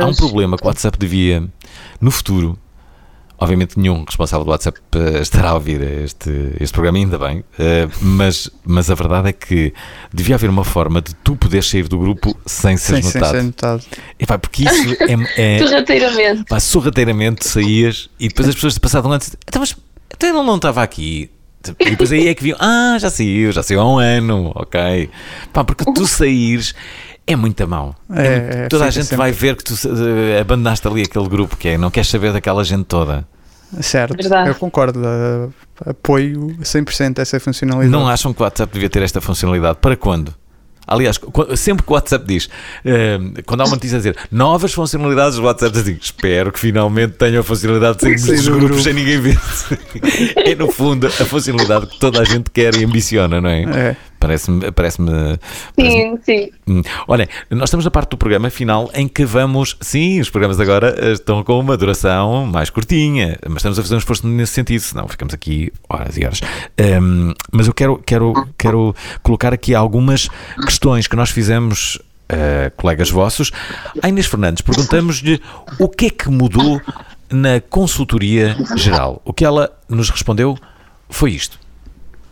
há 0.00 0.06
um 0.06 0.14
problema 0.14 0.56
que 0.56 0.64
o 0.64 0.66
WhatsApp 0.66 0.98
devia, 0.98 1.46
no 2.00 2.10
futuro, 2.10 2.58
obviamente 3.38 3.78
nenhum 3.78 4.04
responsável 4.04 4.44
do 4.44 4.50
WhatsApp 4.50 4.80
eh, 4.96 5.20
estará 5.20 5.50
a 5.50 5.54
ouvir 5.54 5.80
este, 5.80 6.30
este 6.60 6.72
programa, 6.72 6.98
ainda 6.98 7.16
bem, 7.16 7.38
uh, 7.38 7.44
mas, 8.00 8.50
mas 8.64 8.90
a 8.90 8.94
verdade 8.94 9.28
é 9.28 9.32
que 9.32 9.72
devia 10.12 10.34
haver 10.34 10.50
uma 10.50 10.64
forma 10.64 11.00
de 11.00 11.14
tu 11.14 11.36
poderes 11.36 11.68
sair 11.68 11.86
do 11.86 11.98
grupo 11.98 12.36
sem 12.44 12.76
ser 12.76 13.00
sem, 13.00 13.04
notado. 13.04 13.30
Sem 13.30 13.40
ser 13.40 13.46
notado. 13.46 13.84
E 14.18 14.26
pá, 14.26 14.38
porque 14.38 14.64
isso 14.64 14.96
é. 15.36 15.56
é 15.56 15.58
sorrateiramente. 15.60 16.44
Pá, 16.44 16.58
sorrateiramente 16.58 17.46
saías 17.46 18.10
e 18.18 18.28
depois 18.28 18.48
as 18.48 18.54
pessoas 18.56 18.74
te 18.74 18.80
passavam 18.80 19.12
antes. 19.12 19.36
Então, 19.46 19.60
mas 19.60 19.76
então 20.18 20.36
ele 20.36 20.46
não 20.46 20.56
estava 20.56 20.82
aqui. 20.82 21.30
E 21.78 21.90
depois 21.90 22.12
aí 22.12 22.28
é 22.28 22.34
que 22.34 22.42
viu, 22.42 22.56
ah, 22.58 22.96
já 22.98 23.10
saiu, 23.10 23.52
já 23.52 23.62
saiu 23.62 23.80
há 23.80 23.92
um 23.92 23.98
ano, 23.98 24.52
ok. 24.54 25.10
Pá, 25.52 25.64
porque 25.64 25.84
tu 25.92 26.06
saíres 26.06 26.74
é 27.26 27.36
muito 27.36 27.62
a 27.62 27.66
mão. 27.66 27.94
É, 28.10 28.64
é, 28.64 28.68
toda 28.68 28.86
a 28.86 28.90
gente 28.90 29.04
sempre. 29.04 29.18
vai 29.18 29.32
ver 29.32 29.54
que 29.54 29.64
tu 29.64 29.74
uh, 29.74 30.40
abandonaste 30.40 30.86
ali 30.88 31.02
aquele 31.02 31.28
grupo 31.28 31.56
que 31.56 31.68
é, 31.68 31.78
não 31.78 31.90
queres 31.90 32.08
saber 32.08 32.32
daquela 32.32 32.64
gente 32.64 32.84
toda. 32.84 33.26
Certo, 33.80 34.16
Verdade. 34.16 34.48
eu 34.48 34.54
concordo, 34.54 34.98
uh, 35.00 35.52
apoio 35.84 36.56
100% 36.62 37.18
essa 37.18 37.38
funcionalidade. 37.38 37.90
Não 37.90 38.08
acham 38.08 38.32
que 38.32 38.40
o 38.40 38.44
WhatsApp 38.44 38.72
devia 38.72 38.88
ter 38.88 39.02
esta 39.02 39.20
funcionalidade? 39.20 39.78
Para 39.80 39.94
quando? 39.94 40.34
Aliás, 40.88 41.20
sempre 41.56 41.84
que 41.84 41.92
o 41.92 41.94
WhatsApp 41.94 42.24
diz, 42.26 42.46
uh, 42.46 43.42
quando 43.44 43.60
há 43.60 43.64
uma 43.64 43.76
notícia 43.76 43.96
a 43.96 43.98
dizer 43.98 44.16
novas 44.30 44.72
funcionalidades 44.72 45.36
do 45.36 45.44
WhatsApp, 45.44 45.82
digo, 45.82 45.98
espero 46.00 46.50
que 46.50 46.58
finalmente 46.58 47.12
tenha 47.12 47.40
a 47.40 47.42
funcionalidade 47.42 47.98
de 47.98 48.02
sairmos 48.02 48.26
dos 48.26 48.48
grupos 48.48 48.68
grupo. 48.68 48.82
sem 48.82 48.94
ninguém 48.94 49.20
ver. 49.20 49.38
é 50.36 50.54
no 50.54 50.70
fundo 50.70 51.06
a 51.06 51.10
funcionalidade 51.10 51.86
que 51.86 51.98
toda 51.98 52.20
a 52.20 52.24
gente 52.24 52.50
quer 52.50 52.74
e 52.74 52.84
ambiciona, 52.84 53.40
não 53.40 53.50
é? 53.50 53.62
É. 53.62 53.96
Parece-me. 54.18 54.72
Parece 54.72 54.96
sim, 54.96 55.04
parece 55.76 56.22
sim. 56.24 56.50
Hum. 56.66 56.82
Olha, 57.06 57.28
nós 57.50 57.68
estamos 57.68 57.84
na 57.84 57.90
parte 57.90 58.10
do 58.10 58.16
programa 58.16 58.50
final 58.50 58.90
em 58.94 59.06
que 59.06 59.24
vamos. 59.24 59.76
Sim, 59.80 60.20
os 60.20 60.30
programas 60.30 60.58
agora 60.58 60.94
eh, 60.98 61.12
estão 61.12 61.42
com 61.44 61.58
uma 61.58 61.76
duração 61.76 62.46
mais 62.46 62.70
curtinha, 62.70 63.38
mas 63.46 63.58
estamos 63.58 63.78
a 63.78 63.82
fazer 63.82 63.94
um 63.94 63.98
esforço 63.98 64.26
nesse 64.26 64.52
sentido, 64.52 64.80
senão 64.80 65.08
ficamos 65.08 65.32
aqui 65.32 65.72
horas 65.88 66.16
e 66.16 66.24
horas. 66.24 66.40
Um, 67.00 67.32
mas 67.52 67.66
eu 67.66 67.74
quero, 67.74 67.98
quero, 68.04 68.48
quero 68.58 68.94
colocar 69.22 69.52
aqui 69.52 69.74
algumas 69.74 70.28
questões 70.64 71.06
que 71.06 71.16
nós 71.16 71.30
fizemos. 71.30 71.98
Uh, 72.30 72.70
colegas 72.76 73.10
vossos, 73.10 73.50
a 74.02 74.08
Inês 74.10 74.26
Fernandes, 74.26 74.60
perguntamos-lhe 74.60 75.40
o 75.78 75.88
que 75.88 76.08
é 76.08 76.10
que 76.10 76.28
mudou 76.28 76.78
na 77.30 77.58
consultoria 77.58 78.54
geral. 78.76 79.22
O 79.24 79.32
que 79.32 79.46
ela 79.46 79.72
nos 79.88 80.10
respondeu 80.10 80.54
foi 81.08 81.30
isto. 81.30 81.58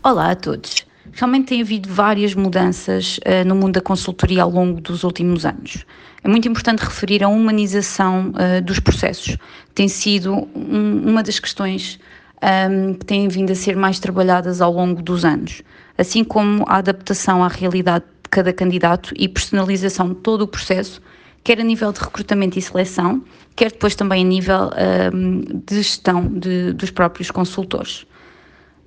Olá 0.03 0.29
a 0.29 0.35
todos 0.35 0.86
realmente 1.17 1.47
tem 1.47 1.61
havido 1.61 1.91
várias 1.91 2.35
mudanças 2.35 3.17
uh, 3.17 3.45
no 3.45 3.55
mundo 3.55 3.73
da 3.73 3.81
consultoria 3.81 4.43
ao 4.43 4.49
longo 4.49 4.79
dos 4.79 5.03
últimos 5.03 5.45
anos. 5.45 5.83
É 6.23 6.27
muito 6.27 6.47
importante 6.47 6.79
referir 6.79 7.23
a 7.23 7.27
humanização 7.27 8.31
uh, 8.31 8.61
dos 8.61 8.79
processos. 8.79 9.35
Tem 9.73 9.87
sido 9.87 10.47
um, 10.55 11.09
uma 11.09 11.23
das 11.23 11.39
questões 11.39 11.99
um, 12.41 12.47
ehm, 12.47 12.93
que 12.93 13.05
têm 13.05 13.27
vindo 13.27 13.51
a 13.51 13.55
ser 13.55 13.75
mais 13.75 13.99
trabalhadas 13.99 14.61
ao 14.61 14.71
longo 14.71 15.01
dos 15.01 15.25
anos, 15.25 15.63
assim 15.97 16.23
como 16.23 16.63
a 16.67 16.77
adaptação 16.77 17.43
à 17.43 17.47
realidade 17.47 18.05
de 18.23 18.29
cada 18.29 18.53
candidato 18.53 19.11
e 19.17 19.27
personalização 19.27 20.09
de 20.09 20.15
todo 20.15 20.41
o 20.41 20.47
processo 20.47 21.01
quer 21.47 21.61
a 21.61 21.63
nível 21.63 21.93
de 21.93 21.99
recrutamento 22.01 22.59
e 22.59 22.61
seleção, 22.61 23.23
quer 23.55 23.71
depois 23.71 23.95
também 23.95 24.21
a 24.21 24.27
nível 24.27 24.69
um, 25.13 25.39
de 25.65 25.75
gestão 25.75 26.27
de, 26.27 26.73
dos 26.73 26.91
próprios 26.91 27.31
consultores. 27.31 28.05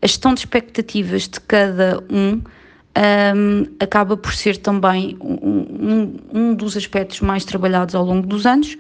A 0.03 0.07
gestão 0.07 0.35
de 0.35 0.41
expectativas 0.41 1.29
de 1.29 1.41
cada 1.41 2.03
um 2.11 2.43
um, 2.97 3.67
acaba 3.79 4.17
por 4.17 4.35
ser 4.35 4.57
também 4.57 5.17
um, 5.21 6.17
um, 6.33 6.55
dos 6.55 6.77
aspectos 6.77 7.21
mais 7.21 7.45
trabalhados 7.45 7.95
ao 7.95 8.05
longo 8.05 8.27
dos 8.27 8.47
anos. 8.47 8.77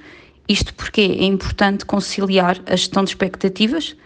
Isto 0.48 0.74
porque 0.74 1.00
é 1.00 1.24
importante 1.24 1.84
conciliar 1.84 2.60
a 2.66 2.74
gestão 2.74 3.04
de 3.04 3.10
expectativas 3.10 3.96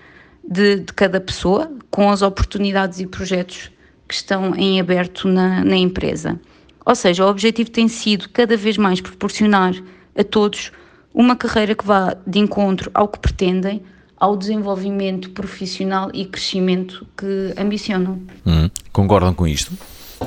de, 0.47 0.81
de 0.81 0.93
cada 0.93 1.21
pessoa 1.21 1.73
com 1.91 2.11
as 2.11 2.23
oportunidades 2.23 3.01
e 3.01 3.07
projetos 3.07 3.71
que 4.07 4.15
estão 4.15 4.55
em 4.55 4.79
aberto 4.79 5.27
na, 5.27 5.65
na 5.65 5.77
empresa. 5.77 6.39
Ou 6.85 6.95
seja, 6.95 7.25
o 7.25 7.31
objetivo 7.31 7.71
tem 7.71 7.89
sido 7.89 8.29
cada 8.29 8.57
vez 8.57 8.77
mais 8.77 9.01
proporcionar 9.01 9.73
a 10.17 10.23
todos 10.23 10.71
uma 11.15 11.35
carreira 11.35 11.75
que 11.75 11.87
vá 11.87 12.15
de 12.27 12.39
encontro 12.39 12.91
ao 12.93 13.09
que 13.09 13.19
pretendem, 13.19 13.83
ao 14.19 14.37
desenvolvimento 14.37 15.31
profissional 15.31 16.11
e 16.15 16.25
crescimento 16.25 17.07
que 17.17 17.55
ambicionam. 17.57 18.21
Hum, 18.47 18.71
concordam 18.93 19.35
com 19.35 19.47
isto? 19.47 19.73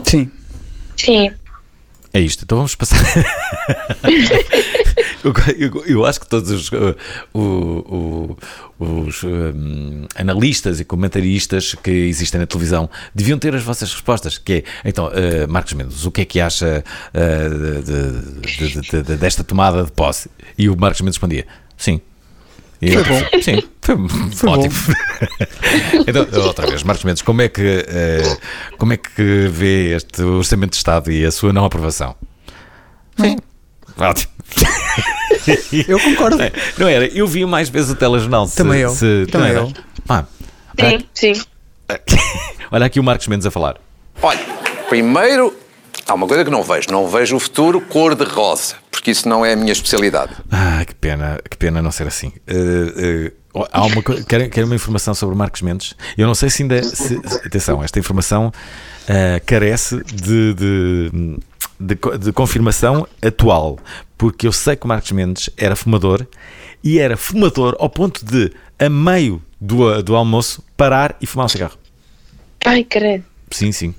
Sim. 0.03 0.31
Sim. 0.95 1.31
É 2.13 2.19
isto, 2.19 2.43
então 2.43 2.57
vamos 2.57 2.73
passar. 2.73 2.97
eu, 5.23 5.33
eu, 5.57 5.85
eu, 5.85 6.05
acho 6.05 6.19
que 6.19 6.27
todos 6.27 6.49
os, 6.49 6.71
uh, 6.71 6.95
o, 7.33 8.35
o, 8.79 8.85
os 9.05 9.23
um, 9.23 10.07
analistas 10.15 10.79
e 10.79 10.85
comentaristas 10.85 11.75
que 11.75 11.91
existem 11.91 12.39
na 12.39 12.47
televisão 12.47 12.89
deviam 13.13 13.37
ter 13.37 13.53
as 13.53 13.61
vossas 13.61 13.91
respostas. 13.91 14.37
Que 14.37 14.53
é, 14.53 14.63
então, 14.89 15.07
uh, 15.07 15.47
Marcos 15.47 15.73
Mendes, 15.73 16.05
o 16.05 16.11
que 16.11 16.21
é 16.21 16.25
que 16.25 16.39
acha 16.39 16.83
uh, 17.13 17.83
de, 17.83 18.81
de, 18.81 19.03
de, 19.03 19.15
desta 19.17 19.43
tomada 19.43 19.83
de 19.83 19.91
posse? 19.91 20.29
E 20.57 20.69
o 20.69 20.75
Marcos 20.75 21.01
Mendes 21.01 21.17
respondia: 21.17 21.45
sim, 21.77 22.01
e 22.81 22.91
foi 22.91 23.03
bom. 23.03 23.41
Sim, 23.41 23.63
foi, 23.81 23.95
foi 24.31 24.49
ótimo. 24.49 24.73
então, 26.07 26.27
outra 26.43 26.67
vez, 26.67 26.83
Marcos 26.83 27.03
Mendes, 27.03 27.21
como 27.21 27.41
é, 27.41 27.49
que, 27.49 27.61
uh, 27.61 28.77
como 28.77 28.93
é 28.93 28.97
que 28.97 29.47
vê 29.47 29.95
este 29.95 30.21
Orçamento 30.21 30.71
de 30.71 30.77
Estado 30.77 31.11
e 31.11 31.25
a 31.25 31.31
sua 31.31 31.51
não 31.51 31.65
aprovação? 31.65 32.15
Sim. 33.19 33.37
Ótimo. 33.97 34.31
Eu 35.87 35.99
concordo. 35.99 36.41
É, 36.41 36.51
não 36.77 36.87
era, 36.87 37.05
eu 37.07 37.27
vi 37.27 37.45
mais 37.45 37.69
vezes 37.69 37.91
o 37.91 37.95
telejornal. 37.95 38.47
Também 38.49 38.81
eu. 38.81 38.89
Se, 38.89 39.25
também 39.31 39.51
eu. 39.51 39.71
Ah, 40.07 40.25
sim, 40.79 41.05
sim. 41.13 41.41
Olha 42.71 42.85
aqui 42.85 42.99
o 42.99 43.03
Marcos 43.03 43.27
Mendes 43.27 43.45
a 43.45 43.51
falar. 43.51 43.77
Olha, 44.21 44.39
primeiro 44.89 45.53
Há 46.07 46.13
uma 46.13 46.25
coisa 46.25 46.45
que 46.45 46.49
não 46.49 46.63
vejo. 46.63 46.89
Não 46.89 47.05
vejo 47.07 47.35
o 47.35 47.39
futuro 47.39 47.81
cor-de-rosa, 47.81 48.75
porque 48.89 49.11
isso 49.11 49.27
não 49.27 49.45
é 49.45 49.51
a 49.51 49.55
minha 49.57 49.73
especialidade. 49.73 50.33
Ah, 50.49 50.83
que 50.85 50.95
pena, 50.95 51.37
que 51.49 51.57
pena 51.57 51.81
não 51.81 51.91
ser 51.91 52.07
assim. 52.07 52.31
Uh, 52.47 53.59
uh, 53.59 53.67
há 53.69 53.85
uma 53.85 54.01
querem, 54.01 54.49
querem 54.49 54.69
uma 54.69 54.75
informação 54.75 55.13
sobre 55.13 55.35
Marcos 55.35 55.61
Mendes? 55.61 55.95
Eu 56.17 56.25
não 56.25 56.33
sei 56.33 56.49
se 56.49 56.63
ainda. 56.63 56.81
Se, 56.81 57.17
atenção, 57.45 57.83
esta 57.83 57.99
informação 57.99 58.47
uh, 58.47 59.45
carece 59.45 60.01
de, 60.05 60.53
de, 60.53 61.11
de, 61.77 62.17
de 62.19 62.31
confirmação 62.31 63.05
atual, 63.21 63.77
porque 64.17 64.47
eu 64.47 64.53
sei 64.53 64.77
que 64.77 64.85
o 64.85 64.87
Marcos 64.87 65.11
Mendes 65.11 65.49
era 65.57 65.75
fumador 65.75 66.25
e 66.81 66.99
era 66.99 67.17
fumador 67.17 67.75
ao 67.79 67.89
ponto 67.89 68.23
de, 68.23 68.53
a 68.79 68.87
meio 68.87 69.41
do, 69.59 70.01
do 70.01 70.15
almoço, 70.15 70.63
parar 70.77 71.17
e 71.19 71.27
fumar 71.27 71.47
um 71.47 71.49
cigarro. 71.49 71.77
Ai, 72.63 72.85
credo. 72.85 73.25
Sim, 73.51 73.73
sim. 73.73 73.93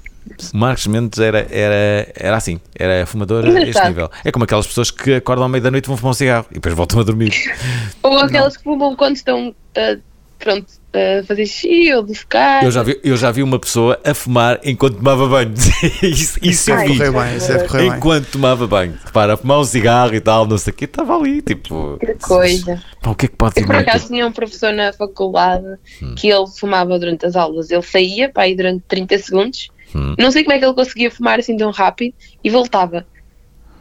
Marcos 0.52 0.86
Mendes 0.86 1.18
era, 1.18 1.46
era, 1.50 2.12
era 2.14 2.36
assim, 2.36 2.60
era 2.74 3.06
fumador 3.06 3.44
a 3.44 3.62
este 3.62 3.86
nível. 3.86 4.10
É 4.24 4.30
como 4.30 4.44
aquelas 4.44 4.66
pessoas 4.66 4.90
que 4.90 5.14
acordam 5.14 5.44
à 5.44 5.48
meia-da-noite 5.48 5.86
e 5.86 5.88
vão 5.88 5.96
fumar 5.96 6.10
um 6.10 6.14
cigarro 6.14 6.46
e 6.50 6.54
depois 6.54 6.74
voltam 6.74 7.00
a 7.00 7.04
dormir. 7.04 7.32
Ou 8.02 8.18
aquelas 8.18 8.54
Não. 8.54 8.58
que 8.58 8.64
fumam 8.64 8.96
quando 8.96 9.16
estão 9.16 9.48
uh, 9.48 10.02
pronto, 10.38 10.66
a 10.92 11.22
fazer 11.24 11.46
xixi 11.46 11.92
ou 11.92 12.02
defecar. 12.02 12.64
Eu 12.64 12.70
já, 12.70 12.82
vi, 12.82 12.98
eu 13.02 13.16
já 13.16 13.30
vi 13.30 13.42
uma 13.42 13.58
pessoa 13.58 14.00
a 14.04 14.14
fumar 14.14 14.60
enquanto 14.64 14.96
tomava 14.96 15.26
banho. 15.28 15.52
isso, 16.02 16.38
isso 16.40 16.70
eu 16.70 16.78
vi. 16.78 16.98
Bem, 16.98 17.36
isso 17.36 17.48
deve 17.48 17.86
enquanto 17.86 18.24
bem. 18.24 18.32
tomava 18.32 18.66
banho. 18.66 18.98
Repara, 19.04 19.34
a 19.34 19.36
fumar 19.36 19.58
um 19.58 19.64
cigarro 19.64 20.14
e 20.14 20.20
tal, 20.20 20.46
não 20.46 20.56
sei 20.56 20.72
o 20.72 20.76
que, 20.76 20.84
estava 20.84 21.16
ali, 21.16 21.42
tipo. 21.42 21.98
Que 21.98 22.14
coisa. 22.14 22.82
Pá, 23.02 23.10
o 23.10 23.14
que 23.14 23.26
é 23.26 23.28
que 23.28 23.36
pode 23.36 23.60
Eu 23.60 23.66
por 23.66 23.76
acaso 23.76 24.06
tinha 24.06 24.26
um 24.26 24.32
professor 24.32 24.72
na 24.72 24.92
faculdade 24.92 25.66
hum. 26.02 26.14
que 26.14 26.28
ele 26.28 26.46
fumava 26.58 26.98
durante 26.98 27.26
as 27.26 27.36
aulas. 27.36 27.70
Ele 27.70 27.82
saía 27.82 28.28
para 28.28 28.48
ir 28.48 28.56
durante 28.56 28.82
30 28.88 29.18
segundos 29.18 29.68
Hum. 29.94 30.14
Não 30.18 30.30
sei 30.30 30.44
como 30.44 30.54
é 30.54 30.58
que 30.58 30.64
ele 30.64 30.74
conseguia 30.74 31.10
fumar 31.10 31.38
assim 31.38 31.56
tão 31.56 31.70
rápido 31.70 32.14
e 32.42 32.50
voltava. 32.50 33.06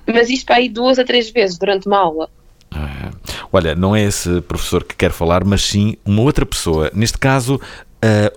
Mas 0.06 0.30
isto 0.30 0.46
para 0.46 0.56
aí 0.56 0.70
duas 0.70 0.98
a 0.98 1.04
três 1.04 1.30
vezes 1.30 1.58
durante 1.58 1.88
uma 1.88 1.98
aula. 1.98 2.30
Ah, 2.72 3.12
olha, 3.52 3.76
não 3.76 3.96
é 3.96 4.04
esse 4.04 4.42
professor 4.42 4.84
que 4.84 4.96
quer 4.96 5.12
falar, 5.12 5.44
mas 5.44 5.62
sim 5.64 5.96
uma 6.06 6.22
outra 6.22 6.46
pessoa. 6.46 6.90
Neste 6.94 7.18
caso, 7.18 7.56
uh, 7.56 7.60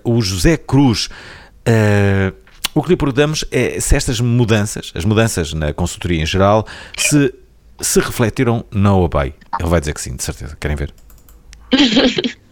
o 0.03 0.21
José 0.21 0.57
Cruz. 0.57 1.09
Uh, 1.67 2.35
o 2.73 2.81
que 2.81 2.89
lhe 2.89 2.95
perguntamos 2.95 3.43
é 3.51 3.79
se 3.79 3.95
estas 3.95 4.21
mudanças, 4.21 4.93
as 4.95 5.03
mudanças 5.03 5.53
na 5.53 5.73
consultoria 5.73 6.21
em 6.21 6.25
geral, 6.25 6.65
se, 6.97 7.33
se 7.81 7.99
refletiram 7.99 8.63
na 8.71 8.95
OBEI. 8.95 9.33
Ele 9.59 9.69
vai 9.69 9.79
dizer 9.81 9.93
que 9.93 10.01
sim, 10.01 10.15
de 10.15 10.23
certeza. 10.23 10.55
Querem 10.57 10.77
ver? 10.77 10.93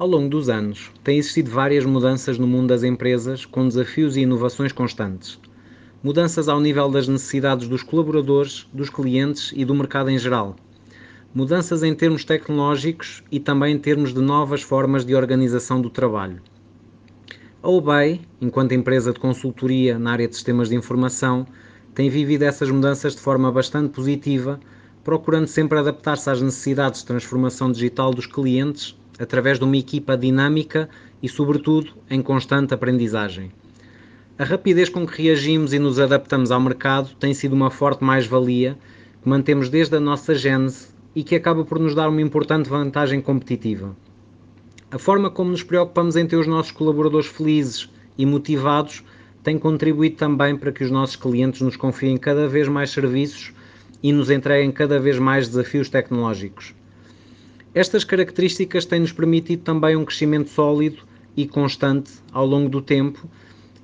Ao 0.00 0.08
longo 0.08 0.30
dos 0.30 0.48
anos, 0.48 0.90
têm 1.04 1.18
existido 1.18 1.50
várias 1.50 1.84
mudanças 1.84 2.38
no 2.38 2.46
mundo 2.46 2.68
das 2.68 2.82
empresas, 2.82 3.44
com 3.44 3.68
desafios 3.68 4.16
e 4.16 4.20
inovações 4.20 4.72
constantes. 4.72 5.38
Mudanças 6.02 6.48
ao 6.48 6.58
nível 6.58 6.88
das 6.88 7.06
necessidades 7.06 7.68
dos 7.68 7.82
colaboradores, 7.82 8.66
dos 8.72 8.88
clientes 8.88 9.52
e 9.54 9.62
do 9.62 9.74
mercado 9.74 10.08
em 10.08 10.18
geral. 10.18 10.56
Mudanças 11.34 11.82
em 11.82 11.94
termos 11.94 12.24
tecnológicos 12.24 13.22
e 13.30 13.38
também 13.38 13.74
em 13.74 13.78
termos 13.78 14.14
de 14.14 14.22
novas 14.22 14.62
formas 14.62 15.04
de 15.04 15.14
organização 15.14 15.82
do 15.82 15.90
trabalho. 15.90 16.40
A 17.62 17.68
OBEI, 17.68 18.22
enquanto 18.40 18.72
empresa 18.72 19.12
de 19.12 19.20
consultoria 19.20 19.98
na 19.98 20.12
área 20.12 20.26
de 20.26 20.34
sistemas 20.34 20.70
de 20.70 20.76
informação, 20.76 21.46
tem 21.94 22.08
vivido 22.08 22.44
essas 22.44 22.70
mudanças 22.70 23.14
de 23.14 23.20
forma 23.20 23.52
bastante 23.52 23.90
positiva, 23.90 24.58
procurando 25.04 25.46
sempre 25.46 25.78
adaptar-se 25.78 26.30
às 26.30 26.40
necessidades 26.40 27.00
de 27.00 27.06
transformação 27.06 27.70
digital 27.70 28.14
dos 28.14 28.24
clientes 28.24 28.98
através 29.20 29.58
de 29.58 29.64
uma 29.64 29.76
equipa 29.76 30.16
dinâmica 30.16 30.88
e, 31.22 31.28
sobretudo, 31.28 31.92
em 32.08 32.22
constante 32.22 32.72
aprendizagem. 32.72 33.52
A 34.38 34.44
rapidez 34.44 34.88
com 34.88 35.06
que 35.06 35.22
reagimos 35.22 35.74
e 35.74 35.78
nos 35.78 36.00
adaptamos 36.00 36.50
ao 36.50 36.60
mercado 36.60 37.10
tem 37.20 37.34
sido 37.34 37.52
uma 37.52 37.70
forte 37.70 38.02
mais-valia 38.02 38.78
que 39.22 39.28
mantemos 39.28 39.68
desde 39.68 39.96
a 39.96 40.00
nossa 40.00 40.34
gênese 40.34 40.88
e 41.14 41.22
que 41.22 41.34
acaba 41.34 41.62
por 41.62 41.78
nos 41.78 41.94
dar 41.94 42.08
uma 42.08 42.22
importante 42.22 42.70
vantagem 42.70 43.20
competitiva. 43.20 43.94
A 44.90 44.98
forma 44.98 45.30
como 45.30 45.50
nos 45.50 45.62
preocupamos 45.62 46.16
em 46.16 46.26
ter 46.26 46.36
os 46.36 46.46
nossos 46.46 46.72
colaboradores 46.72 47.26
felizes 47.26 47.90
e 48.16 48.24
motivados 48.24 49.04
tem 49.42 49.58
contribuído 49.58 50.16
também 50.16 50.56
para 50.56 50.72
que 50.72 50.82
os 50.82 50.90
nossos 50.90 51.16
clientes 51.16 51.60
nos 51.60 51.76
confiem 51.76 52.16
cada 52.16 52.48
vez 52.48 52.66
mais 52.66 52.90
serviços 52.90 53.52
e 54.02 54.12
nos 54.12 54.30
entreguem 54.30 54.72
cada 54.72 54.98
vez 54.98 55.18
mais 55.18 55.48
desafios 55.48 55.90
tecnológicos. 55.90 56.74
Estas 57.74 58.02
características 58.02 58.84
têm-nos 58.84 59.12
permitido 59.12 59.62
também 59.62 59.94
um 59.96 60.04
crescimento 60.04 60.50
sólido 60.50 61.02
e 61.36 61.46
constante 61.46 62.10
ao 62.32 62.44
longo 62.44 62.68
do 62.68 62.82
tempo 62.82 63.28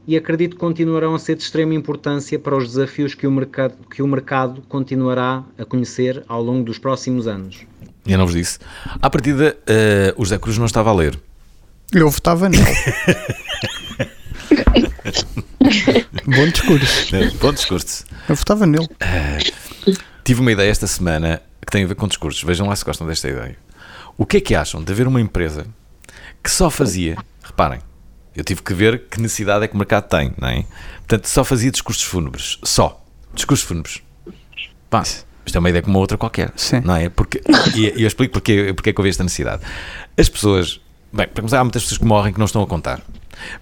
e 0.06 0.16
acredito 0.16 0.54
que 0.54 0.60
continuarão 0.60 1.14
a 1.14 1.18
ser 1.18 1.36
de 1.36 1.42
extrema 1.42 1.74
importância 1.74 2.38
para 2.38 2.56
os 2.56 2.68
desafios 2.68 3.14
que 3.14 3.26
o 3.26 3.30
mercado, 3.30 3.74
que 3.90 4.02
o 4.02 4.06
mercado 4.06 4.62
continuará 4.68 5.44
a 5.58 5.64
conhecer 5.64 6.22
ao 6.28 6.42
longo 6.42 6.64
dos 6.64 6.78
próximos 6.78 7.26
anos. 7.26 7.66
Eu 8.06 8.18
não 8.18 8.26
vos 8.26 8.34
disse. 8.34 8.58
À 9.02 9.10
partida, 9.10 9.56
uh, 9.62 10.20
o 10.20 10.24
José 10.24 10.38
Cruz 10.38 10.58
não 10.58 10.66
estava 10.66 10.90
a 10.90 10.94
ler. 10.94 11.18
Eu 11.92 12.08
votava 12.10 12.48
nele. 12.48 12.64
Bom 16.24 16.48
discurso. 16.48 17.16
Bom 17.40 17.52
discurso. 17.52 18.04
Eu 18.28 18.34
votava 18.36 18.66
nele. 18.66 18.86
Uh, 18.86 19.96
tive 20.24 20.40
uma 20.40 20.52
ideia 20.52 20.70
esta 20.70 20.86
semana 20.86 21.42
que 21.64 21.70
tem 21.70 21.84
a 21.84 21.86
ver 21.86 21.94
com 21.96 22.06
discursos. 22.06 22.42
Vejam 22.42 22.68
lá 22.68 22.76
se 22.76 22.84
gostam 22.84 23.06
desta 23.06 23.28
ideia. 23.28 23.56
O 24.18 24.24
que 24.24 24.38
é 24.38 24.40
que 24.40 24.54
acham 24.54 24.82
de 24.82 24.92
haver 24.92 25.06
uma 25.06 25.20
empresa 25.20 25.66
que 26.42 26.50
só 26.50 26.70
fazia, 26.70 27.16
reparem, 27.42 27.80
eu 28.34 28.44
tive 28.44 28.62
que 28.62 28.74
ver 28.74 29.04
que 29.10 29.20
necessidade 29.20 29.64
é 29.64 29.68
que 29.68 29.74
o 29.74 29.78
mercado 29.78 30.08
tem, 30.08 30.32
não 30.38 30.48
é? 30.48 30.64
Portanto, 30.98 31.26
só 31.26 31.42
fazia 31.42 31.70
discursos 31.70 32.04
fúnebres. 32.04 32.58
Só. 32.62 33.02
Discursos 33.34 33.66
fúnebres. 33.66 34.02
Pá, 34.90 35.02
isto 35.02 35.56
é 35.56 35.58
uma 35.58 35.70
ideia 35.70 35.82
como 35.82 35.96
uma 35.96 36.00
outra 36.00 36.18
qualquer. 36.18 36.52
Sim. 36.56 36.80
Não 36.84 36.96
é? 36.96 37.08
Porque, 37.08 37.40
e, 37.74 38.02
eu 38.02 38.06
explico 38.06 38.32
porque, 38.32 38.72
porque 38.74 38.90
é 38.90 38.92
que 38.92 39.00
houve 39.00 39.08
esta 39.08 39.22
necessidade. 39.22 39.62
As 40.16 40.28
pessoas. 40.28 40.80
Bem, 41.12 41.26
para 41.28 41.42
começar, 41.42 41.60
há 41.60 41.64
muitas 41.64 41.82
pessoas 41.82 41.98
que 41.98 42.04
morrem 42.04 42.32
que 42.32 42.38
não 42.38 42.46
estão 42.46 42.62
a 42.62 42.66
contar. 42.66 43.00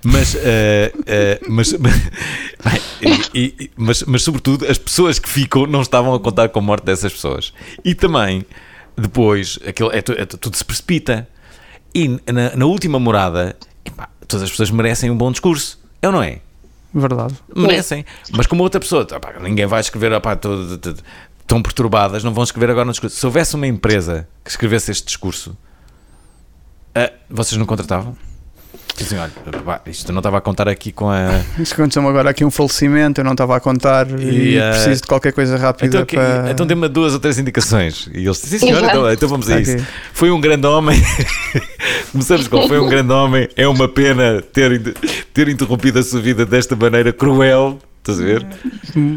Mas, 0.02 0.34
uh, 0.34 0.38
uh, 0.38 1.50
mas, 1.50 1.72
e, 3.02 3.54
e, 3.58 3.70
mas, 3.76 4.02
mas, 4.04 4.22
sobretudo, 4.22 4.66
as 4.66 4.78
pessoas 4.78 5.18
que 5.18 5.28
ficam 5.28 5.66
não 5.66 5.82
estavam 5.82 6.14
a 6.14 6.20
contar 6.20 6.48
com 6.48 6.58
a 6.58 6.62
morte 6.62 6.84
dessas 6.84 7.12
pessoas. 7.12 7.52
E 7.84 7.94
também 7.94 8.44
depois, 8.96 9.58
aquilo, 9.66 9.90
é, 9.92 9.98
é, 9.98 10.26
tudo 10.26 10.56
se 10.56 10.64
precipita. 10.64 11.28
E 11.94 12.08
na, 12.08 12.56
na 12.56 12.66
última 12.66 12.98
morada, 12.98 13.56
epá, 13.84 14.08
todas 14.26 14.44
as 14.44 14.50
pessoas 14.50 14.70
merecem 14.70 15.10
um 15.10 15.16
bom 15.16 15.30
discurso. 15.30 15.80
É 16.00 16.06
ou 16.06 16.12
não 16.12 16.22
é? 16.22 16.40
Verdade. 16.92 17.34
Merecem. 17.54 18.04
Mas 18.32 18.46
como 18.46 18.62
outra 18.62 18.80
pessoa, 18.80 19.06
ninguém 19.40 19.66
vai 19.66 19.80
escrever, 19.80 20.12
opá, 20.12 20.36
todo, 20.36 20.78
todo, 20.78 21.02
tão 21.46 21.60
perturbadas, 21.60 22.22
não 22.22 22.32
vão 22.32 22.44
escrever 22.44 22.70
agora 22.70 22.84
no 22.84 22.92
discurso. 22.92 23.16
Se 23.16 23.26
houvesse 23.26 23.54
uma 23.56 23.66
empresa 23.66 24.28
que 24.44 24.50
escrevesse 24.50 24.92
este 24.92 25.06
discurso, 25.06 25.56
uh, 26.96 27.12
vocês 27.28 27.58
não 27.58 27.66
contratavam? 27.66 28.16
Dizem, 28.96 29.18
olha, 29.18 29.32
isto 29.86 30.12
não 30.12 30.20
estava 30.20 30.38
a 30.38 30.40
contar 30.40 30.68
aqui 30.68 30.92
com 30.92 31.10
a. 31.10 31.40
Isto 31.58 31.74
aconteceu-me 31.74 32.08
agora 32.08 32.30
aqui 32.30 32.44
um 32.44 32.50
falecimento, 32.50 33.20
eu 33.20 33.24
não 33.24 33.32
estava 33.32 33.56
a 33.56 33.60
contar 33.60 34.08
e, 34.20 34.54
e 34.54 34.58
uh... 34.58 34.70
preciso 34.70 35.02
de 35.02 35.08
qualquer 35.08 35.32
coisa 35.32 35.56
rápida 35.56 35.98
então, 35.98 36.06
para. 36.06 36.50
Então 36.50 36.64
dê-me 36.64 36.88
duas 36.88 37.12
ou 37.12 37.18
três 37.18 37.38
indicações. 37.38 38.08
E 38.12 38.24
eles 38.24 38.40
dizem, 38.40 38.60
sim 38.60 38.66
senhora, 38.66 38.86
então, 38.86 39.12
então, 39.12 39.28
vamos 39.28 39.50
a 39.50 39.60
isso. 39.60 39.84
Foi 40.12 40.30
um 40.30 40.40
grande 40.40 40.66
homem. 40.66 41.02
Começamos 42.12 42.46
com 42.46 42.68
foi 42.68 42.78
um 42.78 42.88
grande 42.88 43.12
homem. 43.12 43.48
É 43.56 43.66
uma 43.66 43.88
pena 43.88 44.40
ter, 44.40 44.94
ter 45.32 45.48
interrompido 45.48 45.98
a 45.98 46.02
sua 46.02 46.20
vida 46.20 46.46
desta 46.46 46.76
maneira 46.76 47.12
cruel. 47.12 47.78
Estás 48.04 48.20
a 48.20 48.22
ver? 48.22 48.46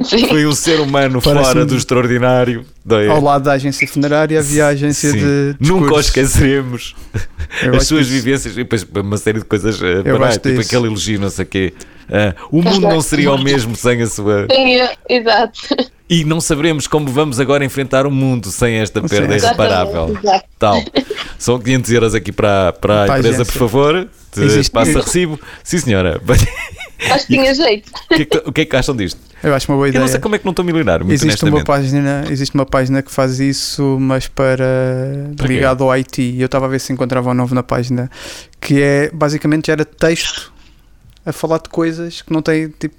Sim. 0.06 0.28
Foi 0.30 0.48
um 0.48 0.54
ser 0.54 0.80
humano 0.80 1.20
fora 1.20 1.66
do 1.66 1.76
extraordinário. 1.76 2.66
Ao 3.12 3.22
lado 3.22 3.44
da 3.44 3.52
agência 3.52 3.86
funerária 3.86 4.40
havia 4.40 4.68
a 4.68 4.70
agência 4.70 5.12
Sim. 5.12 5.18
de. 5.18 5.58
Discursos. 5.60 5.82
Nunca 5.82 5.94
o 5.94 6.00
esqueceremos. 6.00 6.96
As 7.76 7.86
suas 7.86 8.08
disso. 8.08 8.12
vivências 8.12 8.54
e 8.54 8.58
depois 8.58 8.88
uma 8.96 9.18
série 9.18 9.40
de 9.40 9.46
coisas. 9.46 9.82
Uh, 9.82 10.04
para, 10.04 10.38
tipo 10.38 10.62
aquele 10.62 10.88
elogio, 10.88 11.20
não 11.20 11.30
sei 11.30 11.44
o 11.44 11.48
quê. 11.48 11.74
Uh, 12.08 12.60
o 12.60 12.62
mundo 12.62 12.80
não 12.80 13.02
seria 13.02 13.30
o 13.34 13.38
mesmo 13.38 13.76
sem 13.76 14.02
a 14.02 14.08
sua. 14.08 14.48
Exato. 15.10 15.60
E 16.10 16.24
não 16.24 16.40
saberemos 16.40 16.88
como 16.88 17.10
vamos 17.10 17.38
agora 17.38 17.66
enfrentar 17.66 18.08
o 18.08 18.12
mundo 18.12 18.50
sem 18.50 18.76
esta 18.76 19.02
perda 19.02 19.36
irreparável. 19.36 20.18
Tal. 20.58 20.82
São 21.38 21.60
500 21.60 21.92
euros 21.92 22.16
aqui 22.16 22.32
para, 22.32 22.72
para 22.72 23.14
a 23.14 23.20
empresa, 23.20 23.44
por 23.44 23.52
favor. 23.52 24.08
Existe 24.38 24.72
passa 24.72 25.02
recibo. 25.02 25.38
Sim, 25.66 25.80
senhora. 25.80 26.22
Acho 27.12 27.28
que 27.28 27.34
tinha 27.34 27.54
jeito. 27.54 27.91
O 28.10 28.16
que, 28.16 28.22
é 28.22 28.26
que, 28.26 28.38
o 28.38 28.52
que, 28.52 28.62
é 28.62 28.66
que 28.66 28.76
acham 28.76 28.95
disto? 28.95 29.20
Eu 29.43 29.54
acho 29.54 29.72
uma 29.72 29.78
boa 29.78 29.88
ideia. 29.88 30.00
Eu 30.00 30.06
não 30.06 30.08
sei 30.08 30.20
como 30.20 30.36
é 30.36 30.39
que 30.39 30.45
não 30.45 30.52
estou 30.52 30.66
milionário. 30.66 31.06
existe 31.12 31.45
uma 31.45 31.64
página, 31.64 32.26
existe 32.30 32.56
uma 32.56 32.66
página 32.66 33.02
que 33.02 33.12
faz 33.12 33.39
isso, 33.39 33.98
mas 34.00 34.28
para, 34.28 34.66
para 35.36 35.48
ligado 35.48 35.84
ao 35.84 35.91
IT. 35.91 36.36
Eu 36.39 36.48
estava 36.48 36.66
a 36.66 36.70
ver 36.70 36.80
se 36.80 36.91
encontrava 36.91 37.30
um 37.30 37.34
novo 37.34 37.54
na 37.54 37.64
página 37.64 38.10
que 38.60 38.82
é 38.82 39.12
basicamente 39.14 39.70
era 39.70 39.86
texto 39.86 40.52
a 41.28 41.34
falar 41.34 41.58
de 41.58 41.68
coisas 41.68 42.22
que 42.22 42.32
não 42.32 42.42
têm 42.42 42.70
tipo 42.70 42.96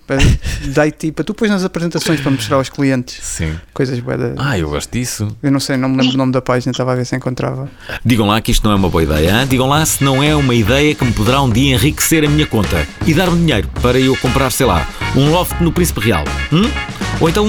de 0.62 0.78
IT 0.80 1.12
para 1.12 1.24
tu 1.24 1.32
depois 1.32 1.50
nas 1.50 1.64
apresentações 1.64 2.20
para 2.20 2.30
mostrar 2.30 2.56
aos 2.56 2.68
clientes. 2.68 3.18
Sim. 3.22 3.58
Coisas 3.72 3.98
boas. 4.00 4.20
Ah, 4.36 4.58
eu 4.58 4.68
gosto 4.68 4.92
disso. 4.92 5.34
Eu 5.42 5.50
não 5.50 5.58
sei, 5.58 5.78
não 5.78 5.88
me 5.88 5.96
lembro 5.96 6.14
o 6.14 6.18
nome 6.18 6.32
da 6.32 6.42
página, 6.42 6.70
estava 6.70 6.92
a 6.92 6.94
ver 6.94 7.06
se 7.06 7.16
encontrava. 7.16 7.70
Digam 8.04 8.26
lá 8.26 8.38
que 8.42 8.50
isto 8.50 8.64
não 8.64 8.72
é 8.72 8.76
uma 8.76 8.90
boa 8.90 9.02
ideia. 9.02 9.30
Hein? 9.30 9.46
Digam 9.48 9.66
lá 9.66 9.84
se 9.86 10.04
não 10.04 10.22
é 10.22 10.36
uma 10.36 10.54
ideia 10.54 10.94
que 10.94 11.04
me 11.04 11.12
poderá 11.12 11.40
um 11.40 11.48
dia 11.48 11.74
enriquecer 11.74 12.22
a 12.24 12.28
minha 12.28 12.46
conta 12.46 12.86
e 13.06 13.14
dar-me 13.14 13.38
dinheiro 13.38 13.68
para 13.80 13.98
eu 13.98 14.14
comprar, 14.18 14.50
sei 14.50 14.66
lá, 14.66 14.86
um 15.16 15.30
loft 15.30 15.58
no 15.60 15.72
Príncipe 15.72 16.00
Real. 16.00 16.24
Hum? 16.52 16.70
Ou 17.20 17.30
então 17.30 17.48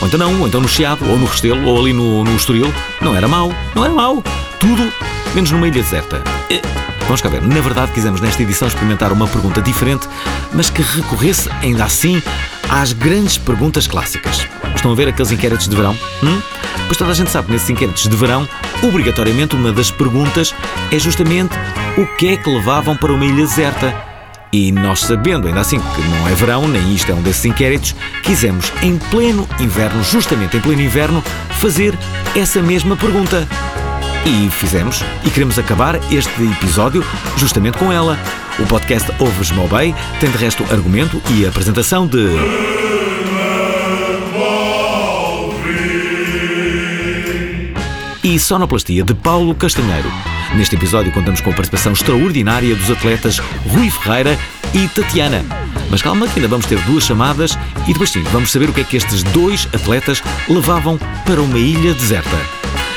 ou 0.00 0.06
então 0.06 0.18
não, 0.18 0.40
ou 0.40 0.46
então 0.46 0.60
no 0.60 0.68
Chiado, 0.68 1.08
ou 1.08 1.18
no 1.18 1.26
Restelo, 1.26 1.66
ou 1.66 1.80
ali 1.80 1.92
no, 1.92 2.24
no 2.24 2.36
Estoril. 2.36 2.72
Não 3.00 3.14
era 3.14 3.26
mau, 3.28 3.52
não 3.74 3.84
era 3.84 3.94
mau. 3.94 4.22
Tudo 4.60 4.92
menos 5.34 5.50
numa 5.50 5.68
ilha 5.68 5.82
deserta. 5.82 6.22
Vamos 7.02 7.22
cá 7.22 7.30
ver, 7.30 7.40
na 7.40 7.60
verdade 7.62 7.90
quisemos 7.92 8.20
nesta 8.20 8.42
edição 8.42 8.68
experimentar 8.68 9.10
uma 9.12 9.26
pergunta 9.26 9.62
diferente, 9.62 10.06
mas 10.52 10.68
que 10.68 10.82
recorresse 10.82 11.48
ainda 11.62 11.84
assim 11.84 12.22
às 12.68 12.92
grandes 12.92 13.38
perguntas 13.38 13.86
clássicas. 13.86 14.46
Estão 14.74 14.92
a 14.92 14.94
ver 14.94 15.08
aqueles 15.08 15.32
inquéritos 15.32 15.68
de 15.68 15.74
verão? 15.74 15.96
Hum? 16.22 16.38
Pois 16.86 16.98
toda 16.98 17.12
a 17.12 17.14
gente 17.14 17.30
sabe 17.30 17.46
que 17.46 17.52
nesses 17.54 17.70
inquéritos 17.70 18.02
de 18.02 18.14
verão, 18.14 18.46
obrigatoriamente 18.82 19.56
uma 19.56 19.72
das 19.72 19.90
perguntas 19.90 20.54
é 20.90 20.98
justamente 20.98 21.54
o 21.96 22.06
que 22.16 22.28
é 22.28 22.36
que 22.36 22.50
levavam 22.50 22.94
para 22.94 23.10
uma 23.10 23.24
ilha 23.24 23.46
deserta. 23.46 24.07
E 24.52 24.72
nós 24.72 25.00
sabendo 25.00 25.46
ainda 25.46 25.60
assim 25.60 25.78
que 25.78 26.00
não 26.02 26.28
é 26.28 26.34
verão, 26.34 26.66
nem 26.66 26.94
isto 26.94 27.12
é 27.12 27.14
um 27.14 27.20
desses 27.20 27.44
inquéritos, 27.44 27.94
quisemos 28.22 28.72
em 28.82 28.96
pleno 28.96 29.46
inverno, 29.60 30.02
justamente 30.02 30.56
em 30.56 30.60
pleno 30.60 30.80
inverno, 30.80 31.22
fazer 31.50 31.96
essa 32.34 32.62
mesma 32.62 32.96
pergunta. 32.96 33.46
E 34.24 34.50
fizemos, 34.50 35.04
e 35.24 35.30
queremos 35.30 35.58
acabar 35.58 35.96
este 36.10 36.42
episódio 36.42 37.04
justamente 37.36 37.78
com 37.78 37.92
ela. 37.92 38.18
O 38.58 38.66
podcast 38.66 39.10
Ovos 39.18 39.50
Mobay 39.50 39.94
tem 40.18 40.30
de 40.30 40.38
resto 40.38 40.64
argumento 40.70 41.20
e 41.30 41.46
apresentação 41.46 42.06
de. 42.06 42.26
E 48.24 48.38
sonoplastia 48.38 49.04
de 49.04 49.14
Paulo 49.14 49.54
Castanheiro. 49.54 50.10
Neste 50.54 50.76
episódio 50.76 51.12
contamos 51.12 51.40
com 51.40 51.50
a 51.50 51.54
participação 51.54 51.92
extraordinária 51.92 52.74
dos 52.74 52.90
atletas 52.90 53.38
Rui 53.68 53.90
Ferreira 53.90 54.38
e 54.74 54.88
Tatiana. 54.88 55.44
Mas 55.90 56.02
calma 56.02 56.26
que 56.26 56.38
ainda 56.38 56.48
vamos 56.48 56.66
ter 56.66 56.78
duas 56.80 57.04
chamadas 57.04 57.58
e 57.86 57.92
depois 57.92 58.10
sim 58.10 58.22
vamos 58.24 58.50
saber 58.50 58.68
o 58.68 58.72
que 58.72 58.80
é 58.80 58.84
que 58.84 58.96
estes 58.96 59.22
dois 59.22 59.68
atletas 59.74 60.22
levavam 60.48 60.98
para 61.24 61.40
uma 61.40 61.58
ilha 61.58 61.94
deserta. 61.94 62.36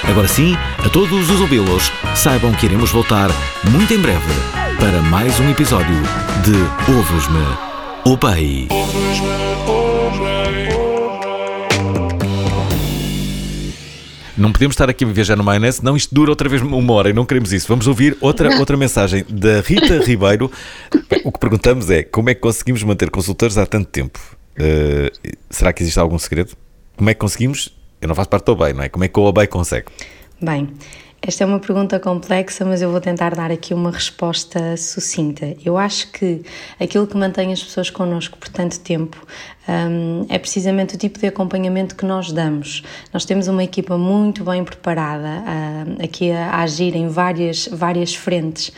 Agora 0.03 0.27
sim, 0.27 0.57
a 0.83 0.89
todos 0.89 1.29
os 1.29 1.41
ouvilos, 1.41 1.91
saibam 2.15 2.51
que 2.53 2.65
iremos 2.65 2.89
voltar 2.89 3.29
muito 3.69 3.93
em 3.93 3.99
breve 3.99 4.33
para 4.79 5.01
mais 5.01 5.39
um 5.39 5.49
episódio 5.49 5.95
de 6.43 6.91
Ouves-me, 6.91 7.45
Obey. 8.03 8.67
Não 14.37 14.51
podemos 14.51 14.73
estar 14.73 14.89
aqui 14.89 15.03
a 15.03 15.07
viajar 15.07 15.35
no 15.35 15.43
maionese, 15.43 15.83
não 15.83 15.95
isto 15.95 16.13
dura 16.13 16.29
outra 16.31 16.47
vez 16.47 16.61
uma 16.61 16.93
hora 16.93 17.09
e 17.09 17.13
não 17.13 17.25
queremos 17.25 17.51
isso. 17.51 17.67
Vamos 17.67 17.87
ouvir 17.87 18.17
outra, 18.21 18.57
outra 18.59 18.77
mensagem 18.77 19.25
da 19.29 19.61
Rita 19.61 19.99
Ribeiro. 20.05 20.49
O 21.23 21.31
que 21.31 21.39
perguntamos 21.39 21.89
é 21.89 22.03
como 22.03 22.29
é 22.29 22.33
que 22.33 22.41
conseguimos 22.41 22.81
manter 22.83 23.09
consultores 23.09 23.57
há 23.57 23.65
tanto 23.65 23.89
tempo? 23.89 24.19
Uh, 24.57 25.35
será 25.49 25.73
que 25.73 25.83
existe 25.83 25.99
algum 25.99 26.17
segredo? 26.17 26.55
Como 26.95 27.09
é 27.09 27.13
que 27.13 27.19
conseguimos? 27.19 27.75
Eu 28.01 28.07
não 28.07 28.15
faço 28.15 28.29
parte 28.29 28.45
do 28.45 28.53
OBEI, 28.53 28.73
não 28.73 28.83
é? 28.83 28.89
Como 28.89 29.03
é 29.03 29.07
que 29.07 29.19
o 29.19 29.23
OBEI 29.23 29.47
consegue? 29.47 29.87
Bem, 30.41 30.69
esta 31.21 31.43
é 31.43 31.47
uma 31.47 31.59
pergunta 31.59 31.99
complexa, 31.99 32.65
mas 32.65 32.81
eu 32.81 32.89
vou 32.89 32.99
tentar 32.99 33.35
dar 33.35 33.51
aqui 33.51 33.75
uma 33.75 33.91
resposta 33.91 34.75
sucinta. 34.75 35.55
Eu 35.63 35.77
acho 35.77 36.11
que 36.11 36.41
aquilo 36.79 37.05
que 37.05 37.15
mantém 37.15 37.53
as 37.53 37.63
pessoas 37.63 37.91
connosco 37.91 38.39
por 38.39 38.49
tanto 38.49 38.79
tempo 38.79 39.23
um, 39.67 40.25
é 40.27 40.39
precisamente 40.39 40.95
o 40.95 40.97
tipo 40.97 41.19
de 41.19 41.27
acompanhamento 41.27 41.95
que 41.95 42.05
nós 42.05 42.31
damos. 42.31 42.83
Nós 43.13 43.25
temos 43.25 43.47
uma 43.47 43.63
equipa 43.63 43.97
muito 43.97 44.43
bem 44.43 44.63
preparada 44.63 45.43
uh, 45.43 46.03
aqui 46.03 46.31
a, 46.31 46.49
a, 46.49 46.61
agir 46.61 46.95
em 46.95 47.07
várias, 47.07 47.67
várias 47.67 48.15
frentes, 48.15 48.71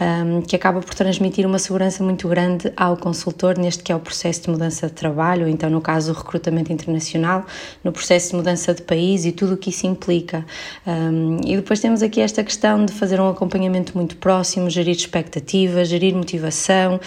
um, 0.00 0.40
que 0.40 0.56
acaba 0.56 0.80
por 0.80 0.94
transmitir 0.94 1.46
uma 1.46 1.58
segurança 1.58 2.02
muito 2.02 2.26
grande 2.26 2.72
ao 2.76 2.96
consultor 2.96 3.58
neste 3.58 3.82
que 3.82 3.92
é 3.92 3.96
o 3.96 4.00
processo 4.00 4.42
de 4.42 4.50
mudança 4.50 4.86
de 4.86 4.94
trabalho, 4.94 5.46
então 5.46 5.68
no 5.68 5.80
caso 5.80 6.12
o 6.12 6.14
recrutamento 6.14 6.72
internacional, 6.72 7.44
no 7.84 7.92
processo 7.92 8.30
de 8.30 8.36
mudança 8.36 8.72
de 8.72 8.82
país 8.82 9.26
e 9.26 9.32
tudo 9.32 9.54
o 9.54 9.56
que 9.56 9.68
isso 9.68 9.86
implica. 9.86 10.44
Um, 10.86 11.40
e 11.44 11.56
depois 11.56 11.80
temos 11.80 12.02
aqui 12.02 12.20
esta 12.20 12.42
questão 12.42 12.84
de 12.84 12.92
fazer 12.92 13.20
um 13.20 13.28
acompanhamento 13.28 13.92
muito 13.94 14.16
próximo, 14.16 14.70
gerir 14.70 14.96
expectativas, 14.96 15.88
gerir 15.88 16.14
motivação, 16.14 16.98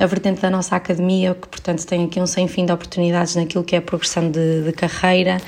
a 0.00 0.06
vertente 0.06 0.40
da 0.40 0.50
nossa 0.50 0.76
academia, 0.76 1.34
que 1.34 1.48
portanto 1.48 1.84
tem 1.86 2.04
aqui 2.04 2.20
um 2.20 2.26
sem 2.44 2.48
fim 2.48 2.66
de 2.66 2.72
oportunidades 2.72 3.34
naquilo 3.36 3.64
que 3.64 3.74
é 3.74 3.78
a 3.78 3.82
progressão 3.82 4.30
de, 4.30 4.62
de 4.62 4.72
carreira. 4.72 5.38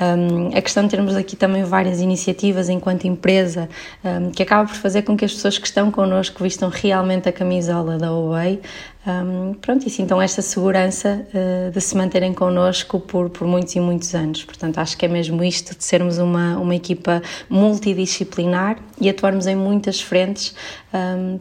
Um, 0.00 0.56
a 0.56 0.62
questão 0.62 0.84
de 0.84 0.90
termos 0.90 1.14
aqui 1.14 1.36
também 1.36 1.64
várias 1.64 2.00
iniciativas 2.00 2.68
enquanto 2.68 3.04
empresa 3.06 3.68
um, 4.02 4.30
que 4.30 4.42
acaba 4.42 4.66
por 4.66 4.76
fazer 4.76 5.02
com 5.02 5.16
que 5.16 5.24
as 5.24 5.32
pessoas 5.32 5.58
que 5.58 5.66
estão 5.66 5.90
connosco 5.90 6.42
vistam 6.42 6.70
realmente 6.70 7.28
a 7.28 7.32
camisola 7.32 7.98
da 7.98 8.12
OEI. 8.12 8.60
Um, 9.06 9.54
pronto, 9.54 9.86
isso 9.86 10.00
então 10.00 10.22
esta 10.22 10.40
segurança 10.40 11.26
uh, 11.34 11.70
de 11.70 11.80
se 11.80 11.96
manterem 11.96 12.32
connosco 12.32 13.00
por, 13.00 13.28
por 13.28 13.46
muitos 13.46 13.74
e 13.74 13.80
muitos 13.80 14.14
anos. 14.14 14.44
Portanto, 14.44 14.78
acho 14.78 14.96
que 14.96 15.04
é 15.04 15.08
mesmo 15.08 15.44
isto 15.44 15.76
de 15.76 15.84
sermos 15.84 16.18
uma, 16.18 16.56
uma 16.56 16.74
equipa 16.74 17.20
multidisciplinar 17.50 18.78
e 19.00 19.10
atuarmos 19.10 19.46
em 19.46 19.56
muitas 19.56 20.00
frentes, 20.00 20.54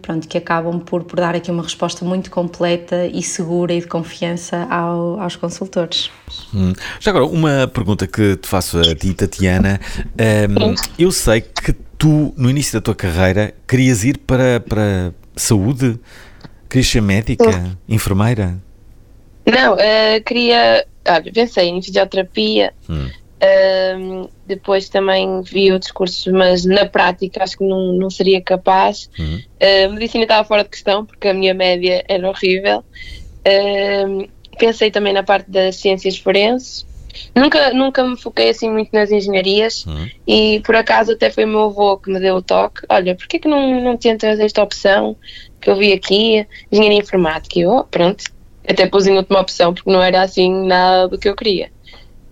pronto, 0.01 0.27
que 0.27 0.37
acabam 0.37 0.79
por, 0.79 1.03
por 1.03 1.19
dar 1.19 1.35
aqui 1.35 1.51
uma 1.51 1.61
resposta 1.61 2.03
muito 2.03 2.31
completa 2.31 3.05
e 3.05 3.21
segura 3.21 3.73
e 3.73 3.79
de 3.79 3.87
confiança 3.87 4.65
ao, 4.69 5.19
aos 5.19 5.35
consultores. 5.35 6.09
Hum. 6.53 6.73
Já 6.99 7.11
agora, 7.11 7.25
uma 7.25 7.67
pergunta 7.67 8.07
que 8.07 8.35
te 8.35 8.47
faço 8.47 8.79
a 8.79 8.95
ti, 8.95 9.13
Tatiana. 9.13 9.79
Um, 10.19 10.75
eu 10.97 11.11
sei 11.11 11.41
que 11.41 11.73
tu, 11.97 12.33
no 12.37 12.49
início 12.49 12.73
da 12.73 12.81
tua 12.81 12.95
carreira, 12.95 13.53
querias 13.67 14.03
ir 14.03 14.17
para, 14.19 14.59
para 14.59 15.13
saúde? 15.35 15.99
Querias 16.69 16.87
ser 16.87 17.01
médica? 17.01 17.51
Sim. 17.51 17.77
Enfermeira? 17.87 18.57
Não, 19.45 19.73
uh, 19.73 20.23
queria. 20.25 20.85
Olha, 21.07 21.31
pensei 21.33 21.67
em 21.67 21.81
fisioterapia. 21.81 22.73
Hum. 22.89 23.09
Uh, 23.41 24.29
depois 24.45 24.87
também 24.87 25.41
vi 25.41 25.71
outros 25.71 25.91
cursos, 25.91 26.31
mas 26.31 26.63
na 26.63 26.85
prática 26.85 27.43
acho 27.43 27.57
que 27.57 27.67
não, 27.67 27.93
não 27.93 28.09
seria 28.09 28.39
capaz. 28.39 29.09
Uhum. 29.17 29.41
Uh, 29.59 29.93
medicina 29.93 30.23
estava 30.23 30.47
fora 30.47 30.63
de 30.63 30.69
questão 30.69 31.05
porque 31.05 31.27
a 31.27 31.33
minha 31.33 31.53
média 31.53 32.03
era 32.07 32.29
horrível. 32.29 32.83
Uh, 33.39 34.29
pensei 34.57 34.91
também 34.91 35.13
na 35.13 35.23
parte 35.23 35.49
das 35.49 35.75
ciências 35.75 36.17
forenses. 36.17 36.85
Nunca, 37.35 37.73
nunca 37.73 38.03
me 38.05 38.17
foquei 38.17 38.49
assim 38.49 38.69
muito 38.71 38.89
nas 38.93 39.11
engenharias 39.11 39.85
uhum. 39.85 40.09
e 40.25 40.61
por 40.61 40.75
acaso 40.75 41.11
até 41.11 41.29
foi 41.29 41.43
o 41.43 41.47
meu 41.47 41.63
avô 41.63 41.97
que 41.97 42.09
me 42.09 42.19
deu 42.19 42.35
o 42.35 42.41
toque. 42.41 42.81
Olha, 42.87 43.15
porquê 43.15 43.37
que 43.37 43.49
não, 43.49 43.81
não 43.81 43.97
tentas 43.97 44.39
esta 44.39 44.63
opção 44.63 45.15
que 45.59 45.69
eu 45.69 45.75
vi 45.75 45.91
aqui, 45.91 46.47
engenharia 46.71 46.99
informática? 46.99 47.59
E 47.59 47.63
eu, 47.63 47.71
oh, 47.71 47.83
pronto, 47.83 48.23
até 48.67 48.87
pus 48.87 49.07
em 49.07 49.17
última 49.17 49.41
opção 49.41 49.73
porque 49.73 49.91
não 49.91 50.01
era 50.01 50.21
assim 50.21 50.65
nada 50.65 51.09
do 51.09 51.17
que 51.17 51.27
eu 51.27 51.35
queria. 51.35 51.69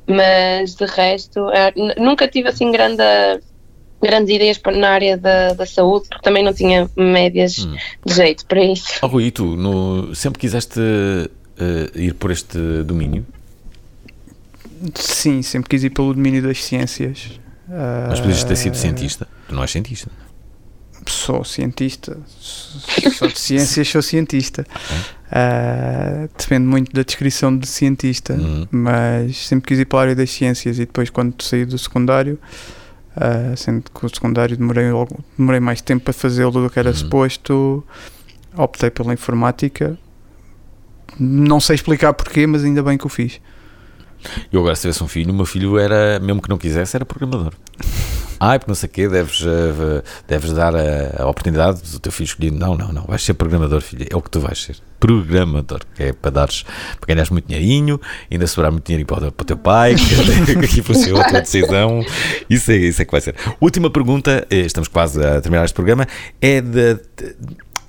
mas 0.08 0.76
de 0.76 0.86
resto, 0.86 1.50
é, 1.52 1.74
nunca 1.98 2.28
tive 2.28 2.50
assim 2.50 2.72
grande, 2.72 3.04
grandes 4.02 4.34
ideias 4.34 4.60
na 4.76 4.90
área 4.90 5.18
da, 5.18 5.54
da 5.54 5.66
saúde, 5.66 6.08
porque 6.10 6.24
também 6.24 6.44
não 6.44 6.54
tinha 6.54 6.90
médias 6.96 7.60
hum. 7.60 7.76
de 8.06 8.14
jeito 8.14 8.46
para 8.46 8.64
isso. 8.64 9.00
Oh, 9.04 9.08
Rui, 9.08 9.26
e 9.26 9.32
tu 9.32 9.56
no, 9.56 10.16
sempre 10.16 10.40
quiseste 10.40 10.80
uh, 11.60 11.98
ir 11.98 12.14
por 12.14 12.32
este 12.32 12.84
domínio? 12.84 13.26
Sim, 14.96 15.42
sempre 15.42 15.70
quis 15.70 15.84
ir 15.84 15.90
pelo 15.90 16.14
domínio 16.14 16.42
das 16.42 16.64
ciências. 16.64 17.40
Mas 18.10 18.20
podias 18.20 18.44
ter 18.44 18.56
sido 18.56 18.76
cientista? 18.76 19.28
Tu 19.48 19.54
não 19.54 19.62
és 19.62 19.70
cientista? 19.70 20.10
Sou 21.08 21.44
cientista. 21.44 22.18
Sou 22.40 23.28
de 23.28 23.40
ciências, 23.40 23.88
sou 23.88 24.02
cientista. 24.02 24.66
Uh, 25.28 26.30
depende 26.38 26.66
muito 26.66 26.92
da 26.92 27.04
descrição 27.04 27.56
de 27.56 27.68
cientista, 27.68 28.34
uhum. 28.34 28.68
mas 28.72 29.38
sempre 29.48 29.68
quis 29.68 29.80
ir 29.80 29.86
para 29.86 30.00
a 30.00 30.02
área 30.04 30.16
das 30.16 30.30
ciências 30.30 30.78
e 30.78 30.86
depois, 30.86 31.10
quando 31.10 31.42
saí 31.42 31.66
do 31.66 31.78
secundário, 31.78 32.40
uh, 33.16 33.56
sendo 33.56 33.84
que 33.84 34.06
o 34.06 34.10
secundário 34.10 34.58
demorei, 34.58 34.86
demorei 35.38 35.60
mais 35.60 35.82
tempo 35.82 36.06
para 36.06 36.14
fazê-lo 36.14 36.52
do 36.52 36.70
que 36.70 36.80
era 36.80 36.90
uhum. 36.90 36.96
suposto, 36.96 37.84
optei 38.56 38.90
pela 38.90 39.14
informática. 39.14 39.98
Não 41.18 41.60
sei 41.60 41.76
explicar 41.76 42.14
porquê, 42.14 42.46
mas 42.46 42.64
ainda 42.64 42.84
bem 42.84 42.98
que 42.98 43.06
o 43.06 43.10
fiz. 43.10 43.40
Eu 44.52 44.60
agora, 44.60 44.76
se 44.76 44.82
tivesse 44.82 45.04
um 45.04 45.08
filho, 45.08 45.32
o 45.32 45.36
meu 45.36 45.46
filho 45.46 45.78
era, 45.78 46.20
mesmo 46.20 46.42
que 46.42 46.50
não 46.50 46.58
quisesse, 46.58 46.96
era 46.96 47.06
programador. 47.06 47.54
Ai, 48.42 48.58
porque 48.58 48.72
não 48.72 48.76
sei 48.76 48.88
o 48.88 48.92
quê, 48.92 49.10
deves, 49.10 49.42
uh, 49.42 50.02
deves 50.26 50.54
dar 50.54 50.74
a, 50.74 51.24
a, 51.24 51.28
oportunidade 51.28 51.82
do 51.92 52.00
teu 52.00 52.10
filho 52.10 52.26
escolher. 52.26 52.52
Não, 52.52 52.74
não, 52.74 52.94
não, 52.94 53.04
vais 53.04 53.22
ser 53.22 53.34
programador, 53.34 53.82
filho. 53.82 54.08
É 54.10 54.16
o 54.16 54.22
que 54.22 54.30
tu 54.30 54.40
vais 54.40 54.58
ser. 54.64 54.78
Programador, 54.98 55.82
que 55.94 56.04
é 56.04 56.14
para 56.14 56.32
dares, 56.32 56.64
para 57.02 57.08
ganhares 57.08 57.30
muito 57.30 57.48
dinheirinho, 57.48 58.00
ainda 58.32 58.48
sobrar 58.48 58.72
muito 58.72 58.86
dinheiro 58.86 59.06
para, 59.06 59.30
para 59.30 59.44
o 59.44 59.46
teu 59.46 59.58
pai, 59.58 59.96
que 60.46 60.66
aqui 60.66 60.82
fosse 60.82 61.12
outra 61.12 61.42
decisão. 61.42 62.02
Isso 62.50 62.72
é, 62.72 62.78
isso 62.78 63.02
é 63.02 63.06
que 63.06 63.12
vai 63.12 63.20
ser. 63.20 63.36
Última 63.60 63.90
pergunta, 63.90 64.48
eh, 64.50 64.60
estamos 64.60 64.88
quase 64.88 65.22
a 65.22 65.42
terminar 65.42 65.66
este 65.66 65.74
programa, 65.76 66.08
é 66.42 66.62
de 66.62 66.98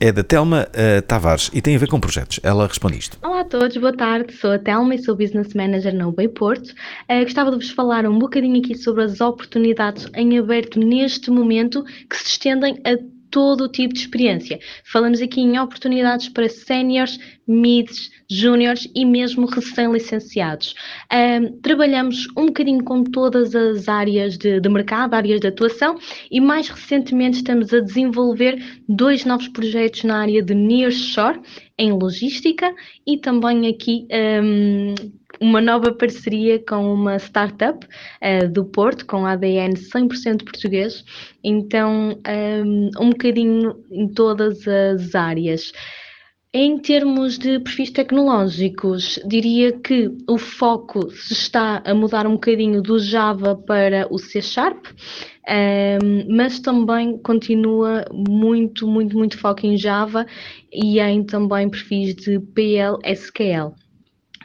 é 0.01 0.11
da 0.11 0.25
Telma 0.25 0.67
uh, 0.69 1.03
Tavares 1.03 1.51
e 1.53 1.61
tem 1.61 1.77
a 1.77 1.79
ver 1.79 1.89
com 1.89 2.01
projetos. 2.01 2.41
Ela 2.43 2.67
responde 2.67 2.99
isto. 2.99 3.19
Olá 3.23 3.41
a 3.41 3.45
todos, 3.45 3.77
boa 3.77 3.95
tarde. 3.95 4.33
Sou 4.33 4.51
a 4.51 4.59
Telma 4.59 4.95
e 4.95 4.99
sou 4.99 5.15
Business 5.15 5.53
Manager 5.53 5.95
na 5.95 6.09
Ubay 6.09 6.27
Porto. 6.27 6.71
Uh, 6.71 7.23
gostava 7.23 7.51
de 7.51 7.57
vos 7.57 7.71
falar 7.71 8.07
um 8.07 8.19
bocadinho 8.19 8.59
aqui 8.59 8.75
sobre 8.75 9.05
as 9.05 9.21
oportunidades 9.21 10.07
em 10.15 10.39
aberto 10.39 10.81
neste 10.81 11.31
momento 11.31 11.85
que 12.09 12.17
se 12.17 12.25
estendem 12.25 12.81
a 12.85 12.97
todo 13.31 13.65
o 13.65 13.69
tipo 13.69 13.95
de 13.95 14.01
experiência. 14.01 14.59
Falamos 14.85 15.21
aqui 15.21 15.41
em 15.41 15.59
oportunidades 15.59 16.29
para 16.29 16.49
séniores, 16.49 17.19
mids, 17.47 18.11
júniores 18.31 18.89
e 18.95 19.05
mesmo 19.05 19.47
recém-licenciados. 19.47 20.75
Um, 21.13 21.61
trabalhamos 21.61 22.29
um 22.37 22.47
bocadinho 22.47 22.85
com 22.85 23.03
todas 23.03 23.55
as 23.55 23.89
áreas 23.89 24.39
de, 24.39 24.61
de, 24.61 24.69
mercado, 24.69 25.15
áreas 25.15 25.41
de 25.41 25.49
atuação 25.49 25.99
e 26.31 26.41
mais 26.41 26.69
recentemente 26.69 27.39
estamos 27.39 27.75
a 27.75 27.81
desenvolver 27.81 28.63
dois 28.89 29.25
novos 29.25 29.49
projetos 29.49 30.05
na 30.05 30.21
área 30.21 30.43
de 30.43 30.55
nearshore, 30.55 31.41
em 31.81 31.93
logística 31.93 32.75
e 33.07 33.17
também 33.17 33.67
aqui 33.67 34.07
um, 34.43 34.95
uma 35.41 35.63
nova 35.63 35.93
parceria 35.93 36.59
com 36.59 36.93
uma 36.93 37.17
startup 37.17 37.87
uh, 37.87 38.47
do 38.53 38.67
Porto, 38.67 39.07
com 39.07 39.25
ADN 39.25 39.73
100% 39.75 40.45
português, 40.45 41.03
então 41.43 42.21
um, 42.65 42.91
um 43.01 43.11
bocadinho 43.11 43.83
em 43.91 44.07
todas 44.09 44.69
as 44.69 45.15
áreas. 45.15 45.73
Em 46.53 46.79
termos 46.79 47.39
de 47.39 47.61
perfis 47.61 47.93
tecnológicos, 47.93 49.21
diria 49.25 49.73
que 49.73 50.11
o 50.29 50.37
foco 50.37 51.09
se 51.13 51.33
está 51.33 51.81
a 51.87 51.95
mudar 51.95 52.27
um 52.27 52.33
bocadinho 52.33 52.83
do 52.83 52.99
Java 52.99 53.55
para 53.55 54.09
o 54.11 54.19
C 54.19 54.43
Sharp, 54.43 54.85
um, 55.51 56.37
mas 56.37 56.61
também 56.61 57.19
continua 57.19 58.05
muito, 58.13 58.87
muito, 58.87 59.19
muito 59.19 59.37
foco 59.37 59.67
em 59.67 59.77
Java 59.77 60.25
e 60.73 61.01
em 61.01 61.25
também 61.25 61.69
perfis 61.69 62.15
de 62.15 62.39
PL, 62.39 62.99
SQL. 63.03 63.75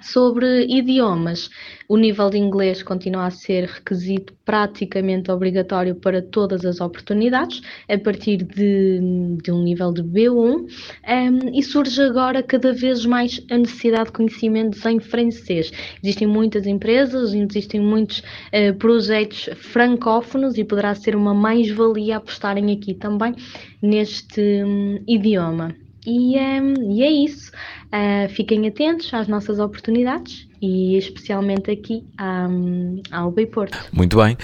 Sobre 0.01 0.65
idiomas, 0.65 1.49
o 1.87 1.95
nível 1.95 2.29
de 2.29 2.37
inglês 2.37 2.83
continua 2.83 3.27
a 3.27 3.31
ser 3.31 3.63
requisito 3.65 4.33
praticamente 4.43 5.31
obrigatório 5.31 5.95
para 5.95 6.21
todas 6.21 6.65
as 6.65 6.81
oportunidades, 6.81 7.61
a 7.89 7.97
partir 7.97 8.43
de, 8.43 8.99
de 9.41 9.51
um 9.51 9.63
nível 9.63 9.93
de 9.93 10.03
B1, 10.03 10.33
um, 10.35 11.57
e 11.57 11.63
surge 11.63 12.01
agora 12.01 12.43
cada 12.43 12.73
vez 12.73 13.05
mais 13.05 13.41
a 13.49 13.57
necessidade 13.57 14.07
de 14.07 14.11
conhecimentos 14.11 14.85
em 14.85 14.99
francês. 14.99 15.71
Existem 16.03 16.27
muitas 16.27 16.67
empresas, 16.67 17.33
existem 17.33 17.79
muitos 17.79 18.19
uh, 18.19 18.75
projetos 18.77 19.49
francófonos 19.55 20.57
e 20.57 20.63
poderá 20.65 20.93
ser 20.93 21.15
uma 21.15 21.33
mais-valia 21.33 22.17
apostarem 22.17 22.71
aqui 22.73 22.93
também 22.93 23.33
neste 23.81 24.41
um, 24.63 25.01
idioma. 25.07 25.73
E, 26.05 26.37
um, 26.37 26.91
e 26.91 27.01
é 27.01 27.09
isso. 27.09 27.51
Uh, 27.95 28.27
fiquem 28.27 28.67
atentos 28.67 29.13
às 29.13 29.25
nossas 29.25 29.57
oportunidades 29.57 30.49
e 30.61 30.97
especialmente 30.97 31.71
aqui 31.71 32.03
um, 32.19 33.01
ao 33.09 33.31
Bay 33.31 33.45
Porto. 33.45 33.77
Muito 33.89 34.17
bem, 34.17 34.33
uh, 34.33 34.37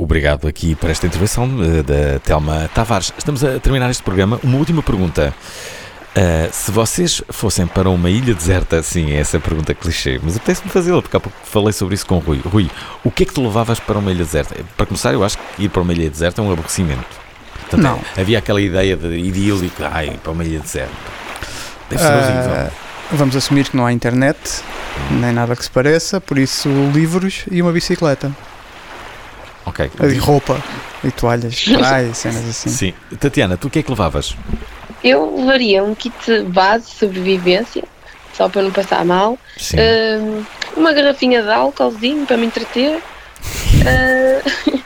obrigado 0.00 0.46
aqui 0.46 0.76
por 0.76 0.88
esta 0.88 1.04
intervenção 1.04 1.46
uh, 1.46 1.82
da 1.82 2.20
Telma 2.20 2.70
Tavares. 2.72 3.12
Estamos 3.18 3.42
a 3.42 3.58
terminar 3.58 3.90
este 3.90 4.04
programa. 4.04 4.38
Uma 4.44 4.58
última 4.58 4.80
pergunta. 4.80 5.34
Uh, 6.10 6.48
se 6.52 6.70
vocês 6.70 7.20
fossem 7.30 7.66
para 7.66 7.90
uma 7.90 8.10
ilha 8.10 8.32
deserta, 8.32 8.80
sim, 8.80 9.12
essa 9.12 9.36
é 9.36 9.38
a 9.38 9.40
pergunta 9.40 9.74
clichê, 9.74 10.20
mas 10.22 10.36
apetece-me 10.36 10.70
fazê-la, 10.70 11.02
porque 11.02 11.16
há 11.16 11.20
pouco 11.20 11.36
falei 11.42 11.72
sobre 11.72 11.96
isso 11.96 12.06
com 12.06 12.16
o 12.16 12.20
Rui. 12.20 12.40
Rui, 12.44 12.70
o 13.02 13.10
que 13.10 13.24
é 13.24 13.26
que 13.26 13.34
te 13.34 13.40
levavas 13.40 13.80
para 13.80 13.98
uma 13.98 14.12
ilha 14.12 14.24
deserta? 14.24 14.54
Para 14.76 14.86
começar, 14.86 15.12
eu 15.12 15.24
acho 15.24 15.36
que 15.36 15.64
ir 15.64 15.68
para 15.68 15.82
uma 15.82 15.92
ilha 15.92 16.08
deserta 16.08 16.40
é 16.40 16.44
um 16.44 16.52
aborrecimento. 16.52 17.04
Portanto, 17.60 17.82
não. 17.82 18.00
Havia 18.16 18.38
aquela 18.38 18.60
ideia 18.60 18.96
de 18.96 19.18
idílico, 19.18 19.82
ai, 19.82 20.16
para 20.22 20.30
uma 20.30 20.44
ilha 20.44 20.60
deserta. 20.60 21.27
Deve 21.90 22.02
ser 22.02 22.12
uh, 22.12 22.18
horrível. 22.18 22.72
Vamos 23.12 23.36
assumir 23.36 23.68
que 23.68 23.76
não 23.76 23.86
há 23.86 23.92
internet, 23.92 24.38
nem 25.10 25.32
nada 25.32 25.56
que 25.56 25.64
se 25.64 25.70
pareça, 25.70 26.20
por 26.20 26.38
isso 26.38 26.68
livros 26.92 27.44
e 27.50 27.62
uma 27.62 27.72
bicicleta. 27.72 28.30
Ok. 29.64 29.90
E 30.02 30.18
roupa, 30.18 30.62
e 31.02 31.10
toalhas 31.10 31.64
praia, 31.64 32.12
cenas 32.14 32.48
assim. 32.48 32.68
Sim. 32.68 32.94
Tatiana, 33.18 33.56
tu 33.56 33.68
o 33.68 33.70
que 33.70 33.78
é 33.78 33.82
que 33.82 33.90
levavas? 33.90 34.36
Eu 35.02 35.36
levaria 35.36 35.82
um 35.84 35.94
kit 35.94 36.42
base 36.48 36.86
de 36.86 36.96
sobrevivência, 36.96 37.84
só 38.34 38.48
para 38.48 38.62
não 38.62 38.70
passar 38.72 39.04
mal. 39.04 39.38
Uh, 39.72 40.44
uma 40.76 40.92
garrafinha 40.92 41.42
de 41.42 41.50
álcoolzinho 41.50 42.26
para 42.26 42.36
me 42.36 42.46
entreter. 42.46 42.98
Uh, 42.98 44.77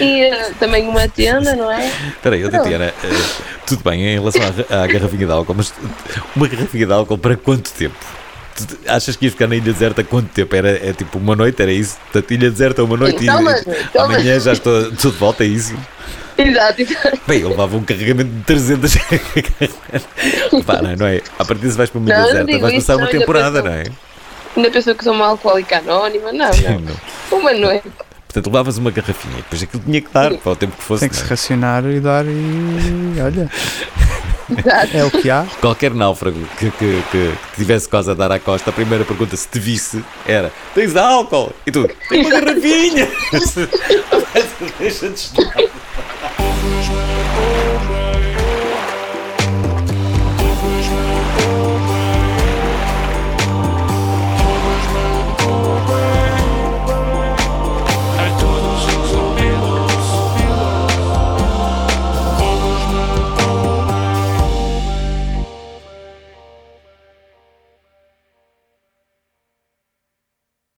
e 0.00 0.28
uh, 0.28 0.54
também 0.58 0.88
uma 0.88 1.08
tenda, 1.08 1.54
não 1.54 1.70
é? 1.70 1.86
Espera 1.86 2.36
aí, 2.36 2.48
Tatiana, 2.48 2.92
uh, 3.02 3.42
tudo 3.66 3.82
bem 3.82 4.02
em 4.02 4.14
relação 4.14 4.42
à, 4.42 4.82
à, 4.82 4.86
garrafinha 4.86 5.26
de 5.26 5.32
álcool, 5.32 5.54
mas 5.54 5.72
uma 6.34 6.48
garrafinha 6.48 6.86
de 6.86 6.92
álcool 6.92 7.18
para 7.18 7.36
quanto 7.36 7.70
tempo? 7.72 7.96
Tu 8.56 8.78
achas 8.86 9.16
que 9.16 9.26
ias 9.26 9.32
ficar 9.34 9.46
na 9.46 9.56
ilha 9.56 9.72
deserta 9.72 10.02
quanto 10.02 10.28
tempo? 10.28 10.54
Era 10.56 10.70
é 10.70 10.92
tipo 10.92 11.18
uma 11.18 11.36
noite, 11.36 11.60
era 11.60 11.72
isso? 11.72 11.98
Portanto, 12.04 12.30
ilha 12.32 12.50
deserta 12.50 12.82
uma 12.82 12.96
noite 12.96 13.18
Sim, 13.18 13.26
e, 13.26 13.98
amanhã 13.98 14.40
já 14.40 14.52
estou, 14.52 14.88
estou 14.88 15.10
de 15.10 15.18
volta, 15.18 15.44
é 15.44 15.46
isso? 15.46 15.76
Exato, 16.38 16.82
exato. 16.82 17.20
Bem, 17.26 17.40
eu 17.40 17.50
levava 17.50 17.76
um 17.76 17.82
carregamento 17.82 18.30
de 18.30 18.42
300 18.42 18.94
Para, 20.66 20.96
não 20.96 21.06
é? 21.06 21.20
A 21.38 21.44
partir 21.44 21.70
se 21.70 21.76
vais 21.76 21.90
para 21.90 21.98
uma 21.98 22.08
ilha 22.08 22.22
deserta, 22.22 22.58
vais 22.58 22.74
passar 22.74 22.96
uma 22.96 23.06
temporada, 23.08 23.62
não 23.62 23.72
é? 23.72 23.84
Ainda 24.56 24.70
pensou 24.70 24.94
que 24.94 25.04
sou 25.04 25.12
uma 25.12 25.26
alcoólica 25.26 25.78
anónima? 25.78 26.32
Não, 26.32 26.50
não. 26.50 26.80
não. 27.30 27.38
Uma 27.38 27.52
noite. 27.52 27.90
Portanto, 28.26 28.46
levavas 28.46 28.78
uma 28.78 28.90
garrafinha, 28.90 29.36
depois 29.36 29.62
aquilo 29.62 29.82
tinha 29.82 30.00
que 30.00 30.12
dar 30.12 30.34
para 30.34 30.52
o 30.52 30.56
tempo 30.56 30.76
que 30.76 30.82
fosse. 30.82 31.00
Tem 31.00 31.08
que 31.08 31.16
se 31.16 31.22
é? 31.22 31.26
racionar 31.26 31.84
e 31.86 32.00
dar 32.00 32.24
e 32.26 33.20
olha. 33.20 33.50
é 34.92 35.04
o 35.04 35.10
que 35.10 35.30
há. 35.30 35.46
Qualquer 35.60 35.92
náufrago 35.92 36.38
que, 36.58 36.70
que, 36.70 37.02
que, 37.10 37.32
que, 37.50 37.56
tivesse 37.56 37.88
quase 37.88 38.10
a 38.10 38.14
dar 38.14 38.30
à 38.30 38.38
costa, 38.38 38.70
a 38.70 38.72
primeira 38.72 39.04
pergunta 39.04 39.36
se 39.36 39.48
te 39.48 39.58
visse 39.58 40.04
era: 40.26 40.52
Tens 40.74 40.94
álcool? 40.96 41.52
E 41.66 41.70
tu, 41.70 41.88
tem 42.08 42.20
uma 42.20 42.30
garrafinha! 42.30 43.08
Deixa 44.78 45.08
de 45.08 45.14
estar. 45.14 45.54